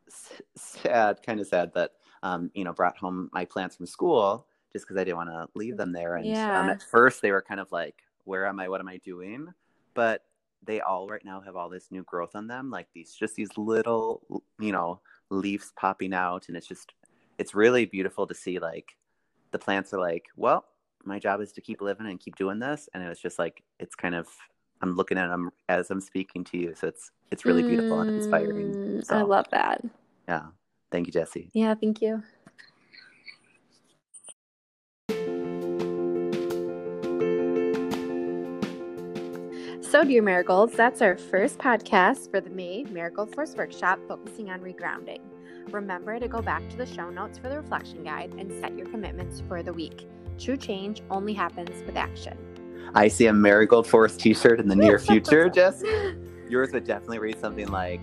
s- 0.09 0.41
sad, 0.57 1.23
kind 1.23 1.41
of 1.41 1.47
sad 1.47 1.73
that 1.75 1.93
um, 2.23 2.51
you 2.55 2.65
know, 2.65 2.73
brought 2.73 2.97
home 2.97 3.31
my 3.33 3.45
plants 3.45 3.77
from 3.77 3.87
school 3.87 4.47
just 4.73 4.87
because 4.87 5.01
I 5.01 5.05
didn't 5.05 5.19
want 5.19 5.31
to 5.31 5.49
leave 5.55 5.77
them 5.77 5.93
there. 5.93 6.17
And 6.17 6.35
um, 6.55 6.69
at 6.71 6.83
first, 6.83 7.23
they 7.23 7.31
were 7.31 7.43
kind 7.43 7.61
of 7.61 7.71
like, 7.71 8.03
"Where 8.25 8.47
am 8.47 8.59
I? 8.61 8.69
What 8.69 8.81
am 8.81 8.89
I 8.89 8.97
doing?" 8.99 9.49
But 9.95 10.25
they 10.63 10.81
all 10.81 11.07
right 11.07 11.25
now 11.25 11.41
have 11.41 11.55
all 11.55 11.69
this 11.69 11.91
new 11.91 12.03
growth 12.03 12.35
on 12.35 12.47
them, 12.47 12.71
like 12.71 12.89
these 12.95 13.15
just 13.15 13.37
these 13.37 13.57
little, 13.59 14.23
you 14.59 14.73
know, 14.73 15.01
leaves 15.31 15.73
popping 15.77 16.15
out, 16.15 16.49
and 16.49 16.57
it's 16.57 16.67
just 16.67 16.95
it's 17.39 17.55
really 17.55 17.85
beautiful 17.85 18.27
to 18.27 18.35
see 18.35 18.59
like 18.59 18.97
the 19.59 19.65
plants 19.65 19.95
are 19.95 20.01
like, 20.01 20.27
well, 20.37 20.67
my 21.05 21.19
job 21.19 21.41
is 21.41 21.51
to 21.53 21.63
keep 21.63 21.81
living 21.81 22.07
and 22.07 22.21
keep 22.21 22.37
doing 22.37 22.59
this, 22.59 22.91
and 22.93 23.03
it 23.03 23.09
was 23.09 23.19
just 23.19 23.39
like 23.39 23.63
it's 23.81 23.95
kind 23.95 24.15
of 24.15 24.29
I'm 24.83 24.95
looking 24.97 25.17
at 25.17 25.29
them 25.29 25.51
as 25.71 25.91
I'm 25.91 26.01
speaking 26.03 26.45
to 26.45 26.59
you, 26.59 26.75
so 26.75 26.89
it's 26.89 27.11
it's 27.31 27.47
really 27.47 27.63
beautiful 27.63 28.01
and 28.01 28.11
inspiring. 28.11 28.75
Mm, 28.75 29.05
So 29.07 29.17
I 29.17 29.23
love 29.23 29.47
that. 29.53 29.83
yeah, 30.29 30.43
thank 30.93 31.07
you, 31.07 31.13
Jesse. 31.13 31.51
Yeah, 31.55 31.75
thank 31.75 32.03
you. 32.03 32.23
So, 39.81 40.05
dear 40.05 40.21
Marigolds, 40.21 40.77
that's 40.77 41.01
our 41.01 41.17
first 41.17 41.59
podcast 41.59 42.31
for 42.31 42.43
the 42.43 42.51
May 42.51 42.83
Marigold 42.85 43.35
Force 43.35 43.55
Workshop 43.55 43.99
focusing 44.07 44.51
on 44.51 44.61
regrounding. 44.61 45.21
Remember 45.71 46.19
to 46.21 46.29
go 46.29 46.41
back 46.41 46.69
to 46.71 46.77
the 46.77 46.87
show 46.87 47.11
notes 47.11 47.39
for 47.39 47.49
the 47.49 47.57
reflection 47.57 48.05
guide 48.05 48.33
and 48.39 48.53
set 48.61 48.77
your 48.77 48.87
commitments 48.87 49.43
for 49.49 49.63
the 49.63 49.73
week. 49.73 50.07
True 50.39 50.57
change 50.57 51.03
only 51.11 51.35
happens 51.35 51.85
with 51.85 51.97
action. 51.97 52.37
I 52.95 53.09
see 53.09 53.27
a 53.27 53.33
Marigold 53.33 53.87
Force 53.87 54.17
T-shirt 54.17 54.61
in 54.61 54.69
the 54.69 54.77
near 54.77 54.99
future, 54.99 55.49
Jess. 55.55 55.83
Yours 56.49 56.71
would 56.73 56.85
definitely 56.85 57.19
read 57.19 57.39
something 57.41 57.67
like, 57.69 58.01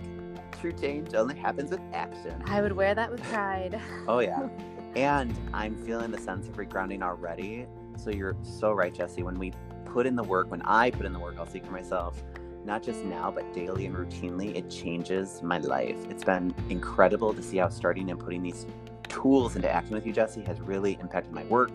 "True 0.60 0.72
change 0.72 1.14
only 1.14 1.34
happens 1.36 1.70
with 1.70 1.80
action." 1.92 2.42
I 2.46 2.60
would 2.60 2.72
wear 2.72 2.94
that 2.94 3.10
with 3.10 3.22
pride. 3.24 3.80
Oh 4.06 4.18
yeah. 4.20 4.48
And 4.96 5.34
I'm 5.52 5.74
feeling 5.84 6.12
the 6.12 6.20
sense 6.20 6.46
of 6.46 6.54
regrounding 6.54 7.02
already. 7.02 7.66
So 7.96 8.10
you're 8.10 8.36
so 8.42 8.70
right, 8.70 8.94
Jesse. 8.94 9.24
When 9.24 9.36
we 9.40 9.52
put 9.86 10.06
in 10.06 10.14
the 10.14 10.22
work, 10.22 10.52
when 10.52 10.62
I 10.62 10.92
put 10.92 11.04
in 11.04 11.12
the 11.12 11.18
work, 11.18 11.34
I'll 11.36 11.48
speak 11.48 11.66
for 11.66 11.72
myself, 11.72 12.22
not 12.64 12.82
just 12.82 13.04
now, 13.04 13.30
but 13.30 13.52
daily 13.52 13.86
and 13.86 13.94
routinely, 13.94 14.54
it 14.56 14.70
changes 14.70 15.42
my 15.42 15.58
life. 15.58 15.96
It's 16.10 16.24
been 16.24 16.54
incredible 16.70 17.34
to 17.34 17.42
see 17.42 17.58
how 17.58 17.68
starting 17.68 18.10
and 18.10 18.18
putting 18.18 18.42
these 18.42 18.66
tools 19.08 19.56
into 19.56 19.70
action 19.70 19.94
with 19.94 20.06
you, 20.06 20.12
Jesse, 20.12 20.42
has 20.42 20.60
really 20.60 20.98
impacted 21.00 21.32
my 21.32 21.44
work, 21.44 21.70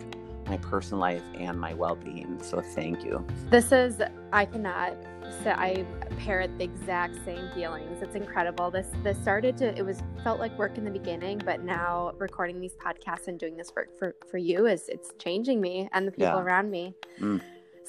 my 0.47 0.57
personal 0.57 0.99
life, 0.99 1.23
and 1.37 1.59
my 1.59 1.73
well 1.73 1.95
being. 1.95 2.41
So 2.41 2.61
thank 2.61 3.03
you. 3.03 3.25
This 3.49 3.71
is, 3.71 4.01
I 4.33 4.45
cannot 4.45 4.95
so 5.43 5.51
I 5.51 5.85
parrot 6.17 6.57
the 6.57 6.63
exact 6.63 7.15
same 7.23 7.49
feelings. 7.53 8.01
It's 8.01 8.15
incredible. 8.15 8.71
This 8.71 8.87
this 9.03 9.17
started 9.19 9.57
to 9.57 9.77
it 9.77 9.85
was 9.85 10.01
felt 10.23 10.39
like 10.39 10.57
work 10.57 10.77
in 10.77 10.83
the 10.83 10.91
beginning, 10.91 11.41
but 11.45 11.63
now 11.63 12.13
recording 12.17 12.59
these 12.59 12.75
podcasts 12.75 13.27
and 13.27 13.39
doing 13.39 13.55
this 13.55 13.71
work 13.75 13.97
for 13.97 14.15
for 14.29 14.37
you 14.37 14.65
is 14.65 14.89
it's 14.89 15.11
changing 15.19 15.61
me 15.61 15.87
and 15.93 16.07
the 16.07 16.11
people 16.11 16.25
Yeah. 16.25 16.41
around 16.41 16.71
me. 16.71 16.95
Mm. 17.19 17.41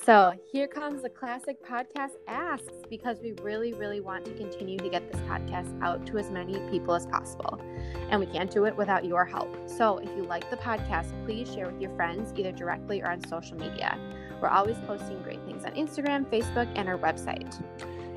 So 0.02 0.32
here 0.50 0.66
comes 0.66 1.02
the 1.02 1.10
classic 1.10 1.62
podcast 1.62 2.12
asks 2.26 2.72
because 2.88 3.18
we 3.22 3.32
really, 3.42 3.74
really 3.74 4.00
want 4.00 4.24
to 4.24 4.32
continue 4.32 4.78
to 4.78 4.88
get 4.88 5.12
this 5.12 5.20
podcast 5.22 5.78
out 5.82 6.06
to 6.06 6.16
as 6.16 6.30
many 6.30 6.58
people 6.70 6.94
as 6.94 7.04
possible. 7.04 7.60
And 8.08 8.18
we 8.18 8.24
can't 8.24 8.50
do 8.50 8.64
it 8.64 8.74
without 8.74 9.04
your 9.04 9.26
help. 9.26 9.54
So 9.68 9.98
if 9.98 10.08
you 10.16 10.24
like 10.24 10.48
the 10.48 10.56
podcast, 10.56 11.12
please 11.26 11.52
share 11.52 11.66
with 11.66 11.82
your 11.82 11.94
friends 11.96 12.32
either 12.34 12.50
directly 12.50 13.02
or 13.02 13.10
on 13.10 13.22
social 13.28 13.58
media. 13.58 13.98
We're 14.40 14.48
always 14.48 14.78
posting 14.86 15.20
great 15.22 15.44
things 15.44 15.66
on 15.66 15.72
Instagram, 15.72 16.24
Facebook, 16.30 16.72
and 16.76 16.88
our 16.88 16.96
website. 16.96 17.62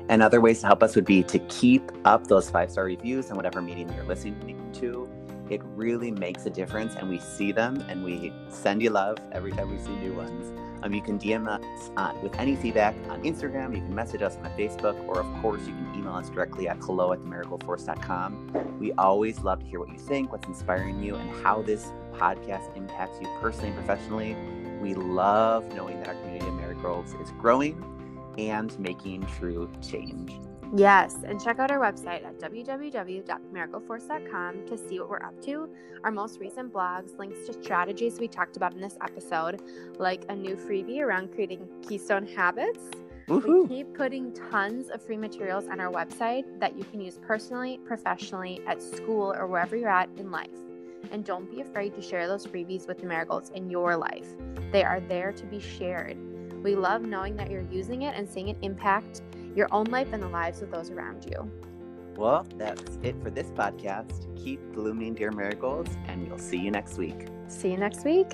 And 0.08 0.22
other 0.22 0.40
ways 0.40 0.62
to 0.62 0.66
help 0.66 0.82
us 0.82 0.94
would 0.96 1.04
be 1.04 1.22
to 1.24 1.38
keep 1.38 1.92
up 2.06 2.28
those 2.28 2.48
five 2.48 2.70
star 2.70 2.84
reviews 2.84 3.30
on 3.30 3.36
whatever 3.36 3.60
medium 3.60 3.92
you're 3.94 4.06
listening 4.06 4.72
to. 4.72 5.06
It 5.50 5.60
really 5.74 6.10
makes 6.10 6.46
a 6.46 6.50
difference, 6.50 6.94
and 6.94 7.10
we 7.10 7.18
see 7.18 7.52
them 7.52 7.84
and 7.90 8.02
we 8.02 8.32
send 8.48 8.82
you 8.82 8.88
love 8.88 9.18
every 9.32 9.52
time 9.52 9.70
we 9.70 9.78
see 9.78 9.94
new 9.96 10.14
ones. 10.14 10.50
Um, 10.84 10.92
you 10.92 11.00
can 11.00 11.18
DM 11.18 11.48
us 11.48 11.90
uh, 11.96 12.12
with 12.22 12.38
any 12.38 12.56
feedback 12.56 12.94
on 13.08 13.22
Instagram. 13.22 13.74
You 13.74 13.80
can 13.80 13.94
message 13.94 14.20
us 14.20 14.36
on 14.36 14.50
Facebook, 14.50 15.02
or 15.08 15.20
of 15.20 15.42
course, 15.42 15.62
you 15.66 15.72
can 15.72 15.94
email 15.96 16.12
us 16.12 16.28
directly 16.28 16.68
at 16.68 16.76
hello 16.76 17.12
at 17.12 17.20
themarigoldforce.com. 17.20 18.76
We 18.78 18.92
always 18.92 19.38
love 19.40 19.60
to 19.60 19.66
hear 19.66 19.80
what 19.80 19.88
you 19.88 19.98
think, 19.98 20.30
what's 20.30 20.46
inspiring 20.46 21.02
you, 21.02 21.14
and 21.14 21.42
how 21.42 21.62
this 21.62 21.90
podcast 22.12 22.76
impacts 22.76 23.18
you 23.18 23.28
personally 23.40 23.68
and 23.68 23.76
professionally. 23.78 24.36
We 24.82 24.94
love 24.94 25.74
knowing 25.74 26.00
that 26.00 26.08
our 26.08 26.14
community 26.16 26.46
of 26.46 26.54
marigolds 26.54 27.14
is 27.14 27.30
growing 27.40 27.82
and 28.36 28.78
making 28.78 29.26
true 29.38 29.70
change. 29.80 30.32
Yes, 30.76 31.18
and 31.24 31.40
check 31.40 31.60
out 31.60 31.70
our 31.70 31.78
website 31.78 32.24
at 32.24 32.40
www.themarigoldforce.com 32.40 34.66
to 34.66 34.76
see 34.76 34.98
what 34.98 35.08
we're 35.08 35.22
up 35.22 35.40
to. 35.42 35.68
Our 36.02 36.10
most 36.10 36.40
recent 36.40 36.72
blogs, 36.72 37.16
links 37.16 37.46
to 37.46 37.52
strategies 37.52 38.18
we 38.18 38.26
talked 38.26 38.56
about 38.56 38.74
in 38.74 38.80
this 38.80 38.98
episode, 39.00 39.62
like 40.00 40.24
a 40.28 40.34
new 40.34 40.56
freebie 40.56 41.00
around 41.00 41.32
creating 41.32 41.68
keystone 41.86 42.26
habits. 42.26 42.80
We 43.28 43.68
keep 43.68 43.94
putting 43.94 44.32
tons 44.32 44.90
of 44.90 45.00
free 45.00 45.16
materials 45.16 45.68
on 45.68 45.78
our 45.78 45.92
website 45.92 46.58
that 46.58 46.76
you 46.76 46.82
can 46.82 47.00
use 47.00 47.20
personally, 47.22 47.78
professionally, 47.84 48.60
at 48.66 48.82
school, 48.82 49.32
or 49.32 49.46
wherever 49.46 49.76
you're 49.76 49.88
at 49.88 50.08
in 50.16 50.32
life. 50.32 50.50
And 51.12 51.24
don't 51.24 51.48
be 51.48 51.60
afraid 51.60 51.94
to 51.94 52.02
share 52.02 52.26
those 52.26 52.44
freebies 52.44 52.88
with 52.88 52.98
the 52.98 53.06
marigolds 53.06 53.50
in 53.50 53.70
your 53.70 53.96
life. 53.96 54.26
They 54.72 54.82
are 54.82 54.98
there 54.98 55.30
to 55.30 55.46
be 55.46 55.60
shared. 55.60 56.18
We 56.64 56.74
love 56.74 57.02
knowing 57.02 57.36
that 57.36 57.48
you're 57.48 57.70
using 57.70 58.02
it 58.02 58.16
and 58.16 58.28
seeing 58.28 58.48
it 58.48 58.56
impact 58.62 59.22
your 59.54 59.68
own 59.72 59.86
life 59.86 60.12
and 60.12 60.22
the 60.22 60.28
lives 60.28 60.62
of 60.62 60.70
those 60.70 60.90
around 60.90 61.24
you. 61.24 61.50
Well, 62.16 62.46
that's 62.56 62.98
it 63.02 63.20
for 63.22 63.30
this 63.30 63.48
podcast. 63.48 64.34
Keep 64.36 64.72
blooming, 64.72 65.14
dear 65.14 65.32
marigolds, 65.32 65.96
and 66.06 66.28
we'll 66.28 66.38
see 66.38 66.58
you 66.58 66.70
next 66.70 66.96
week. 66.96 67.26
See 67.48 67.70
you 67.70 67.76
next 67.76 68.04
week. 68.04 68.30